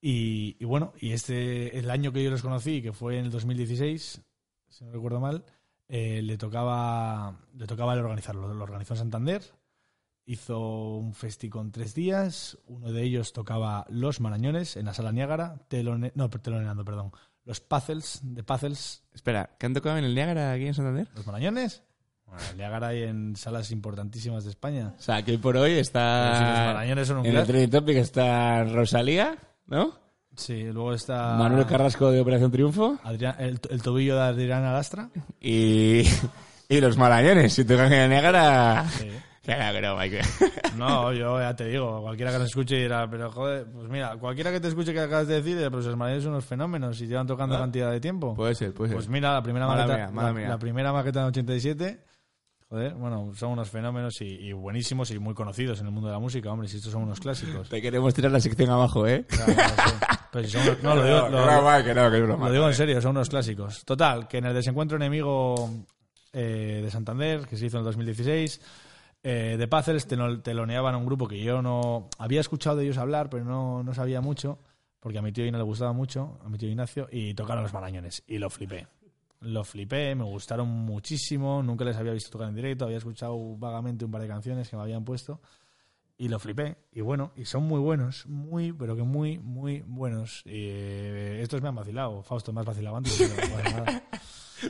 Y, 0.00 0.56
y 0.58 0.64
bueno, 0.64 0.92
y 1.00 1.10
este 1.10 1.76
el 1.78 1.90
año 1.90 2.12
que 2.12 2.22
yo 2.22 2.30
los 2.30 2.42
conocí, 2.42 2.80
que 2.80 2.92
fue 2.92 3.18
en 3.18 3.24
el 3.26 3.30
2016, 3.32 4.22
si 4.68 4.84
no 4.84 4.92
recuerdo 4.92 5.18
mal, 5.20 5.44
eh, 5.88 6.20
le 6.22 6.36
tocaba 6.36 7.38
le 7.54 7.66
tocaba 7.66 7.94
el 7.94 8.00
organizarlo. 8.00 8.52
Lo 8.52 8.64
organizó 8.64 8.94
en 8.94 8.98
Santander, 8.98 9.42
hizo 10.24 10.96
un 10.96 11.14
festi 11.14 11.48
con 11.48 11.70
tres 11.72 11.94
días. 11.94 12.58
Uno 12.66 12.92
de 12.92 13.02
ellos 13.02 13.32
tocaba 13.32 13.86
Los 13.88 14.20
Marañones 14.20 14.76
en 14.76 14.86
la 14.86 14.94
Sala 14.94 15.12
Niágara, 15.12 15.56
telone, 15.68 16.12
no, 16.14 16.28
teloneando, 16.28 16.84
perdón. 16.84 17.12
Los 17.44 17.60
Puzzles, 17.60 18.20
de 18.22 18.42
Puzzles, 18.42 19.04
Espera, 19.14 19.50
¿qué 19.58 19.66
han 19.66 19.74
tocado 19.74 19.96
en 19.98 20.04
el 20.04 20.14
Niágara 20.14 20.52
aquí 20.52 20.66
en 20.66 20.74
Santander? 20.74 21.08
Los 21.14 21.26
Marañones. 21.26 21.84
Bueno, 22.26 22.42
el 22.50 22.56
Niágara 22.56 22.88
hay 22.88 23.04
en 23.04 23.36
salas 23.36 23.70
importantísimas 23.70 24.42
de 24.42 24.50
España. 24.50 24.94
O 24.98 25.00
sea, 25.00 25.22
que 25.22 25.30
hoy 25.30 25.38
por 25.38 25.56
hoy 25.56 25.70
si 25.70 25.76
los 25.76 25.86
está... 25.86 26.72
Marañones 26.74 27.06
son 27.06 27.18
un 27.18 27.26
En 27.26 27.36
el. 27.36 27.46
Trending 27.46 27.70
Topic 27.70 27.96
está 27.98 28.64
Rosalía, 28.64 29.38
¿no? 29.66 30.05
Sí, 30.36 30.64
luego 30.64 30.92
está 30.92 31.34
Manuel 31.36 31.66
Carrasco 31.66 32.10
de 32.10 32.20
Operación 32.20 32.50
Triunfo 32.50 32.98
Adrián- 33.04 33.36
el, 33.38 33.58
el 33.70 33.82
tobillo 33.82 34.16
de 34.16 34.22
Adrián 34.22 34.64
Alastra. 34.64 35.08
y, 35.40 36.02
y 36.68 36.80
los 36.80 36.96
Marañones. 36.98 37.52
Si 37.54 37.64
tocan 37.64 37.92
en 37.92 38.00
el 38.02 38.10
Niágara... 38.10 38.84
Sí. 38.90 39.10
Claro 39.42 39.74
que 39.76 39.80
no, 39.80 39.96
Mike. 39.96 40.20
No, 40.76 41.12
yo 41.12 41.38
ya 41.38 41.54
te 41.54 41.66
digo, 41.66 42.02
cualquiera 42.02 42.32
que 42.32 42.38
nos 42.38 42.48
escuche 42.48 42.74
dirá, 42.78 43.08
pero 43.08 43.30
joder, 43.30 43.64
pues 43.72 43.88
mira, 43.88 44.16
cualquiera 44.16 44.50
que 44.50 44.58
te 44.58 44.66
escuche 44.66 44.92
que 44.92 44.98
acabas 44.98 45.28
de 45.28 45.34
decir, 45.36 45.56
dirá, 45.56 45.70
pues 45.70 45.84
los 45.86 45.96
Marañones 45.96 46.24
son 46.24 46.32
unos 46.32 46.44
fenómenos 46.44 47.00
y 47.00 47.06
llevan 47.06 47.28
tocando 47.28 47.56
cantidad 47.56 47.92
de 47.92 48.00
tiempo. 48.00 48.34
Puede 48.34 48.56
ser, 48.56 48.74
puede 48.74 48.88
ser. 48.90 48.96
Pues 48.96 49.08
mira, 49.08 49.32
la 49.34 49.42
primera 49.44 49.68
Mala 49.68 49.86
maqueta, 49.86 50.10
mía, 50.10 50.22
la, 50.24 50.32
mía. 50.32 50.48
la 50.48 50.58
primera 50.58 50.92
maqueta 50.92 51.20
en 51.20 51.26
87, 51.26 52.00
joder, 52.68 52.94
bueno, 52.94 53.32
son 53.34 53.52
unos 53.52 53.70
fenómenos 53.70 54.20
y, 54.20 54.24
y 54.26 54.52
buenísimos 54.52 55.10
y 55.10 55.18
muy 55.18 55.34
conocidos 55.34 55.80
en 55.80 55.86
el 55.86 55.92
mundo 55.92 56.08
de 56.08 56.14
la 56.14 56.18
música, 56.20 56.50
hombre, 56.52 56.68
si 56.68 56.76
estos 56.78 56.92
son 56.92 57.02
unos 57.04 57.20
clásicos. 57.20 57.68
Te 57.68 57.80
queremos 57.80 58.12
tirar 58.14 58.32
la 58.32 58.40
sección 58.40 58.70
abajo, 58.70 59.06
¿eh? 59.06 59.24
Claro, 59.28 59.52
no 60.32 60.40
si 60.48 60.56
unos- 60.56 60.82
no, 60.82 60.94
lo 60.96 61.04
digo, 61.06 61.28
lo- 61.28 61.30
no, 61.30 61.84
que 61.84 61.94
no, 61.94 62.10
que 62.10 62.16
es 62.18 62.22
broma. 62.22 62.46
Lo 62.46 62.52
digo 62.52 62.66
en 62.68 62.74
serio, 62.74 63.00
son 63.00 63.12
unos 63.12 63.28
clásicos. 63.28 63.84
Total, 63.84 64.26
que 64.28 64.38
en 64.38 64.46
el 64.46 64.54
desencuentro 64.54 64.96
enemigo 64.96 65.70
eh, 66.32 66.80
de 66.84 66.90
Santander, 66.90 67.46
que 67.46 67.56
se 67.56 67.66
hizo 67.66 67.76
en 67.78 67.80
el 67.80 67.84
2016, 67.86 68.60
eh, 69.22 69.56
de 69.58 69.68
telo- 70.06 70.42
teloneaban 70.42 70.94
a 70.94 70.98
un 70.98 71.06
grupo 71.06 71.26
que 71.28 71.38
yo 71.42 71.62
no 71.62 72.08
había 72.18 72.40
escuchado 72.40 72.76
de 72.76 72.84
ellos 72.84 72.98
hablar, 72.98 73.30
pero 73.30 73.44
no, 73.44 73.82
no 73.82 73.94
sabía 73.94 74.20
mucho, 74.20 74.58
porque 75.00 75.18
a 75.18 75.22
mi 75.22 75.32
tío 75.32 75.50
no 75.52 75.58
le 75.58 75.64
gustaba 75.64 75.92
mucho, 75.92 76.38
a 76.44 76.48
mi 76.48 76.58
tío 76.58 76.68
Ignacio, 76.68 77.08
y 77.10 77.32
tocaron 77.34 77.62
los 77.62 77.72
marañones, 77.72 78.22
y 78.26 78.38
lo 78.38 78.50
flipé. 78.50 78.86
Lo 79.40 79.64
flipé, 79.64 80.14
me 80.14 80.24
gustaron 80.24 80.68
muchísimo, 80.68 81.62
nunca 81.62 81.84
les 81.84 81.96
había 81.96 82.12
visto 82.12 82.30
tocar 82.30 82.48
en 82.48 82.54
directo, 82.54 82.84
había 82.86 82.96
escuchado 82.98 83.36
vagamente 83.56 84.04
un 84.04 84.10
par 84.10 84.22
de 84.22 84.28
canciones 84.28 84.68
que 84.68 84.76
me 84.76 84.82
habían 84.82 85.04
puesto, 85.04 85.40
y 86.18 86.28
lo 86.28 86.38
flipé. 86.38 86.76
Y 86.92 87.02
bueno, 87.02 87.32
y 87.36 87.44
son 87.44 87.64
muy 87.64 87.78
buenos, 87.78 88.26
muy, 88.26 88.72
pero 88.72 88.96
que 88.96 89.02
muy, 89.02 89.38
muy 89.38 89.82
buenos. 89.86 90.40
Y 90.46 90.50
eh, 90.70 91.40
estos 91.42 91.60
me 91.60 91.68
han 91.68 91.74
vacilado. 91.74 92.22
Fausto 92.22 92.52
me 92.52 92.60
has 92.60 92.66
vacilado 92.66 92.96
antes. 92.96 93.20
no 93.20 93.36
pasa 93.36 93.70
nada. 93.80 94.02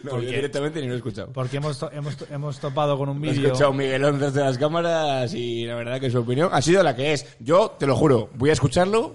No, 0.02 0.10
¿Por 0.10 0.22
yo 0.22 0.30
directamente 0.30 0.80
ni 0.80 0.88
lo 0.88 0.94
he 0.94 0.96
escuchado. 0.96 1.32
Porque 1.32 1.58
hemos, 1.58 1.78
to- 1.78 1.92
hemos, 1.92 2.16
to- 2.16 2.26
hemos 2.28 2.58
topado 2.58 2.98
con 2.98 3.08
un 3.08 3.20
Lo 3.22 3.28
he 3.28 3.30
vídeo. 3.30 3.46
escuchado 3.46 3.72
Miguelón 3.72 4.18
desde 4.18 4.40
las 4.40 4.58
cámaras 4.58 5.32
y 5.32 5.64
la 5.64 5.76
verdad 5.76 6.00
que 6.00 6.10
su 6.10 6.18
opinión 6.18 6.48
ha 6.52 6.60
sido 6.60 6.82
la 6.82 6.96
que 6.96 7.12
es. 7.12 7.36
Yo 7.38 7.76
te 7.78 7.86
lo 7.86 7.94
juro, 7.94 8.28
voy 8.34 8.50
a 8.50 8.54
escucharlo, 8.54 9.14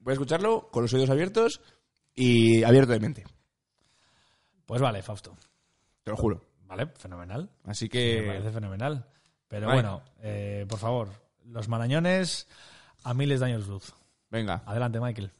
voy 0.00 0.10
a 0.10 0.14
escucharlo 0.14 0.70
con 0.72 0.82
los 0.82 0.92
oídos 0.92 1.10
abiertos 1.10 1.60
y 2.16 2.64
abierto 2.64 2.90
de 2.94 2.98
mente. 2.98 3.24
Pues 4.68 4.82
vale, 4.82 5.00
Fausto. 5.02 5.34
Te 6.04 6.10
lo 6.10 6.16
juro. 6.18 6.44
Vale, 6.66 6.88
fenomenal. 6.88 7.48
Así 7.64 7.86
Me 7.86 7.88
que 7.88 8.24
parece 8.26 8.50
fenomenal. 8.50 9.06
Pero 9.48 9.66
bueno, 9.72 10.02
eh, 10.20 10.66
por 10.68 10.78
favor, 10.78 11.08
los 11.46 11.68
marañones 11.68 12.46
a 13.02 13.14
miles 13.14 13.40
de 13.40 13.46
años 13.46 13.66
luz. 13.66 13.94
Venga. 14.28 14.62
Adelante, 14.66 15.00
Michael. 15.00 15.32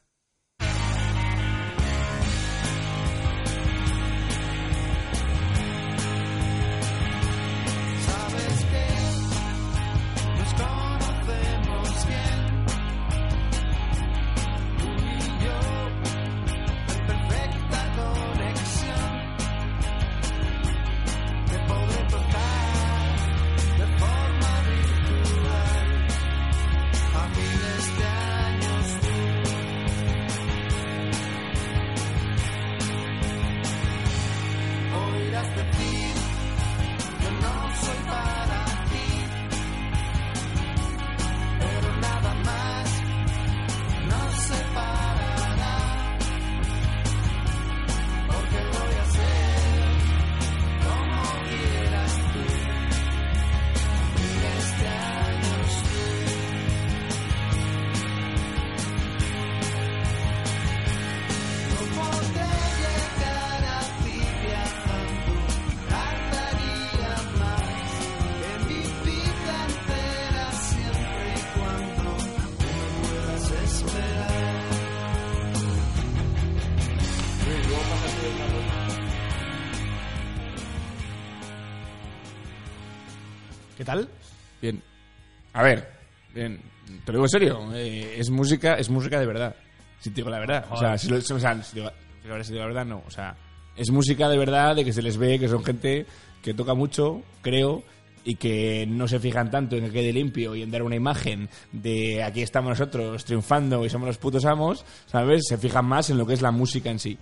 A 85.59 85.63
ver, 85.63 85.89
bien, 86.33 86.57
te 87.05 87.11
lo 87.11 87.17
digo 87.17 87.25
en 87.25 87.29
serio, 87.29 87.69
eh, 87.75 88.15
es 88.17 88.29
música, 88.29 88.75
es 88.75 88.89
música 88.89 89.19
de 89.19 89.25
verdad. 89.25 89.55
Si 89.99 90.09
te 90.09 90.17
digo 90.17 90.29
la 90.29 90.39
verdad, 90.39 90.65
o 90.71 90.77
sea, 90.77 90.97
si, 90.97 91.09
lo- 91.09 91.17
o 91.17 91.21
sea, 91.21 91.61
si 91.63 91.75
digo, 91.75 91.89
si 91.89 92.23
digo 92.23 92.29
la 92.29 92.31
verdad, 92.31 92.45
si 92.45 92.51
digo 92.53 92.61
la 92.61 92.67
verdad, 92.67 92.85
no, 92.85 93.03
o 93.05 93.11
sea, 93.11 93.35
es 93.75 93.91
música 93.91 94.29
de 94.29 94.37
verdad, 94.37 94.75
de 94.77 94.85
que 94.85 94.93
se 94.93 95.01
les 95.01 95.17
ve 95.17 95.37
que 95.37 95.49
son 95.49 95.63
gente 95.63 96.05
que 96.41 96.53
toca 96.53 96.73
mucho, 96.75 97.21
creo, 97.41 97.83
y 98.23 98.35
que 98.35 98.85
no 98.87 99.07
se 99.09 99.19
fijan 99.19 99.51
tanto 99.51 99.75
en 99.75 99.85
que 99.85 99.91
quede 99.91 100.13
limpio 100.13 100.55
y 100.55 100.61
en 100.61 100.71
dar 100.71 100.83
una 100.83 100.95
imagen 100.95 101.49
de 101.73 102.23
aquí 102.23 102.41
estamos 102.41 102.69
nosotros 102.69 103.25
triunfando 103.25 103.83
y 103.85 103.89
somos 103.89 104.07
los 104.07 104.17
putos 104.17 104.45
amos, 104.45 104.85
¿sabes? 105.07 105.43
Se 105.47 105.57
fijan 105.57 105.85
más 105.85 106.09
en 106.09 106.17
lo 106.17 106.25
que 106.25 106.33
es 106.35 106.41
la 106.41 106.51
música 106.51 106.89
en 106.89 106.99
sí. 106.99 107.17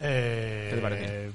Eh, 0.00 0.68
¿Qué 0.70 0.76
te 0.76 0.82
parece? 0.82 1.30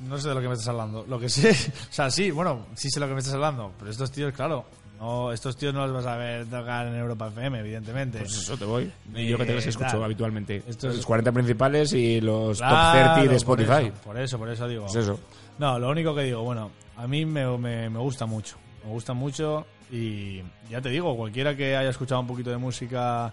No 0.00 0.16
sé 0.18 0.28
de 0.28 0.34
lo 0.34 0.40
que 0.40 0.46
me 0.48 0.54
estás 0.54 0.68
hablando. 0.68 1.04
Lo 1.08 1.18
que 1.18 1.28
sé, 1.28 1.50
o 1.90 1.92
sea, 1.92 2.10
sí, 2.10 2.30
bueno, 2.30 2.66
sí 2.74 2.88
sé 2.90 3.00
lo 3.00 3.06
que 3.08 3.14
me 3.14 3.18
estás 3.20 3.34
hablando, 3.34 3.72
pero 3.78 3.90
estos 3.90 4.10
tíos, 4.10 4.32
claro, 4.32 4.64
no, 4.98 5.32
estos 5.32 5.56
tíos 5.56 5.72
no 5.74 5.86
los 5.86 6.04
vas 6.04 6.06
a 6.06 6.16
ver 6.16 6.46
tocar 6.46 6.86
en 6.88 6.96
Europa 6.96 7.28
FM, 7.28 7.60
evidentemente. 7.60 8.18
Pues 8.18 8.36
eso 8.36 8.56
te 8.56 8.64
voy. 8.64 8.90
Y 9.14 9.26
yo 9.28 9.38
que 9.38 9.44
te 9.46 9.54
los 9.54 9.64
Eh, 9.66 9.68
escucho 9.70 9.90
tal. 9.92 10.04
habitualmente. 10.04 10.62
Esto 10.66 10.88
es- 10.90 10.96
Los 10.96 11.06
40 11.06 11.32
principales 11.32 11.92
y 11.92 12.20
los 12.20 12.58
Claro, 12.58 12.76
top 12.76 12.92
30 12.92 13.20
de 13.20 13.26
por 13.26 13.60
Spotify. 13.60 13.86
eso, 13.92 14.02
Por 14.04 14.18
eso, 14.18 14.38
por 14.38 14.48
eso 14.50 14.68
digo. 14.68 14.82
Pues 14.84 14.96
eso. 14.96 15.18
No, 15.58 15.78
lo 15.78 15.88
único 15.90 16.14
que 16.14 16.22
digo, 16.22 16.42
bueno, 16.42 16.70
a 16.96 17.06
mí 17.06 17.24
me, 17.24 17.46
me, 17.58 17.88
me 17.90 17.98
gusta 17.98 18.26
mucho. 18.26 18.56
Me 18.84 18.90
gusta 18.90 19.12
mucho 19.12 19.66
y 19.90 20.42
ya 20.70 20.80
te 20.80 20.88
digo, 20.90 21.16
cualquiera 21.16 21.56
que 21.56 21.76
haya 21.76 21.90
escuchado 21.90 22.20
un 22.20 22.26
poquito 22.26 22.50
de 22.50 22.56
música 22.58 23.32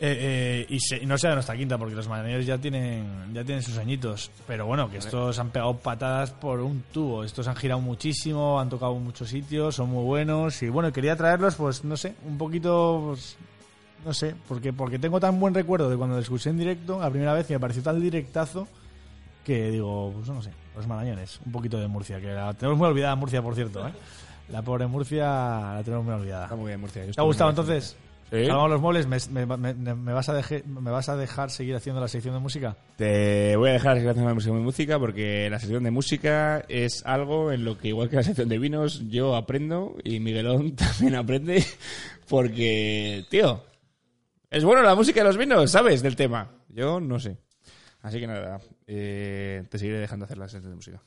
Eh, 0.00 0.64
eh, 0.66 0.66
y, 0.68 0.80
se- 0.80 0.96
y 0.98 1.06
no 1.06 1.16
sea 1.16 1.30
de 1.30 1.36
nuestra 1.36 1.56
quinta, 1.56 1.78
porque 1.78 1.94
los 1.94 2.08
Mañaneros 2.08 2.44
ya 2.44 2.58
tienen, 2.58 3.32
ya 3.32 3.44
tienen 3.44 3.62
sus 3.62 3.78
añitos. 3.78 4.30
Pero 4.46 4.66
bueno, 4.66 4.90
que 4.90 4.98
estos 4.98 5.38
han 5.38 5.50
pegado 5.50 5.76
patadas 5.78 6.30
por 6.32 6.60
un 6.60 6.82
tubo. 6.92 7.22
Estos 7.24 7.46
han 7.48 7.56
girado 7.56 7.80
muchísimo, 7.80 8.58
han 8.60 8.68
tocado 8.68 8.96
en 8.96 9.04
muchos 9.04 9.28
sitios, 9.28 9.76
son 9.76 9.90
muy 9.90 10.02
buenos. 10.04 10.60
Y 10.62 10.68
bueno, 10.68 10.92
quería 10.92 11.16
traerlos, 11.16 11.54
pues 11.54 11.84
no 11.84 11.96
sé, 11.96 12.14
un 12.26 12.36
poquito. 12.36 13.02
pues, 13.06 13.36
no 14.04 14.12
sé, 14.12 14.34
porque, 14.48 14.72
porque 14.72 14.98
tengo 14.98 15.18
tan 15.20 15.38
buen 15.40 15.54
recuerdo 15.54 15.88
de 15.88 15.96
cuando 15.96 16.16
los 16.16 16.24
escuché 16.24 16.50
en 16.50 16.58
directo, 16.58 17.00
la 17.00 17.08
primera 17.08 17.32
vez, 17.32 17.48
y 17.48 17.54
me 17.54 17.60
pareció 17.60 17.82
tal 17.82 18.02
directazo 18.02 18.68
que 19.44 19.70
digo, 19.70 20.12
pues 20.14 20.28
no 20.28 20.42
sé, 20.42 20.50
los 20.76 20.86
marañones, 20.86 21.40
un 21.46 21.52
poquito 21.52 21.78
de 21.78 21.86
Murcia, 21.88 22.20
que 22.20 22.26
la 22.26 22.52
tenemos 22.52 22.76
muy 22.78 22.88
olvidada 22.88 23.14
Murcia, 23.14 23.40
por 23.40 23.54
cierto, 23.54 23.86
¿eh? 23.88 23.92
La 24.50 24.60
pobre 24.60 24.86
Murcia 24.86 25.24
la 25.24 25.80
tenemos 25.82 26.04
muy 26.04 26.14
olvidada. 26.14 26.44
Está 26.44 26.56
muy 26.56 26.66
bien, 26.66 26.80
Murcia. 26.80 27.04
yo 27.06 27.12
¿Te 27.12 27.20
ha 27.20 27.24
gustado 27.24 27.48
entonces? 27.48 27.96
Salvamos 28.46 28.70
los 28.70 28.80
muebles, 28.80 29.06
¿me, 29.06 29.46
me- 29.46 29.56
me- 29.74 29.94
me 29.94 30.12
vas 30.12 30.28
a 30.28 30.34
deje- 30.34 30.64
¿me 30.64 30.90
vas 30.90 31.08
a 31.08 31.16
dejar 31.16 31.50
seguir 31.50 31.74
haciendo 31.76 32.00
la 32.00 32.08
sección 32.08 32.34
de 32.34 32.40
música? 32.40 32.76
Te 32.96 33.54
voy 33.56 33.70
a 33.70 33.72
dejar 33.74 33.96
la 33.96 34.02
sección 34.02 34.26
de 34.26 34.34
música, 34.34 34.52
música 34.54 34.98
porque 34.98 35.48
la 35.50 35.58
sección 35.58 35.84
de 35.84 35.90
música 35.90 36.64
es 36.68 37.04
algo 37.06 37.52
en 37.52 37.64
lo 37.64 37.78
que, 37.78 37.88
igual 37.88 38.08
que 38.10 38.16
la 38.16 38.22
sección 38.22 38.48
de 38.48 38.58
vinos, 38.58 39.02
yo 39.08 39.36
aprendo 39.36 39.96
y 40.04 40.20
Miguelón 40.20 40.74
también 40.76 41.14
aprende 41.14 41.64
porque, 42.28 43.24
tío, 43.30 43.62
es 44.50 44.64
bueno 44.64 44.82
la 44.82 44.94
música 44.94 45.20
de 45.20 45.26
los 45.26 45.36
vinos, 45.36 45.70
¿sabes? 45.70 46.02
Del 46.02 46.16
tema. 46.16 46.50
Yo 46.68 47.00
no 47.00 47.18
sé. 47.20 47.38
Así 48.02 48.20
que 48.20 48.26
nada, 48.26 48.60
eh, 48.86 49.64
te 49.70 49.78
seguiré 49.78 49.98
dejando 49.98 50.24
hacer 50.26 50.38
la 50.38 50.48
sección 50.48 50.72
de 50.72 50.76
música. 50.76 51.02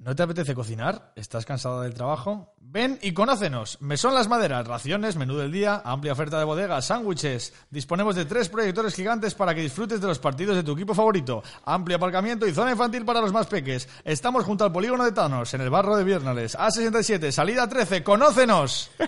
¿No 0.00 0.16
te 0.16 0.22
apetece 0.22 0.54
cocinar? 0.54 1.12
¿Estás 1.14 1.44
cansado 1.44 1.82
del 1.82 1.92
trabajo? 1.92 2.54
Ven 2.58 2.98
y 3.02 3.12
conócenos. 3.12 3.76
Mesón 3.82 4.14
Las 4.14 4.28
Maderas, 4.28 4.66
raciones, 4.66 5.16
menú 5.16 5.36
del 5.36 5.52
día, 5.52 5.82
amplia 5.84 6.14
oferta 6.14 6.38
de 6.38 6.46
bodegas, 6.46 6.86
sándwiches. 6.86 7.52
Disponemos 7.68 8.16
de 8.16 8.24
tres 8.24 8.48
proyectores 8.48 8.94
gigantes 8.94 9.34
para 9.34 9.54
que 9.54 9.60
disfrutes 9.60 10.00
de 10.00 10.06
los 10.06 10.18
partidos 10.18 10.56
de 10.56 10.62
tu 10.62 10.72
equipo 10.72 10.94
favorito. 10.94 11.42
Amplio 11.66 11.98
aparcamiento 11.98 12.46
y 12.46 12.54
zona 12.54 12.70
infantil 12.70 13.04
para 13.04 13.20
los 13.20 13.30
más 13.30 13.46
peques. 13.46 13.90
Estamos 14.02 14.44
junto 14.44 14.64
al 14.64 14.72
polígono 14.72 15.04
de 15.04 15.12
Thanos, 15.12 15.52
en 15.52 15.60
el 15.60 15.68
barrio 15.68 15.96
de 15.96 16.04
Viernales. 16.04 16.56
A67, 16.56 17.30
salida 17.30 17.68
13. 17.68 18.02
¡Conócenos! 18.02 18.90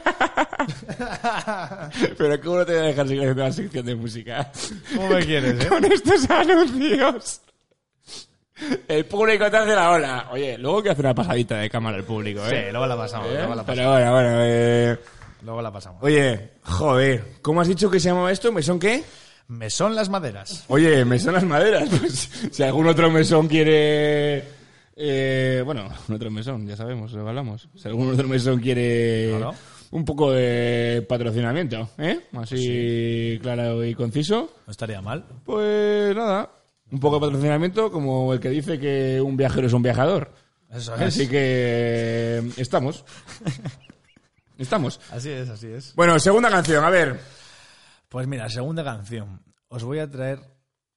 Pero 2.18 2.38
¿cómo 2.42 2.58
no 2.58 2.66
te 2.66 2.72
voy 2.72 2.82
a 2.82 2.86
dejar 2.88 3.08
seguir 3.08 3.22
haciendo 3.22 3.44
la 3.44 3.52
sección 3.52 3.86
de 3.86 3.96
música? 3.96 4.52
¿Cómo 4.94 5.08
me 5.08 5.24
quieres, 5.24 5.58
eh? 5.64 5.68
Con 5.70 5.90
estos 5.90 6.28
anuncios. 6.28 7.40
El 8.88 9.04
público 9.06 9.50
te 9.50 9.56
hace 9.56 9.74
la 9.74 9.90
ola. 9.90 10.28
Oye, 10.30 10.56
luego 10.58 10.82
que 10.82 10.90
hacer 10.90 11.04
una 11.04 11.14
pasadita 11.14 11.58
de 11.58 11.70
cámara 11.70 11.96
al 11.96 12.04
público, 12.04 12.40
¿eh? 12.46 12.48
Sí, 12.66 12.70
luego 12.70 12.86
la 12.86 12.96
pasamos, 12.96 13.28
¿Eh? 13.28 13.34
luego 13.38 13.54
la 13.54 13.62
pasamos. 13.64 13.76
Pero 13.76 13.90
bueno, 13.90 14.12
bueno. 14.12 14.30
eh, 14.42 14.98
Luego 15.42 15.62
la 15.62 15.72
pasamos. 15.72 16.02
Oye, 16.02 16.50
joder, 16.62 17.24
¿cómo 17.42 17.60
has 17.60 17.68
dicho 17.68 17.90
que 17.90 17.98
se 17.98 18.08
llamaba 18.10 18.30
esto? 18.30 18.52
¿Mesón 18.52 18.78
qué? 18.78 19.02
Mesón 19.48 19.94
Las 19.96 20.08
Maderas. 20.08 20.64
Oye, 20.68 21.04
mesón 21.04 21.34
las 21.34 21.44
maderas. 21.44 21.88
Pues 21.88 22.30
si 22.52 22.62
algún 22.62 22.86
otro 22.86 23.10
mesón 23.10 23.48
quiere. 23.48 24.44
eh, 24.96 25.62
bueno, 25.64 25.88
un 26.08 26.14
otro 26.14 26.30
mesón, 26.30 26.66
ya 26.66 26.76
sabemos, 26.76 27.12
lo 27.12 27.28
hablamos. 27.28 27.68
Si 27.74 27.88
algún 27.88 28.12
otro 28.12 28.28
mesón 28.28 28.60
quiere 28.60 29.30
Claro. 29.36 29.54
un 29.90 30.04
poco 30.04 30.30
de 30.30 31.04
patrocinamiento, 31.08 31.90
¿eh? 31.98 32.20
Así 32.34 33.38
claro 33.42 33.84
y 33.84 33.94
conciso. 33.94 34.54
No 34.66 34.70
estaría 34.70 35.02
mal. 35.02 35.24
Pues 35.44 36.14
nada, 36.14 36.48
un 36.92 37.00
poco 37.00 37.16
de 37.16 37.26
patrocinamiento 37.26 37.90
como 37.90 38.32
el 38.32 38.38
que 38.38 38.50
dice 38.50 38.78
que 38.78 39.20
un 39.20 39.36
viajero 39.36 39.66
es 39.66 39.72
un 39.72 39.82
viajador. 39.82 40.32
Eso 40.70 40.94
es. 40.94 41.00
Así 41.00 41.28
que 41.28 42.52
estamos. 42.56 43.04
Estamos. 44.58 45.00
Así 45.10 45.30
es, 45.30 45.48
así 45.48 45.66
es. 45.66 45.94
Bueno, 45.96 46.18
segunda 46.20 46.48
canción, 46.48 46.84
a 46.84 46.90
ver. 46.90 47.18
Pues 48.08 48.28
mira, 48.28 48.48
segunda 48.48 48.84
canción. 48.84 49.42
Os 49.68 49.82
voy 49.82 49.98
a 49.98 50.08
traer, 50.08 50.38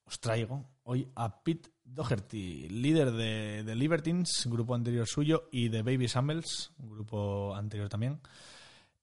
os 0.06 0.20
traigo 0.20 0.66
hoy 0.84 1.10
a 1.16 1.41
Pete 1.41 1.72
Doherty, 1.84 2.68
líder 2.70 3.12
de, 3.14 3.64
de 3.64 3.76
Libertines, 3.76 4.46
grupo 4.46 4.76
anterior 4.76 5.08
suyo, 5.08 5.48
y 5.52 5.70
de 5.70 5.82
Baby 5.82 6.08
Shambles, 6.08 6.72
grupo 6.78 7.56
anterior 7.56 7.89
también. 7.89 8.20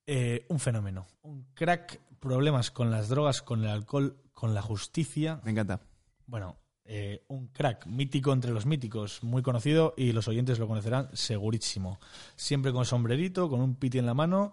Eh, 0.07 0.45
un 0.49 0.61
fenómeno, 0.61 1.07
un 1.23 1.47
crack, 1.55 2.01
problemas 2.21 2.71
con 2.71 2.91
las 2.91 3.09
drogas, 3.09 3.41
con 3.41 3.65
el 3.65 3.71
alcohol, 3.71 4.17
con 4.33 4.55
la 4.55 4.63
justicia. 4.63 5.41
Me 5.43 5.53
encanta. 5.53 5.81
Bueno, 6.27 6.62
eh, 6.95 7.25
un 7.29 7.47
crack 7.47 7.87
mítico 7.87 8.35
entre 8.35 8.51
los 8.51 8.67
míticos, 8.67 9.23
muy 9.23 9.41
conocido 9.41 9.95
y 9.97 10.13
los 10.13 10.29
oyentes 10.29 10.59
lo 10.59 10.69
conocerán 10.69 11.09
segurísimo. 11.15 11.99
Siempre 12.37 12.71
con 12.71 12.85
sombrerito, 12.85 13.49
con 13.49 13.63
un 13.63 13.77
piti 13.77 13.97
en 13.97 14.05
la 14.05 14.13
mano, 14.13 14.53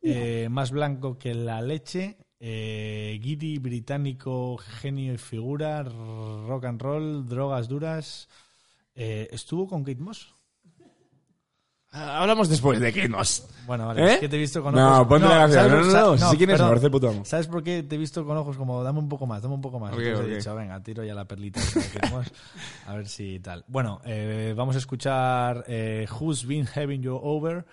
eh, 0.00 0.46
más 0.48 0.70
blanco 0.70 1.18
que 1.18 1.34
la 1.34 1.60
leche, 1.60 2.18
eh, 2.38 3.18
guiri 3.20 3.58
británico, 3.58 4.58
genio 4.58 5.14
y 5.14 5.18
figura, 5.18 5.82
rock 5.82 6.66
and 6.66 6.80
roll, 6.80 7.26
drogas 7.26 7.66
duras. 7.66 8.28
Eh, 8.94 9.26
¿Estuvo 9.32 9.66
con 9.66 9.82
Kate 9.82 10.00
Moss? 10.00 10.36
Hablamos 11.92 12.48
después 12.48 12.80
de 12.80 12.90
que 12.92 13.06
nos. 13.06 13.46
Bueno, 13.66 13.86
vale, 13.86 14.02
¿Eh? 14.02 14.14
es 14.14 14.20
que 14.20 14.28
te 14.28 14.36
he 14.36 14.38
visto 14.38 14.62
con 14.62 14.74
No, 14.74 14.94
ojos... 14.96 15.08
ponte 15.08 15.28
la 15.28 15.38
canción. 15.40 15.68
¿sabes 15.68 15.86
No, 15.86 15.92
no, 15.92 16.16
sa- 16.18 16.24
no, 16.24 16.30
si 16.30 16.36
quieres, 16.38 16.60
me 16.60 16.68
parece 16.68 16.90
puto 16.90 17.08
amo. 17.10 17.24
¿Sabes 17.26 17.46
por 17.46 17.62
qué 17.62 17.82
te 17.82 17.94
he 17.96 17.98
visto 17.98 18.24
con 18.24 18.36
ojos 18.38 18.56
como 18.56 18.82
dame 18.82 18.98
un 18.98 19.08
poco 19.10 19.26
más, 19.26 19.42
dame 19.42 19.54
un 19.54 19.60
poco 19.60 19.78
más? 19.78 19.92
Ok, 19.92 20.00
Entonces 20.00 20.32
he 20.32 20.36
dicho, 20.36 20.54
venga, 20.54 20.82
tiro 20.82 21.04
ya 21.04 21.14
la 21.14 21.26
perlita 21.26 21.60
a 22.86 22.94
ver 22.94 23.08
si 23.08 23.40
tal. 23.40 23.64
Bueno, 23.68 24.00
eh, 24.06 24.54
vamos 24.56 24.74
a 24.74 24.78
escuchar 24.78 25.64
eh, 25.68 26.06
Who's 26.18 26.46
Been 26.46 26.66
Having 26.74 27.02
You 27.02 27.20
Over 27.22 27.64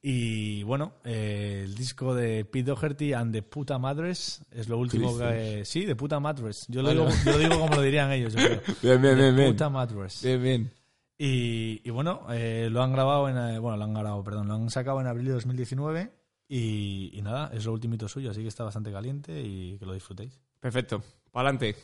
y 0.00 0.62
bueno, 0.62 0.92
eh, 1.04 1.62
el 1.64 1.74
disco 1.74 2.14
de 2.14 2.44
Pete 2.44 2.70
Doherty 2.70 3.12
and 3.12 3.32
the 3.32 3.42
Puta 3.42 3.78
Madres 3.78 4.40
es 4.52 4.68
lo 4.68 4.78
último 4.78 5.18
que... 5.18 5.64
Sí, 5.64 5.84
de 5.84 5.96
Puta 5.96 6.20
Madres. 6.20 6.64
Yo 6.68 6.82
lo, 6.82 6.90
digo, 6.90 7.08
yo 7.24 7.32
lo 7.32 7.38
digo 7.38 7.58
como 7.58 7.74
lo 7.74 7.82
dirían 7.82 8.12
ellos, 8.12 8.32
yo 8.34 8.38
creo. 8.38 8.60
Bien, 8.82 9.02
bien, 9.02 9.16
The 9.16 9.22
bien, 9.22 9.36
bien. 9.36 9.50
Puta 9.50 9.68
Madres. 9.68 10.20
Bien, 10.22 10.40
bien. 10.42 10.77
Y, 11.20 11.90
bueno, 11.90 12.26
eh, 12.30 12.68
lo 12.70 12.82
han 12.82 12.92
grabado 12.92 13.28
en. 13.28 13.36
eh, 13.36 13.58
bueno, 13.58 13.76
lo 13.76 13.84
han 13.84 13.94
grabado, 13.94 14.22
perdón, 14.22 14.48
lo 14.48 14.54
han 14.54 14.70
sacado 14.70 15.00
en 15.00 15.08
abril 15.08 15.26
de 15.26 15.32
2019. 15.32 16.12
Y, 16.48 17.10
y 17.12 17.20
nada, 17.22 17.50
es 17.52 17.66
lo 17.66 17.72
ultimito 17.72 18.08
suyo, 18.08 18.30
así 18.30 18.40
que 18.40 18.48
está 18.48 18.64
bastante 18.64 18.90
caliente 18.90 19.42
y 19.42 19.76
que 19.78 19.84
lo 19.84 19.92
disfrutéis. 19.92 20.40
Perfecto. 20.60 21.02
Para 21.30 21.50
adelante. 21.50 21.76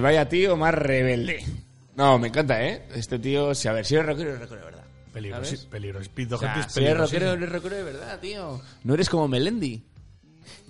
Vaya 0.00 0.28
tío 0.28 0.56
más 0.56 0.74
rebelde. 0.74 1.44
No, 1.96 2.18
me 2.18 2.28
encanta, 2.28 2.64
¿eh? 2.64 2.86
Este 2.94 3.18
tío, 3.18 3.54
si 3.54 3.68
a 3.68 3.72
ver, 3.72 3.84
si 3.84 3.94
eres 3.94 4.06
rockero, 4.06 4.30
eres 4.30 4.40
rockero 4.40 4.60
de 4.60 4.64
verdad. 4.66 4.84
Peligro, 5.12 5.36
¿Sabes? 5.44 5.60
sí, 5.60 5.66
peligro. 5.70 6.00
Pete 6.14 6.34
O 6.34 6.38
sea, 6.38 6.48
Doherty 6.54 6.60
es 6.60 6.72
si 6.72 6.80
peligrosísimo. 6.80 7.20
rockero, 7.20 7.32
eres 7.32 7.52
rockero 7.52 7.76
de 7.76 7.82
verdad, 7.82 8.20
tío. 8.20 8.62
No 8.84 8.94
eres 8.94 9.10
como 9.10 9.28
Melendi. 9.28 9.82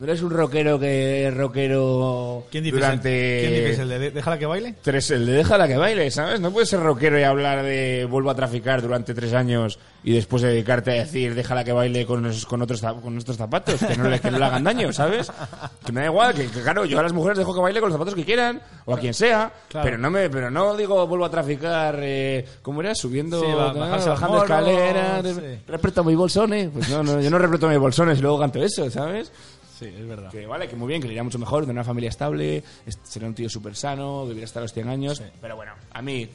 No 0.00 0.06
eres 0.06 0.22
un 0.22 0.30
rockero 0.30 0.80
que 0.80 1.28
es 1.28 1.34
rockero 1.36 2.44
¿Quién 2.50 2.64
dice 2.64 2.74
durante... 2.76 3.40
¿Quién 3.46 3.64
dice 3.70 3.82
el 3.82 3.88
de 3.90 4.10
déjala 4.10 4.38
que 4.38 4.46
baile? 4.46 4.74
Tres, 4.80 5.10
el 5.10 5.26
de 5.26 5.32
déjala 5.32 5.68
que 5.68 5.76
baile, 5.76 6.10
¿sabes? 6.10 6.40
No 6.40 6.50
puedes 6.50 6.70
ser 6.70 6.80
rockero 6.80 7.18
y 7.20 7.22
hablar 7.22 7.62
de 7.62 8.06
vuelvo 8.10 8.30
a 8.30 8.34
traficar 8.34 8.80
durante 8.80 9.12
tres 9.12 9.34
años 9.34 9.78
y 10.02 10.14
después 10.14 10.40
dedicarte 10.40 10.92
a 10.92 10.94
decir, 11.04 11.34
déjala 11.34 11.64
que 11.64 11.72
baile 11.72 12.06
con, 12.06 12.24
esos- 12.24 12.46
con 12.46 12.62
otros 12.62 12.80
con 13.02 13.12
nuestros 13.12 13.36
zapatos, 13.36 13.74
que 13.78 13.94
no, 13.98 14.08
le, 14.08 14.18
que 14.20 14.30
no 14.30 14.38
le 14.38 14.44
hagan 14.46 14.64
daño, 14.64 14.90
¿sabes? 14.90 15.30
Que 15.84 15.92
me 15.92 16.00
da 16.00 16.06
igual, 16.06 16.32
que, 16.34 16.46
que 16.46 16.62
claro, 16.62 16.86
yo 16.86 16.98
a 16.98 17.02
las 17.02 17.12
mujeres 17.12 17.36
dejo 17.36 17.54
que 17.54 17.60
baile 17.60 17.80
con 17.80 17.90
los 17.90 17.94
zapatos 17.98 18.14
que 18.14 18.24
quieran, 18.24 18.58
o 18.86 18.94
a 18.94 18.98
quien 18.98 19.12
sea, 19.12 19.52
Claro. 19.68 19.84
pero 19.84 19.98
no 19.98 20.10
me, 20.10 20.30
pero 20.30 20.50
no 20.50 20.74
digo 20.78 21.06
vuelvo 21.06 21.26
a 21.26 21.30
traficar, 21.30 21.98
eh, 22.00 22.46
¿cómo 22.62 22.80
era? 22.80 22.94
Subiendo, 22.94 23.38
Sí, 23.44 23.52
va- 23.52 23.74
los 23.74 24.06
bajando 24.06 24.38
escaleras, 24.44 25.26
sí. 25.26 25.58
repreto 25.68 26.02
mis 26.04 26.16
bolsones, 26.16 26.70
pues 26.72 26.88
no, 26.88 27.02
no, 27.02 27.20
yo 27.20 27.28
no 27.28 27.38
repreto 27.38 27.68
mis 27.68 27.78
bolsones 27.78 28.18
y 28.18 28.22
luego 28.22 28.40
canto 28.40 28.62
eso, 28.62 28.90
¿sabes? 28.90 29.30
Sí, 29.80 29.86
es 29.86 30.06
verdad. 30.06 30.30
Que 30.30 30.46
vale, 30.46 30.68
que 30.68 30.76
muy 30.76 30.86
bien, 30.86 31.00
que 31.00 31.08
le 31.08 31.14
iría 31.14 31.24
mucho 31.24 31.38
mejor, 31.40 31.66
de 31.66 31.72
una 31.72 31.82
familia 31.82 32.10
estable, 32.10 32.62
est- 32.86 33.04
sería 33.04 33.26
un 33.28 33.34
tío 33.34 33.48
súper 33.50 33.74
sano, 33.74 34.22
debería 34.24 34.44
estar 34.44 34.60
a 34.60 34.64
los 34.64 34.72
100 34.72 34.88
años. 34.88 35.20
Pero 35.40 35.56
bueno, 35.56 35.72
a 35.90 36.02
mí, 36.02 36.28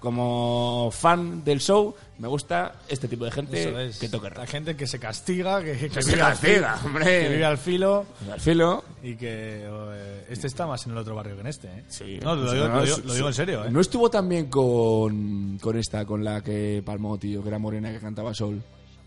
como 0.00 0.90
fan 0.92 1.44
del 1.44 1.60
show, 1.60 1.94
me 2.18 2.26
gusta 2.26 2.74
este 2.88 3.06
tipo 3.06 3.24
de 3.26 3.30
gente 3.30 3.86
es. 3.88 3.98
que 3.98 4.08
toque 4.08 4.30
La 4.30 4.46
gente 4.46 4.74
que 4.74 4.86
se 4.86 4.98
castiga, 4.98 5.62
que, 5.62 5.76
que, 5.90 6.02
se 6.02 6.10
vive, 6.10 6.22
al 6.22 6.30
castiga, 6.32 6.76
filo, 6.76 6.86
hombre. 6.88 7.04
que 7.04 7.28
vive 7.28 7.44
al 7.44 7.58
filo 7.58 8.06
Al 8.32 8.40
filo. 8.40 8.84
y 9.02 9.14
que 9.16 9.64
eh, 9.66 10.26
este 10.30 10.46
está 10.46 10.66
más 10.66 10.84
en 10.86 10.92
el 10.92 10.98
otro 10.98 11.14
barrio 11.14 11.34
que 11.34 11.42
en 11.42 11.46
este. 11.48 11.68
¿eh? 11.68 11.84
Sí. 11.88 12.18
No, 12.22 12.34
lo, 12.34 12.50
digo, 12.52 12.66
no, 12.68 12.76
lo 12.76 12.84
digo- 12.84 12.96
su- 12.96 13.06
lo 13.06 13.14
digo 13.14 13.28
en 13.28 13.34
serio. 13.34 13.64
¿eh? 13.66 13.70
No 13.70 13.80
estuvo 13.80 14.08
tan 14.10 14.26
bien 14.28 14.46
con, 14.46 15.58
con 15.58 15.76
esta, 15.76 16.04
con 16.06 16.24
la 16.24 16.40
que 16.42 16.82
palmó, 16.84 17.18
tío, 17.18 17.42
que 17.42 17.48
era 17.48 17.58
morena 17.58 17.92
que 17.92 18.00
cantaba 18.00 18.32
Soul. 18.34 18.62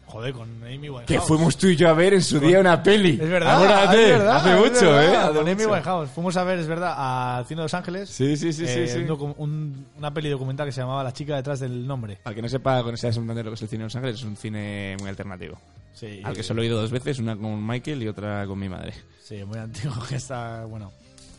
Joder, 0.06 0.34
con 0.34 0.50
Amy 0.64 0.90
Winehouse. 0.90 1.06
Que 1.08 1.20
fuimos 1.20 1.58
tú 1.58 1.68
y 1.68 1.76
yo 1.76 1.90
a 1.90 1.94
ver 1.94 2.14
en 2.14 2.22
su 2.22 2.40
día 2.40 2.60
una 2.60 2.84
peli. 2.84 3.18
Es 3.20 3.30
verdad, 3.30 3.56
Acuérdate, 3.56 4.04
es 4.04 4.10
verdad, 4.20 4.36
hace 4.36 4.52
es 4.54 4.58
mucho, 4.60 4.92
verdad, 4.92 5.32
¿eh? 5.32 5.36
Con 5.38 5.48
Amy. 5.48 5.66
Winehouse. 5.66 6.10
Fuimos 6.12 6.38
a 6.38 6.44
ver, 6.44 6.60
es 6.60 6.68
verdad, 6.68 6.94
al 7.38 7.46
Cine 7.46 7.62
de 7.62 7.64
Los 7.66 7.74
Ángeles. 7.74 8.10
Sí, 8.10 8.38
sí, 8.38 8.54
sí, 8.54 8.68
sí, 8.68 8.80
eh, 8.80 8.88
sí. 8.88 9.24
un- 9.38 9.86
una 9.98 10.14
peli 10.14 10.30
documental 10.30 10.68
que 10.68 10.72
se 10.72 10.82
llamaba 10.82 11.04
La 11.04 11.14
chica 11.14 11.36
detrás 11.36 11.60
del 11.62 11.88
nombre. 11.88 12.20
Para 12.22 12.36
que 12.36 12.42
no 12.44 12.50
sepa, 12.50 12.84
con 12.84 12.94
ese 12.94 13.08
de 13.08 13.14
Santander 13.14 13.46
lo 13.46 13.52
que 13.52 13.56
es 13.56 13.62
el 13.64 13.70
cine 13.70 13.80
de 13.80 13.86
Los 13.86 13.96
Ángeles, 13.96 14.16
es 14.18 14.24
un 14.24 14.38
cine 14.38 14.96
muy 15.00 15.10
alternativo. 15.10 15.58
Sí, 15.94 16.22
Al 16.24 16.36
que 16.36 16.44
solo 16.44 16.62
he 16.62 16.66
ido 16.68 16.80
dos 16.80 16.92
veces, 16.92 17.20
una 17.20 17.36
con 17.36 17.66
Michael 17.66 18.04
y 18.04 18.08
otra 18.08 18.46
con 18.46 18.60
mi 18.60 18.70
madre. 18.70 18.94
sí, 19.24 19.44
muy 19.46 19.58
antiguo, 19.58 19.96
que 20.10 20.16
está, 20.18 20.66
bueno, 20.66 20.92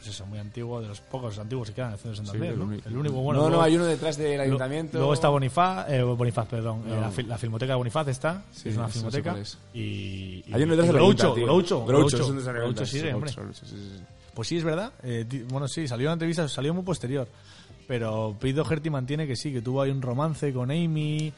pues 0.05 0.15
eso, 0.17 0.27
muy 0.27 0.39
antiguo, 0.39 0.81
de 0.83 0.89
los 0.89 1.01
pocos 1.01 1.39
antiguos 1.39 1.69
que 1.69 1.75
quedan 1.75 1.89
en 1.89 1.93
el 1.95 1.99
Cine 1.99 2.11
de 2.11 2.17
Santander, 2.17 2.53
el 2.53 2.59
¿no? 2.59 2.65
único. 2.67 2.89
El 2.89 2.97
único 2.97 3.15
bueno. 3.17 3.39
no, 3.41 3.45
no, 3.45 3.49
luego- 3.51 3.63
hay 3.65 3.77
uno 3.77 3.85
detrás 3.87 4.17
del 4.19 4.41
ayuntamiento. 4.41 4.99
Luego 4.99 5.15
está 5.15 5.29
Bonifaz, 5.31 5.91
eh, 5.91 6.03
Bonifaz, 6.03 6.47
perdón. 6.47 6.83
No. 6.87 6.95
eh, 6.95 7.01
la, 7.01 7.11
fil- 7.11 7.27
la 7.27 7.39
filmoteca 7.39 7.73
de 7.73 7.77
Bonifaz 7.77 8.09
está, 8.09 8.43
Sí, 8.53 8.69
es 8.69 8.75
una 8.77 8.85
no 8.87 8.89
filmoteca. 8.91 9.39
es. 9.39 9.57
Y, 9.73 10.45
y, 10.47 10.53
Hay 10.53 10.63
uno 10.63 10.73
detrás 10.77 10.87
de 10.89 10.93
la 10.93 10.99
Groucho. 10.99 11.35
Groucho, 11.35 11.85
Groucho, 11.87 12.17
Groucho, 12.19 12.81
la 12.81 12.87
sí, 12.87 13.01
hombre. 13.09 13.31
Sí, 13.33 13.41
sí, 13.55 13.67
sí. 13.77 14.03
Pues 14.35 14.49
sí, 14.49 14.57
es 14.59 14.65
verdad. 14.65 14.93
Eh, 15.03 15.25
bueno, 15.49 15.67
sí, 15.69 15.89
salió 15.89 16.09
una 16.09 16.15
entrevista, 16.15 16.47
salió 16.49 16.75
muy 16.75 16.83
posterior. 16.85 17.27
Pero 17.87 18.35
Pete 18.41 18.55
Doherty 18.55 18.91
mantiene 18.91 19.27
que 19.27 19.37
sí, 19.37 19.53
que 19.53 19.63
tuvo 19.63 19.83
ahí 19.83 19.91
un 19.91 20.03
romance 20.03 20.53
con 20.53 20.71
Amy. 20.71 21.33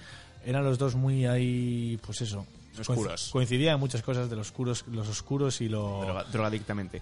Eran 0.45 0.65
los 0.65 0.79
dos 0.79 0.95
muy 0.95 1.27
ahí, 1.27 1.99
pues 2.05 2.21
eso. 2.23 2.47
Oscuros. 2.79 3.29
Coinc- 3.29 3.33
Coincidían 3.33 3.75
en 3.75 3.81
muchas 3.81 4.03
cosas 4.03 4.29
de 4.29 4.37
los 4.37 4.49
oscuros, 4.49 4.85
los 4.93 5.09
oscuros 5.09 5.61
y 5.63 5.69
lo... 5.69 6.03
Droga- 6.05 6.25
drogadictamente. 6.31 7.01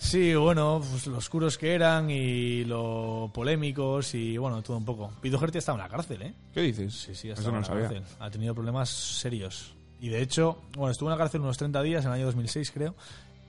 Sí, 0.00 0.34
bueno, 0.34 0.80
pues 0.88 1.06
lo 1.08 1.18
oscuros 1.18 1.58
que 1.58 1.74
eran 1.74 2.08
y 2.08 2.64
lo 2.64 3.30
polémicos 3.34 4.14
y 4.14 4.38
bueno, 4.38 4.62
todo 4.62 4.76
un 4.76 4.84
poco. 4.84 5.12
Pete 5.20 5.32
Doherty 5.36 5.58
estaba 5.58 5.76
en 5.76 5.82
la 5.84 5.88
cárcel, 5.88 6.22
¿eh? 6.22 6.34
¿Qué 6.54 6.60
dices? 6.62 6.94
Sí, 6.94 7.14
sí, 7.14 7.30
ha 7.30 7.32
estado 7.34 7.50
no 7.50 7.56
en 7.58 7.62
la 7.62 7.66
sabía. 7.68 7.88
cárcel. 7.88 8.04
Ha 8.20 8.30
tenido 8.30 8.54
problemas 8.54 8.88
serios. 8.88 9.74
Y 10.00 10.08
de 10.08 10.22
hecho, 10.22 10.62
bueno, 10.76 10.92
estuvo 10.92 11.08
en 11.08 11.12
la 11.12 11.18
cárcel 11.18 11.40
unos 11.40 11.58
30 11.58 11.82
días 11.82 12.04
en 12.04 12.10
el 12.12 12.16
año 12.18 12.26
2006, 12.26 12.70
creo. 12.70 12.94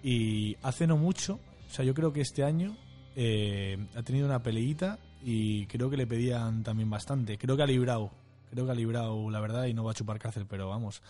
Y 0.04 0.58
hace 0.64 0.88
no 0.88 0.98
mucho, 0.98 1.40
o 1.70 1.74
sea, 1.74 1.86
yo 1.86 1.94
creo 1.94 2.12
que 2.12 2.22
este 2.22 2.44
año 2.44 2.76
eh, 3.16 3.78
ha 3.96 4.02
tenido 4.02 4.26
una 4.26 4.42
peleita 4.42 4.98
y 5.24 5.68
creo 5.68 5.90
que 5.90 5.98
le 5.98 6.08
pedían 6.08 6.64
también 6.64 6.90
bastante. 6.90 7.38
Creo 7.38 7.56
que 7.56 7.64
ha 7.64 7.68
librado, 7.68 8.10
creo 8.50 8.66
que 8.66 8.72
ha 8.72 8.76
librado, 8.76 9.30
la 9.30 9.40
verdad, 9.40 9.66
y 9.66 9.74
no 9.76 9.84
va 9.84 9.92
a 9.92 9.94
chupar 9.94 10.18
cárcel, 10.18 10.48
pero 10.50 10.68
vamos, 10.68 11.04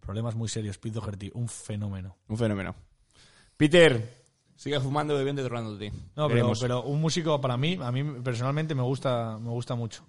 problemas 0.00 0.36
muy 0.36 0.48
serios. 0.48 0.78
Pete 0.78 0.94
Doherty, 0.94 1.32
un 1.34 1.48
fenómeno. 1.48 2.16
Un 2.28 2.38
fenómeno. 2.38 2.76
Peter, 3.56 4.23
sigue 4.56 4.80
fumando, 4.80 5.16
bebiendo 5.16 5.42
y 5.42 5.44
drogándote. 5.44 5.90
No, 5.90 6.26
pero, 6.26 6.28
Veremos. 6.28 6.60
pero 6.60 6.82
un 6.82 7.00
músico 7.00 7.40
para 7.40 7.56
mí, 7.56 7.78
a 7.80 7.90
mí 7.92 8.02
personalmente 8.22 8.74
me 8.74 8.82
gusta, 8.82 9.38
me 9.38 9.50
gusta 9.50 9.74
mucho. 9.74 10.04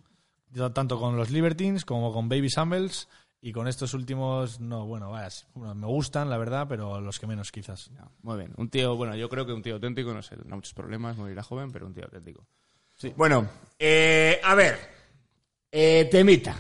Yo 0.52 0.72
Tanto 0.72 1.00
con 1.00 1.18
los 1.18 1.32
Libertines 1.32 1.84
como 1.84 2.14
con 2.14 2.30
Baby 2.30 2.50
Samuels 2.50 3.10
y 3.42 3.52
con 3.52 3.68
estos 3.68 3.94
últimos, 3.94 4.60
no, 4.60 4.86
bueno, 4.86 5.12
vaya, 5.12 5.30
sí, 5.30 5.46
bueno, 5.54 5.76
me 5.76 5.86
gustan, 5.86 6.30
la 6.30 6.38
verdad, 6.38 6.66
pero 6.68 7.02
los 7.02 7.20
que 7.20 7.28
menos 7.28 7.52
quizás. 7.52 7.92
No, 7.92 8.12
muy 8.24 8.38
bien. 8.38 8.54
Un 8.58 8.70
tío, 8.70 8.96
bueno, 8.96 9.16
yo 9.16 9.30
creo 9.30 9.46
que 9.46 9.54
un 9.54 9.62
tío 9.62 9.76
auténtico, 9.76 10.14
no 10.14 10.22
sé, 10.22 10.36
tendrá 10.36 10.56
muchos 10.56 10.74
problemas, 10.74 11.18
morirá 11.18 11.44
joven, 11.44 11.72
pero 11.72 11.86
un 11.86 11.94
tío 11.94 12.06
auténtico. 12.06 12.48
Bueno, 13.18 13.48
eh, 13.78 14.40
a 14.44 14.56
ver, 14.56 14.80
eh, 15.72 16.08
temita. 16.10 16.58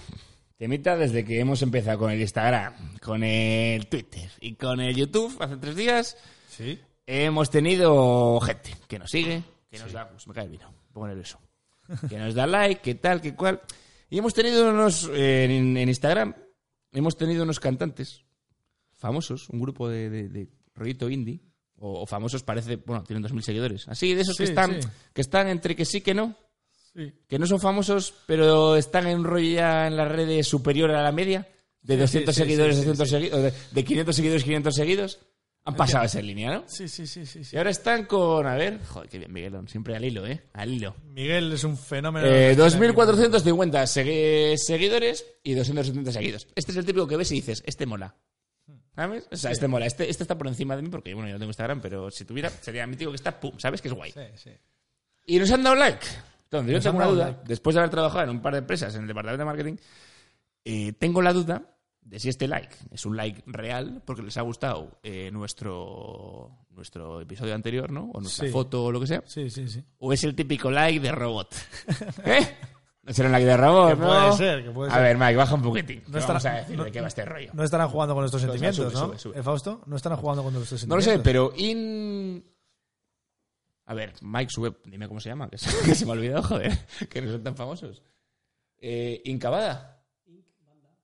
Temita 0.57 0.95
desde 0.97 1.23
que 1.23 1.39
hemos 1.39 1.61
empezado 1.61 1.99
con 1.99 2.11
el 2.11 2.19
Instagram, 2.19 2.97
con 2.99 3.23
el 3.23 3.87
Twitter 3.87 4.29
y 4.41 4.55
con 4.55 4.79
el 4.79 4.95
YouTube 4.95 5.35
hace 5.39 5.57
tres 5.57 5.75
días. 5.75 6.17
Sí. 6.49 6.79
Hemos 7.07 7.49
tenido 7.49 8.39
gente 8.41 8.75
que 8.87 8.97
nos 8.99 9.11
sigue, 9.11 9.43
que 9.69 9.77
nos 9.79 9.91
da, 9.91 10.09
pues 10.09 10.27
me 10.27 10.33
cae 10.33 10.45
el 10.45 10.51
vino, 10.51 10.73
pongo 10.91 11.07
nervioso, 11.07 11.39
que 12.09 12.17
nos 12.17 12.33
da 12.33 12.47
like, 12.47 12.81
que 12.81 12.95
tal, 12.95 13.21
que 13.21 13.35
cual. 13.35 13.61
Y 14.09 14.17
hemos 14.17 14.33
tenido 14.33 14.69
unos, 14.69 15.09
eh, 15.13 15.45
en, 15.45 15.77
en 15.77 15.89
Instagram, 15.89 16.33
hemos 16.91 17.15
tenido 17.17 17.43
unos 17.43 17.59
cantantes 17.59 18.23
famosos, 18.91 19.49
un 19.49 19.59
grupo 19.59 19.87
de, 19.89 20.09
de, 20.09 20.29
de 20.29 20.47
rollito 20.73 21.09
indie, 21.09 21.41
o, 21.77 22.01
o 22.01 22.05
famosos 22.05 22.41
parece, 22.43 22.77
bueno, 22.77 23.03
tienen 23.03 23.23
2.000 23.23 23.41
seguidores. 23.41 23.87
Así, 23.87 24.13
de 24.15 24.21
esos 24.21 24.37
que, 24.37 24.45
están, 24.45 24.81
sí. 24.81 24.87
que 25.13 25.21
están 25.21 25.47
entre 25.47 25.75
que 25.75 25.85
sí 25.85 26.01
que 26.01 26.13
no, 26.13 26.35
que 27.27 27.37
no 27.37 27.45
son 27.45 27.59
famosos, 27.59 28.13
pero 28.25 28.77
están 28.77 29.05
en 29.07 29.23
rollo 29.23 29.49
ya 29.55 29.85
en 29.87 29.97
las 29.97 30.09
redes 30.09 30.47
superior 30.47 30.89
a 30.91 31.03
la 31.03 31.11
media, 31.11 31.47
de 31.81 31.97
200 31.97 32.33
sí, 32.33 32.41
sí, 32.41 32.45
seguidores, 32.47 32.77
sí, 32.77 32.85
200 32.85 33.11
segui- 33.11 33.33
o 33.33 33.37
de, 33.37 33.53
de 33.71 33.83
500 33.83 34.15
seguidores, 34.15 34.43
500 34.43 34.73
seguidos. 34.75 35.19
Han 35.67 35.75
pasado 35.75 36.05
esa 36.05 36.21
línea, 36.21 36.51
¿no? 36.53 36.63
Sí, 36.67 36.87
sí, 36.87 37.07
sí, 37.07 37.25
sí, 37.25 37.43
sí. 37.43 37.55
Y 37.55 37.57
ahora 37.57 37.71
están 37.71 38.05
con, 38.05 38.45
a 38.45 38.53
ver, 38.55 38.79
joder, 38.85 39.09
qué 39.09 39.17
bien, 39.17 39.33
Miguelón, 39.33 39.67
siempre 39.67 39.95
al 39.95 40.05
hilo, 40.05 40.25
¿eh? 40.27 40.43
Al 40.53 40.71
hilo. 40.71 40.95
Miguel 41.05 41.51
es 41.53 41.63
un 41.63 41.75
fenómeno. 41.75 42.27
Eh, 42.27 42.55
2.450 42.55 43.87
segui- 43.87 44.57
seguidores 44.57 45.25
y 45.43 45.55
270 45.55 46.11
seguidos. 46.11 46.47
Este 46.55 46.71
es 46.71 46.77
el 46.77 46.85
típico 46.85 47.07
que 47.07 47.17
ves 47.17 47.31
y 47.31 47.35
dices, 47.35 47.63
este 47.65 47.85
mola. 47.87 48.15
¿Sabes? 48.95 49.27
O 49.31 49.35
sea, 49.35 49.51
este 49.51 49.67
mola. 49.67 49.85
Este, 49.87 50.09
este 50.09 50.23
está 50.23 50.37
por 50.37 50.47
encima 50.47 50.75
de 50.75 50.81
mí 50.83 50.89
porque, 50.89 51.13
bueno, 51.13 51.27
yo 51.27 51.33
no 51.33 51.39
tengo 51.39 51.49
Instagram, 51.49 51.81
pero 51.81 52.09
si 52.11 52.23
tuviera, 52.25 52.49
sería 52.49 52.85
mi 52.87 52.95
tío 52.95 53.09
que 53.09 53.15
está, 53.17 53.39
pum, 53.39 53.51
¿sabes? 53.57 53.81
Que 53.81 53.87
es 53.89 53.93
guay. 53.93 54.11
Sí, 54.11 54.21
sí. 54.35 54.51
Y 55.25 55.39
nos 55.39 55.51
han 55.51 55.63
dado 55.63 55.75
like. 55.75 56.05
Entonces, 56.43 56.73
yo 56.73 56.79
tengo 56.79 56.97
una 56.97 57.07
duda. 57.07 57.25
like. 57.29 57.41
Después 57.45 57.73
de 57.73 57.79
haber 57.79 57.89
trabajado 57.89 58.23
en 58.25 58.29
un 58.29 58.41
par 58.41 58.53
de 58.53 58.59
empresas 58.59 58.93
en 58.95 59.01
el 59.01 59.07
departamento 59.07 59.39
de 59.41 59.45
marketing, 59.45 59.75
eh, 60.63 60.93
tengo 60.93 61.21
la 61.21 61.33
duda 61.33 61.74
de 62.05 62.19
si 62.19 62.29
este 62.29 62.47
like 62.47 62.73
es 62.91 63.05
un 63.05 63.17
like 63.17 63.43
real 63.47 64.01
porque 64.05 64.21
les 64.21 64.37
ha 64.37 64.41
gustado 64.41 64.99
eh, 65.03 65.29
nuestro, 65.31 66.65
nuestro 66.69 67.19
episodio 67.19 67.53
anterior, 67.55 67.91
¿no? 67.91 68.11
O 68.13 68.21
nuestra 68.21 68.45
Sí. 68.45 68.51
foto 68.53 68.85
o 68.85 68.91
lo 68.91 68.99
que 69.01 69.07
sea. 69.07 69.23
Sí, 69.25 69.49
sí, 69.49 69.67
sí. 69.67 69.83
¿O 69.97 70.13
es 70.13 70.23
el 70.23 70.35
típico 70.35 70.69
like 70.71 70.99
de 70.99 71.11
robot? 71.11 71.53
¿Eh? 72.25 72.47
No 73.01 73.13
será 73.13 73.27
un 73.27 73.33
like 73.33 73.45
de 73.45 73.57
robot, 73.57 73.89
Que 73.89 73.95
¿no? 73.99 74.07
puede 74.07 74.31
ser, 74.33 74.63
que 74.63 74.71
puede 74.71 74.91
A 74.91 74.93
ser. 74.95 75.03
ver, 75.03 75.17
Mike, 75.17 75.35
baja 75.35 75.55
un 75.55 75.61
poquitín. 75.61 76.03
No 76.07 76.17
estará- 76.19 76.39
vamos 76.39 76.45
a 76.45 76.51
decir 76.53 76.77
no- 76.77 76.83
de 76.85 76.91
qué 76.91 77.01
va 77.01 77.07
este 77.07 77.25
rollo. 77.25 77.51
No 77.53 77.63
estarán 77.63 77.89
jugando 77.89 78.13
con 78.15 78.21
nuestros 78.21 78.41
sentimientos, 78.41 78.91
sube, 78.91 78.93
¿no? 79.01 79.07
sube, 79.07 79.19
sube. 79.19 79.39
¿Eh, 79.39 79.43
Fausto? 79.43 79.81
No 79.85 79.95
estarán 79.95 80.17
jugando 80.19 80.43
con 80.43 80.53
nuestros 80.53 80.87
No 80.87 80.95
lo 80.95 81.01
sentimientos. 81.01 81.23
sé, 81.23 81.31
pero 81.31 81.53
in... 81.57 82.43
A 83.87 83.93
ver, 83.93 84.13
Mike 84.21 84.49
sube, 84.49 84.73
dime 84.85 85.07
cómo 85.07 85.19
se 85.19 85.29
llama, 85.29 85.47
que 85.49 85.57
se, 85.59 85.69
que 85.85 85.93
se 85.95 86.05
me 86.05 86.11
ha 86.11 86.13
olvidado, 86.13 86.43
joder, 86.43 86.71
que 87.09 87.21
no 87.21 87.31
son 87.31 87.43
tan 87.43 87.55
famosos. 87.55 88.01
Eh, 88.79 89.21
Incabada. 89.25 89.94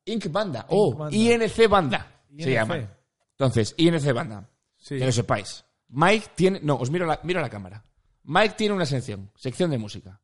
Ink 0.05 0.31
Banda. 0.31 0.65
Oh, 0.69 0.93
Banda. 0.95 1.15
INC 1.15 1.67
Banda. 1.69 2.07
Se 2.37 2.43
INC. 2.43 2.53
llaman. 2.53 2.89
Entonces, 3.31 3.73
INC 3.77 4.13
Banda. 4.13 4.49
Sí. 4.77 4.97
Que 4.97 5.05
lo 5.05 5.11
sepáis. 5.11 5.63
Mike 5.89 6.27
tiene... 6.35 6.59
No, 6.63 6.75
os 6.75 6.89
miro 6.89 7.05
la, 7.05 7.19
miro 7.23 7.41
la 7.41 7.49
cámara. 7.49 7.83
Mike 8.23 8.55
tiene 8.57 8.73
una 8.75 8.85
sección, 8.85 9.31
sección 9.35 9.69
de 9.71 9.77
música. 9.77 10.19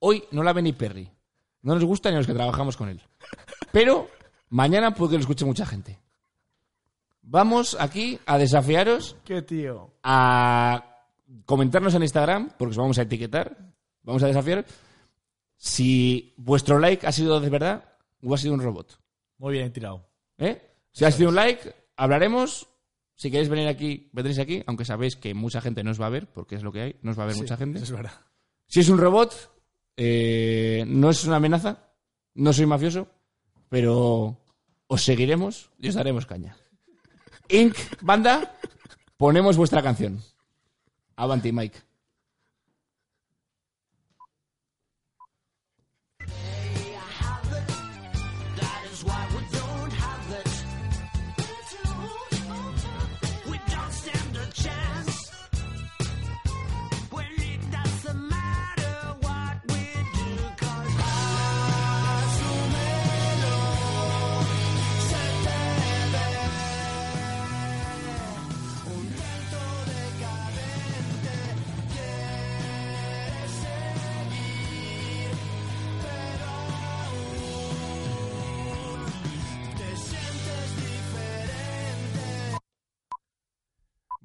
Hoy 0.00 0.24
no 0.32 0.42
la 0.42 0.52
ve 0.52 0.62
ni 0.62 0.72
Perry. 0.72 1.10
No 1.62 1.74
nos 1.74 1.84
gusta 1.84 2.10
ni 2.10 2.16
a 2.16 2.18
los 2.18 2.26
que 2.26 2.34
trabajamos 2.34 2.76
con 2.76 2.88
él. 2.88 3.02
Pero 3.72 4.08
mañana 4.50 4.94
puede 4.94 5.10
que 5.12 5.16
lo 5.16 5.20
escuche 5.22 5.44
mucha 5.44 5.66
gente. 5.66 5.98
Vamos 7.22 7.76
aquí 7.78 8.18
a 8.26 8.38
desafiaros 8.38 9.16
¿Qué 9.24 9.42
tío? 9.42 9.92
a 10.02 11.04
comentarnos 11.44 11.94
en 11.94 12.02
Instagram, 12.02 12.52
porque 12.56 12.70
os 12.70 12.76
vamos 12.78 12.98
a 12.98 13.02
etiquetar, 13.02 13.56
vamos 14.02 14.22
a 14.22 14.28
desafiar 14.28 14.64
si 15.56 16.32
vuestro 16.38 16.78
like 16.78 17.06
ha 17.06 17.12
sido 17.12 17.38
de 17.40 17.50
verdad 17.50 17.84
o 18.22 18.34
ha 18.34 18.38
sido 18.38 18.54
un 18.54 18.62
robot. 18.62 18.98
Muy 19.38 19.54
bien 19.54 19.72
tirado. 19.72 20.06
¿Eh? 20.36 20.60
Si 20.92 21.04
ha 21.04 21.10
sido 21.10 21.30
un 21.30 21.36
like, 21.36 21.74
hablaremos. 21.96 22.68
Si 23.14 23.30
queréis 23.30 23.48
venir 23.48 23.66
aquí, 23.66 24.10
vendréis 24.12 24.38
aquí, 24.38 24.62
aunque 24.66 24.84
sabéis 24.84 25.16
que 25.16 25.34
mucha 25.34 25.60
gente 25.60 25.82
no 25.82 25.90
os 25.90 26.00
va 26.00 26.06
a 26.06 26.10
ver, 26.10 26.28
porque 26.28 26.54
es 26.54 26.62
lo 26.62 26.70
que 26.70 26.80
hay, 26.82 26.96
no 27.02 27.10
os 27.10 27.18
va 27.18 27.24
a 27.24 27.26
ver 27.26 27.34
Sí, 27.34 27.40
mucha 27.40 27.56
gente. 27.56 27.80
Es 27.80 27.90
verdad. 27.90 28.12
Si 28.66 28.80
es 28.80 28.88
un 28.88 28.98
robot, 28.98 29.58
eh, 29.96 30.84
no 30.86 31.10
es 31.10 31.24
una 31.24 31.36
amenaza, 31.36 31.90
no 32.34 32.52
soy 32.52 32.66
mafioso, 32.66 33.08
pero 33.68 34.38
os 34.86 35.02
seguiremos 35.02 35.70
y 35.78 35.88
os 35.88 35.94
daremos 35.94 36.26
caña. 36.26 36.56
Inc, 37.48 37.76
banda, 38.02 38.56
ponemos 39.16 39.56
vuestra 39.56 39.82
canción. 39.82 40.20
Avanti, 41.16 41.50
Mike. 41.50 41.87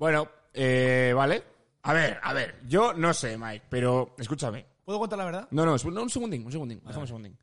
Bueno, 0.04 0.28
eh, 0.52 1.14
vale. 1.16 1.42
A 1.84 1.94
ver, 1.94 2.20
a 2.22 2.34
ver, 2.34 2.60
yo 2.68 2.92
no 2.94 3.14
sé, 3.14 3.38
Mike, 3.38 3.68
pero 3.70 4.16
escúchame. 4.18 4.66
¿Puedo 4.84 5.00
contar 5.00 5.18
la 5.18 5.24
verdad? 5.24 5.48
No, 5.52 5.66
no, 5.66 5.76
es- 5.76 5.86
no, 5.86 6.04
un 6.04 6.10
segundín, 6.10 6.46
un 6.46 6.52
segundín, 6.52 6.82
déjame 6.84 7.04
un 7.04 7.08
segundín. 7.08 7.38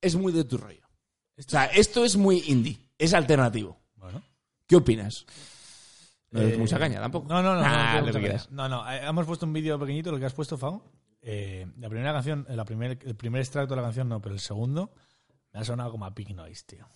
Es 0.00 0.14
muy 0.14 0.32
de 0.32 0.44
tu 0.44 0.56
rollo. 0.56 0.86
O 1.36 1.42
sea, 1.42 1.64
esto 1.66 2.04
es 2.04 2.16
muy 2.16 2.44
indie, 2.46 2.78
es 2.98 3.14
alternativo. 3.14 3.80
Bueno. 3.96 4.22
¿Qué 4.64 4.76
opinas? 4.76 5.26
No 6.30 6.40
es 6.42 6.52
Eh, 6.54 6.56
mucha 6.56 6.78
caña 6.78 7.00
tampoco. 7.00 7.26
No, 7.28 7.42
no, 7.42 7.56
no. 7.56 7.62
no, 7.62 8.06
lo 8.06 8.12
que 8.12 8.20
quieras. 8.20 8.48
no, 8.52 8.68
no. 8.68 8.88
eh, 8.92 9.04
hemos 9.04 9.26
puesto 9.26 9.44
un 9.44 9.52
vídeo 9.52 9.76
pequeñito, 9.76 10.12
lo 10.12 10.18
que 10.20 10.26
has 10.26 10.34
puesto, 10.34 10.56
Fao. 10.56 10.84
Eh, 11.20 11.66
la 11.80 11.88
primera 11.88 12.12
canción, 12.12 12.46
eh, 12.48 12.54
la 12.54 12.64
primer, 12.64 12.96
el 13.04 13.16
primer 13.16 13.40
extracto 13.40 13.74
de 13.74 13.80
la 13.80 13.86
canción 13.88 14.08
no, 14.08 14.22
pero 14.22 14.36
el 14.36 14.40
segundo 14.40 14.92
me 15.52 15.58
ha 15.58 15.64
sonado 15.64 15.90
como 15.90 16.06
a 16.06 16.14
Pig 16.14 16.32
Noise, 16.32 16.62
tío. 16.64 16.86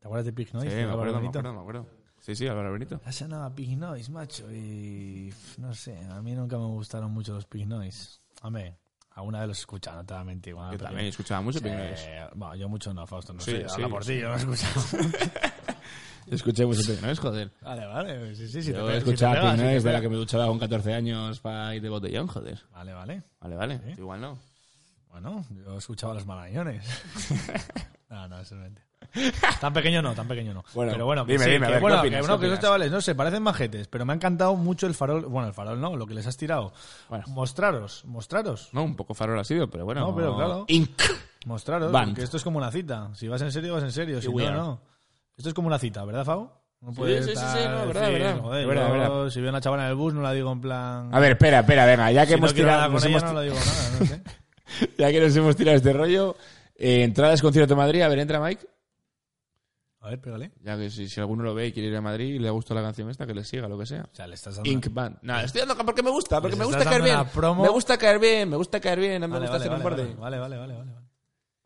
¿Te 0.00 0.06
acuerdas 0.08 0.26
de 0.26 0.32
Pig 0.32 0.48
Sí, 0.48 0.54
Noise? 0.54 0.74
me 0.86 0.90
acuerdo, 0.90 1.20
me 1.20 1.28
acuerdo, 1.28 1.52
me 1.52 1.60
acuerdo. 1.60 1.99
Sí, 2.20 2.34
sí, 2.36 2.46
Álvaro 2.46 2.72
Benito. 2.72 3.00
Ha 3.04 3.12
sonado 3.12 3.44
a 3.44 3.54
Pig 3.54 3.76
Noise, 3.78 4.10
macho, 4.10 4.50
y 4.52 5.32
no 5.58 5.72
sé, 5.74 5.98
a 6.10 6.20
mí 6.20 6.34
nunca 6.34 6.56
me 6.58 6.66
gustaron 6.66 7.10
mucho 7.12 7.32
los 7.34 7.46
Pig 7.46 7.66
Noise. 7.66 8.20
Hombre, 8.42 8.76
alguna 9.12 9.40
vez 9.40 9.48
los 9.48 9.58
he 9.58 9.60
escuchado, 9.62 9.96
no 9.98 10.04
te 10.06 10.12
voy 10.14 10.20
a 10.20 10.24
mentir. 10.24 10.54
Yo 10.54 10.78
también 10.78 11.06
escuchaba 11.06 11.40
mucho 11.40 11.60
Pink 11.60 11.74
Noise. 11.74 12.04
Eh, 12.06 12.26
bueno, 12.34 12.54
yo 12.56 12.68
mucho 12.68 12.92
no, 12.94 13.06
Fausto, 13.06 13.32
no 13.32 13.40
Sí, 13.40 13.52
sé. 13.52 13.58
sí, 13.68 13.74
habla 13.74 13.88
por 13.88 14.04
sí. 14.04 14.12
ti, 14.12 14.20
yo 14.20 14.28
no 14.28 14.34
he 14.34 14.38
escuchado. 14.38 14.80
Escuché 16.30 16.64
mucho 16.66 16.82
Pink 16.86 17.00
Noise, 17.02 17.20
joder. 17.22 17.52
vale, 17.62 17.86
vale, 17.86 18.34
sí, 18.36 18.46
sí, 18.48 18.62
sí. 18.62 18.72
Yo 18.72 18.88
escuchaba 18.90 19.56
te 19.56 19.62
Noise 19.62 19.86
de 19.88 19.92
la 19.92 20.00
que 20.00 20.08
me 20.08 20.16
duchaba 20.16 20.46
con 20.46 20.58
14 20.58 20.94
años 20.94 21.40
para 21.40 21.74
ir 21.74 21.82
de 21.82 21.88
botellón, 21.88 22.26
joder. 22.28 22.60
Vale, 22.72 22.92
vale. 22.92 23.22
Vale, 23.40 23.56
vale. 23.56 23.78
Sí. 23.86 23.94
Igual 24.00 24.20
no. 24.20 24.38
Bueno, 25.10 25.44
yo 25.64 25.78
escuchaba 25.78 26.14
los 26.14 26.26
marañones. 26.26 26.84
no, 28.10 28.28
no, 28.28 28.40
eso 28.40 28.54
es 28.54 28.60
mentira. 28.60 28.86
Tan 29.60 29.72
pequeño 29.72 30.02
no, 30.02 30.14
tan 30.14 30.28
pequeño 30.28 30.52
no. 30.52 30.64
Bueno, 30.74 30.92
pero 30.92 31.06
bueno, 31.06 31.24
que 31.24 31.32
dime, 31.32 31.44
sí, 31.44 31.50
dime, 31.52 31.66
a 31.66 31.68
que, 31.68 31.72
ver, 31.74 31.80
bueno, 31.80 31.96
¿qué 31.96 32.02
que, 32.02 32.06
opinas? 32.08 32.20
bueno, 32.20 32.34
¿Qué 32.34 32.40
que 32.40 32.46
esos 32.46 32.58
opinas? 32.58 32.60
chavales, 32.60 32.92
no 32.92 33.00
sé, 33.00 33.14
parecen 33.14 33.42
majetes, 33.42 33.88
pero 33.88 34.04
me 34.04 34.12
ha 34.12 34.16
encantado 34.16 34.54
mucho 34.56 34.86
el 34.86 34.94
farol, 34.94 35.24
bueno, 35.26 35.48
el 35.48 35.54
farol 35.54 35.80
no, 35.80 35.96
lo 35.96 36.06
que 36.06 36.14
les 36.14 36.26
has 36.26 36.36
tirado. 36.36 36.72
Bueno. 37.08 37.24
Mostraros, 37.28 38.04
mostraros. 38.04 38.68
No, 38.72 38.82
un 38.84 38.96
poco 38.96 39.14
farol 39.14 39.38
ha 39.38 39.44
sido, 39.44 39.70
pero 39.70 39.84
bueno. 39.84 40.02
No, 40.02 40.14
pero 40.14 40.36
claro. 40.36 40.64
Inc. 40.68 41.00
Mostraros, 41.46 41.90
Band. 41.90 42.10
porque 42.10 42.22
esto 42.24 42.36
es 42.36 42.44
como 42.44 42.58
una 42.58 42.70
cita. 42.70 43.10
Si 43.14 43.26
vas 43.26 43.40
en 43.40 43.50
serio, 43.50 43.74
vas 43.74 43.84
en 43.84 43.92
serio. 43.92 44.20
Si 44.20 44.28
no, 44.28 44.38
are. 44.38 44.52
no. 44.52 44.82
Esto 45.36 45.48
es 45.48 45.54
como 45.54 45.68
una 45.68 45.78
cita, 45.78 46.04
¿verdad, 46.04 46.24
Fau? 46.24 46.52
No 46.82 46.92
puedes 46.92 47.26
sí, 47.26 47.32
sí, 47.32 47.36
estar 47.36 47.58
sí, 47.58 47.68
no, 47.68 47.86
verdad, 47.86 48.02
decir, 48.02 48.18
verdad. 48.18 48.40
joder, 48.40 48.66
verdad, 48.66 48.86
yo, 48.86 48.92
verdad. 48.92 49.30
Si 49.30 49.40
veo 49.40 49.48
a 49.48 49.52
una 49.52 49.60
chavala 49.60 49.84
en 49.84 49.90
el 49.90 49.96
bus, 49.96 50.14
no 50.14 50.22
la 50.22 50.32
digo 50.32 50.50
en 50.50 50.60
plan. 50.60 51.14
A 51.14 51.18
ver, 51.20 51.32
espera, 51.32 51.60
espera, 51.60 51.84
venga, 51.86 52.10
ya 52.10 52.22
que 52.22 52.28
si 52.28 52.34
hemos 52.34 52.50
no 52.52 52.56
tirado, 52.56 52.88
nos 52.90 53.02
con 53.02 53.10
ella, 53.10 53.18
hemos, 53.18 53.30
no 53.30 53.34
la 53.34 53.42
digo 53.42 53.56
nada, 53.56 53.98
no 53.98 54.06
sé. 54.06 54.22
ya 54.98 55.10
que 55.10 55.20
nos 55.20 55.36
hemos 55.36 55.56
tirado 55.56 55.76
este 55.76 55.92
rollo, 55.92 56.36
eh, 56.80 57.02
entradas 57.04 57.40
concierto 57.42 57.74
de 57.74 57.78
Madrid, 57.78 58.00
a 58.02 58.08
ver, 58.08 58.18
entra 58.18 58.40
Mike. 58.40 58.66
A 60.02 60.08
ver, 60.08 60.20
pégale. 60.20 60.50
Ya 60.62 60.78
que 60.78 60.88
si, 60.88 61.08
si 61.10 61.20
alguno 61.20 61.42
lo 61.42 61.54
ve 61.54 61.66
y 61.66 61.72
quiere 61.72 61.88
ir 61.90 61.96
a 61.96 62.00
Madrid 62.00 62.34
y 62.34 62.38
le 62.38 62.48
ha 62.48 62.52
gustado 62.52 62.80
la 62.80 62.86
canción 62.86 63.10
esta, 63.10 63.26
que 63.26 63.34
le 63.34 63.44
siga, 63.44 63.68
lo 63.68 63.78
que 63.78 63.84
sea. 63.84 64.08
O 64.10 64.14
sea, 64.14 64.26
le 64.26 64.34
estás 64.34 64.56
dando. 64.56 64.70
Ink 64.70 64.88
Band. 64.90 65.18
No, 65.20 65.38
estoy 65.40 65.60
dando 65.60 65.76
porque 65.84 66.02
me 66.02 66.10
gusta, 66.10 66.40
porque 66.40 66.56
me 66.56 66.64
gusta 66.64 66.84
caer 66.84 67.02
bien. 67.02 67.18
promo. 67.34 67.62
Me 67.62 67.68
gusta 67.68 67.98
caer 67.98 68.18
bien, 68.18 68.48
me 68.48 68.56
gusta 68.56 68.80
caer 68.80 68.98
bien, 68.98 69.20
no 69.20 69.28
me 69.28 69.34
Vale, 69.34 69.46
gusta 69.46 69.58
vale, 69.58 69.64
hacer 69.64 69.76
un 69.76 69.84
vale, 69.84 70.02
borde. 70.04 70.14
vale, 70.20 70.38
vale, 70.38 70.56
vale, 70.56 70.76
vale, 70.76 70.90
vale. 70.94 71.06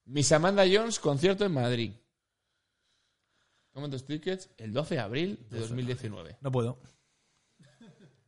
Miss 0.07 0.33
Amanda 0.33 0.65
Jones, 0.71 0.99
concierto 0.99 1.45
en 1.45 1.53
Madrid. 1.53 1.93
¿Cuántos 3.71 4.05
tickets? 4.05 4.51
El 4.57 4.73
12 4.73 4.97
de 4.97 5.01
abril 5.01 5.47
de 5.51 5.61
2019. 5.61 6.39
No 6.41 6.51
puedo. 6.53 6.79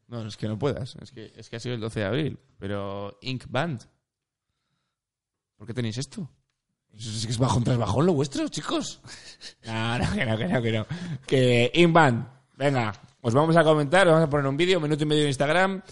No, 0.08 0.24
es 0.26 0.36
que 0.36 0.46
no 0.46 0.56
puedas. 0.58 0.94
Es 1.02 1.10
que, 1.10 1.32
es 1.36 1.50
que 1.50 1.56
ha 1.56 1.60
sido 1.60 1.74
el 1.74 1.80
12 1.80 2.00
de 2.00 2.06
abril. 2.06 2.38
Pero 2.58 3.18
Ink 3.22 3.44
Band. 3.48 3.82
¿Por 5.56 5.66
qué 5.66 5.74
tenéis 5.74 5.98
esto? 5.98 6.30
Eso 6.98 7.10
es 7.10 7.26
que 7.26 7.32
es 7.32 7.38
bajón 7.38 7.62
tras 7.64 7.76
bajón 7.78 8.06
lo 8.06 8.12
vuestro, 8.14 8.48
chicos. 8.48 9.00
No, 9.66 9.98
no, 9.98 10.12
que 10.14 10.24
no, 10.24 10.36
que 10.38 10.48
no, 10.48 10.62
que 10.62 10.72
no. 10.72 10.86
Que 11.26 11.70
Inban, 11.74 12.26
venga, 12.56 12.92
os 13.20 13.34
vamos 13.34 13.54
a 13.56 13.62
comentar, 13.62 14.06
os 14.08 14.14
vamos 14.14 14.26
a 14.26 14.30
poner 14.30 14.46
un 14.46 14.56
vídeo, 14.56 14.80
minuto 14.80 15.02
y 15.02 15.06
medio 15.06 15.22
en 15.22 15.28
Instagram, 15.28 15.82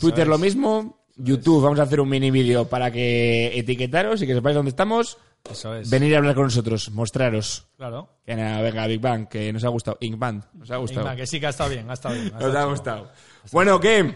Twitter 0.00 0.22
es. 0.22 0.28
lo 0.28 0.38
mismo, 0.38 1.04
YouTube 1.16 1.62
vamos 1.62 1.78
a 1.78 1.82
hacer 1.82 2.00
un 2.00 2.08
mini 2.08 2.30
vídeo 2.30 2.66
para 2.66 2.90
que 2.90 3.52
etiquetaros 3.58 4.22
y 4.22 4.26
que 4.26 4.32
sepáis 4.34 4.56
dónde 4.56 4.70
estamos, 4.70 5.18
Eso 5.50 5.74
es. 5.74 5.90
venir 5.90 6.14
a 6.14 6.18
hablar 6.18 6.34
con 6.34 6.44
nosotros, 6.44 6.90
mostraros. 6.92 7.66
Claro. 7.76 8.08
Que 8.24 8.34
nada, 8.34 8.62
venga, 8.62 8.86
Big 8.86 9.00
Bang, 9.00 9.28
que 9.28 9.52
nos 9.52 9.62
ha 9.64 9.68
gustado. 9.68 9.98
Ink 10.00 10.18
Band, 10.18 10.44
nos 10.54 10.70
ha 10.70 10.78
gustado. 10.78 11.04
Venga, 11.04 11.16
que 11.16 11.26
sí 11.26 11.38
que 11.38 11.46
ha 11.46 11.50
estado 11.50 11.68
bien, 11.70 11.90
ha 11.90 11.92
estado 11.92 12.14
bien. 12.14 12.28
ha 12.28 12.38
Nos 12.38 12.42
estado 12.46 12.58
ha 12.58 12.62
chulo. 12.62 12.70
gustado. 12.70 13.10
Bueno, 13.52 13.78
¿qué? 13.80 14.14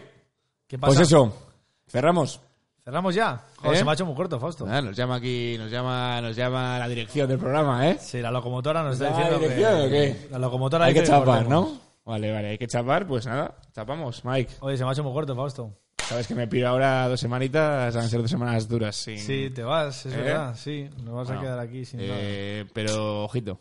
¿Qué 0.67 0.79
pasa? 0.79 0.95
Pues 0.95 1.07
eso, 1.09 1.51
cerramos. 1.89 2.41
¿Cerramos 2.85 3.15
ya? 3.15 3.41
Joder, 3.59 3.75
¿Eh? 3.75 3.79
se 3.79 3.85
me 3.85 3.91
ha 3.93 3.95
hecho 3.95 4.07
muy 4.07 4.15
corto, 4.17 4.41
Fausto. 4.41 4.67
Nada, 4.67 4.83
nos 4.83 4.97
llama 4.97 5.17
aquí, 5.17 5.55
nos 5.57 5.71
llama, 5.71 6.21
nos 6.21 6.35
llama 6.35 6.79
La 6.81 6.89
dirección 6.89 7.29
del 7.29 7.39
programa, 7.39 7.89
¿eh? 7.89 7.97
Sí, 8.01 8.21
la 8.21 8.31
locomotora 8.33 8.83
nos 8.83 8.95
está 8.95 9.11
¿La 9.11 9.17
diciendo 9.17 9.39
dirección 9.39 9.73
que... 9.79 9.87
o 9.87 9.91
qué? 9.91 10.27
La 10.33 10.39
locomotora 10.39 10.85
Hay 10.87 10.95
que 10.95 11.05
chapar. 11.05 11.49
¿no? 11.49 11.79
Vale, 12.05 12.33
vale, 12.33 12.49
hay 12.49 12.59
que 12.59 12.67
chapar, 12.67 13.07
pues 13.07 13.25
nada, 13.27 13.55
chapamos, 13.73 14.25
Mike. 14.25 14.55
Oye, 14.61 14.77
se 14.77 14.83
me 14.83 14.91
ha 14.91 14.93
hecho 14.93 15.05
muy 15.05 15.13
corto, 15.13 15.37
Fausto. 15.37 15.73
Sabes 15.99 16.27
que 16.27 16.35
me 16.35 16.49
pido 16.49 16.67
ahora 16.69 17.07
dos 17.09 17.21
semanitas, 17.21 17.95
van 17.95 18.05
a 18.05 18.09
ser 18.09 18.21
dos 18.21 18.31
semanas 18.31 18.67
duras. 18.69 18.97
Sin... 18.97 19.19
Sí, 19.21 19.51
te 19.55 19.63
vas, 19.63 20.05
es 20.05 20.13
¿Eh? 20.13 20.17
verdad, 20.17 20.55
sí. 20.57 20.91
Nos 21.05 21.15
vas 21.15 21.27
Bueno, 21.29 21.41
a 21.41 21.45
quedar 21.45 21.59
aquí 21.61 21.85
sin 21.85 22.01
nada. 22.01 22.15
Eh, 22.19 22.67
pero, 22.75 23.23
ojito. 23.25 23.61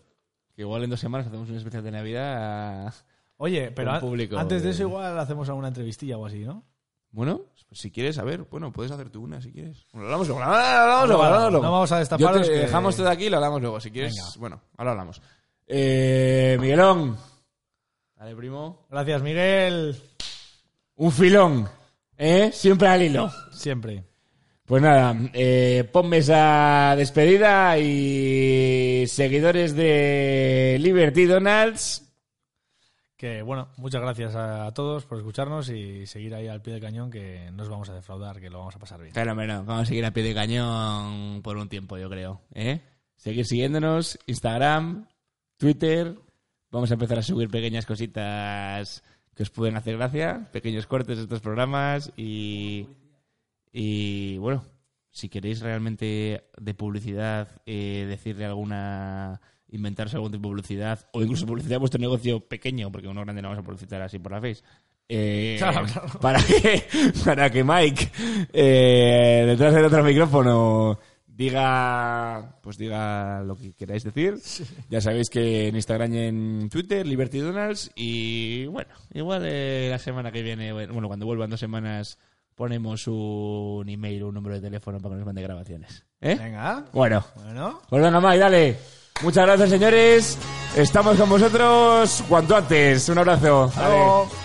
Que 0.55 0.63
igual 0.63 0.84
en 0.84 0.89
dos 0.89 0.99
semanas 0.99 1.28
hacemos 1.28 1.47
un 1.47 1.55
especial 1.57 1.84
de 1.84 1.91
Navidad. 1.91 2.91
Oye, 3.38 3.72
pero 3.72 3.99
público 3.99 4.38
antes 4.38 4.63
de 4.63 4.69
de- 4.69 4.74
eso 4.74 4.84
igual 4.84 5.17
hacemos 5.19 5.47
alguna 5.49 5.67
entrevistilla 5.67 6.17
o 6.17 6.26
así, 6.26 6.39
¿no? 6.39 6.63
Bueno, 7.12 7.41
pues 7.68 7.82
si 7.82 7.91
quieres, 7.91 8.18
a 8.18 8.24
ver, 8.24 8.43
bueno, 8.49 8.72
puedes 8.72 8.91
hacer 8.91 9.09
tú 9.09 9.22
una 9.24 9.41
si 9.41 9.51
quieres. 9.51 9.86
Bueno, 9.91 10.07
lo 10.07 10.14
hablamos 10.16 10.28
luego, 10.28 10.41
lo 10.41 10.47
hablamos 10.47 11.07
luego, 11.07 11.07
No, 11.07 11.07
lo 11.07 11.24
hablamos 11.24 11.51
luego. 11.51 11.66
no 11.66 11.72
vamos 11.72 11.91
a 11.91 11.99
te 12.45 12.53
que- 12.53 12.59
dejamos 12.59 12.95
todo 12.95 13.09
aquí 13.09 13.26
y 13.26 13.30
lo 13.30 13.38
hablamos 13.38 13.62
luego. 13.62 13.80
Si 13.80 13.91
quieres, 13.91 14.14
Venga. 14.16 14.30
Bueno, 14.39 14.62
ahora 14.78 14.91
hablamos. 14.91 15.22
Eh, 15.68 16.57
Miguelón, 16.59 17.18
Dale, 18.18 18.36
primo. 18.36 18.86
Gracias, 18.89 19.22
Miguel. 19.24 19.95
un 20.95 21.12
filón, 21.12 21.68
¿eh? 22.18 22.51
Siempre 22.53 22.88
al 22.88 23.01
hilo. 23.01 23.32
Siempre. 23.51 24.03
Pues 24.66 24.82
nada, 24.82 25.16
eh, 25.34 25.89
ponme 25.91 26.18
esa 26.20 26.93
despedida 26.95 27.78
y 27.80 29.05
seguidores 29.07 29.76
de 29.76 30.78
Liberty 30.80 31.26
Donalds. 31.26 32.11
Que 33.22 33.43
bueno, 33.43 33.67
muchas 33.78 34.01
gracias 34.01 34.36
a 34.36 34.74
todos 34.74 35.05
por 35.05 35.19
escucharnos 35.19 35.69
y 35.69 36.07
seguir 36.07 36.34
ahí 36.34 36.47
al 36.47 36.63
pie 36.63 36.74
del 36.74 36.82
cañón 36.82 37.11
que 37.11 37.51
no 37.53 37.61
os 37.61 37.69
vamos 37.69 37.88
a 37.91 37.93
defraudar, 37.93 38.41
que 38.41 38.49
lo 38.49 38.57
vamos 38.57 38.76
a 38.76 38.80
pasar 38.80 38.99
bien. 38.99 39.13
Fenómeno, 39.13 39.63
vamos 39.63 39.84
a 39.84 39.86
seguir 39.86 40.03
a 40.05 40.11
pie 40.11 40.24
de 40.24 40.34
cañón 40.34 41.43
por 41.43 41.55
un 41.57 41.69
tiempo, 41.69 41.99
yo 41.99 42.09
creo. 42.09 42.41
¿eh? 42.55 42.82
Seguir 43.17 43.45
siguiéndonos, 43.45 44.17
Instagram, 44.26 45.07
Twitter. 45.57 46.17
Vamos 46.72 46.89
a 46.89 46.95
empezar 46.95 47.19
a 47.19 47.22
subir 47.22 47.51
pequeñas 47.51 47.86
cositas 47.86 49.03
que 49.36 49.43
os 49.43 49.51
pueden 49.51 49.78
hacer 49.78 49.97
gracia, 49.97 50.49
pequeños 50.51 50.88
cortes 50.88 51.17
de 51.17 51.24
estos 51.26 51.41
programas 51.41 52.11
y, 52.17 52.88
y 53.72 54.39
bueno, 54.39 54.65
si 55.11 55.30
queréis 55.30 55.61
realmente 55.61 56.49
de 56.57 56.74
publicidad, 56.74 57.61
eh, 57.67 58.07
decirle 58.09 58.45
alguna, 58.45 59.41
inventaros 59.72 60.13
algún 60.13 60.32
tipo 60.32 60.47
de 60.47 60.51
publicidad 60.51 60.99
o 61.13 61.22
incluso 61.22 61.45
publicidad 61.45 61.76
de 61.76 61.80
vuestro 61.80 61.99
negocio 61.99 62.39
pequeño, 62.41 62.91
porque 62.91 63.07
uno 63.07 63.22
grande 63.22 63.41
no 63.41 63.49
vamos 63.49 63.63
a 63.63 63.65
publicitar 63.65 64.01
así 64.01 64.19
por 64.19 64.32
la 64.34 64.41
face. 64.41 64.61
eh, 65.09 65.55
Claro, 65.57 65.86
claro. 65.86 66.19
Para 66.19 66.39
que, 66.43 66.84
para 67.26 67.49
que 67.49 67.63
Mike, 67.63 68.11
eh, 68.53 69.43
detrás 69.47 69.74
del 69.74 69.86
otro 69.86 70.03
micrófono, 70.03 70.99
diga, 71.26 72.57
pues 72.61 72.78
diga 72.78 73.41
lo 73.43 73.55
que 73.55 73.74
queráis 73.74 74.03
decir. 74.03 74.38
Ya 74.89 75.01
sabéis 75.01 75.30
que 75.30 75.67
en 75.69 75.76
Instagram 75.76 76.13
y 76.13 76.17
en 76.19 76.69
Twitter, 76.69 77.05
Liberty 77.05 77.39
Donalds. 77.39 77.91
Y 77.95 78.65
bueno, 78.67 78.93
igual 79.13 79.43
eh, 79.45 79.88
la 79.89 79.99
semana 79.99 80.32
que 80.32 80.41
viene, 80.43 80.72
bueno, 80.74 81.07
cuando 81.07 81.26
vuelvan 81.26 81.49
dos 81.49 81.59
semanas, 81.59 82.17
ponemos 82.55 83.07
un 83.07 83.88
email, 83.89 84.24
un 84.26 84.34
número 84.36 84.55
de 84.55 84.61
teléfono 84.61 84.99
para 84.99 85.15
que 85.15 85.19
nos 85.19 85.26
mande 85.26 85.41
grabaciones. 85.41 86.05
¿Eh? 86.19 86.36
Venga, 86.38 86.86
Bueno, 86.93 87.26
bueno. 87.43 87.82
pues 87.89 88.01
venga, 88.03 88.22
Mike, 88.22 88.38
dale. 88.38 88.78
Muchas 89.24 89.45
gracias, 89.45 89.69
señores. 89.69 90.38
Estamos 90.76 91.17
con 91.17 91.30
vosotros 91.30 92.24
cuanto 92.28 92.55
antes. 92.55 93.07
Un 93.09 93.19
abrazo. 93.19 93.72
Luego. 93.76 94.41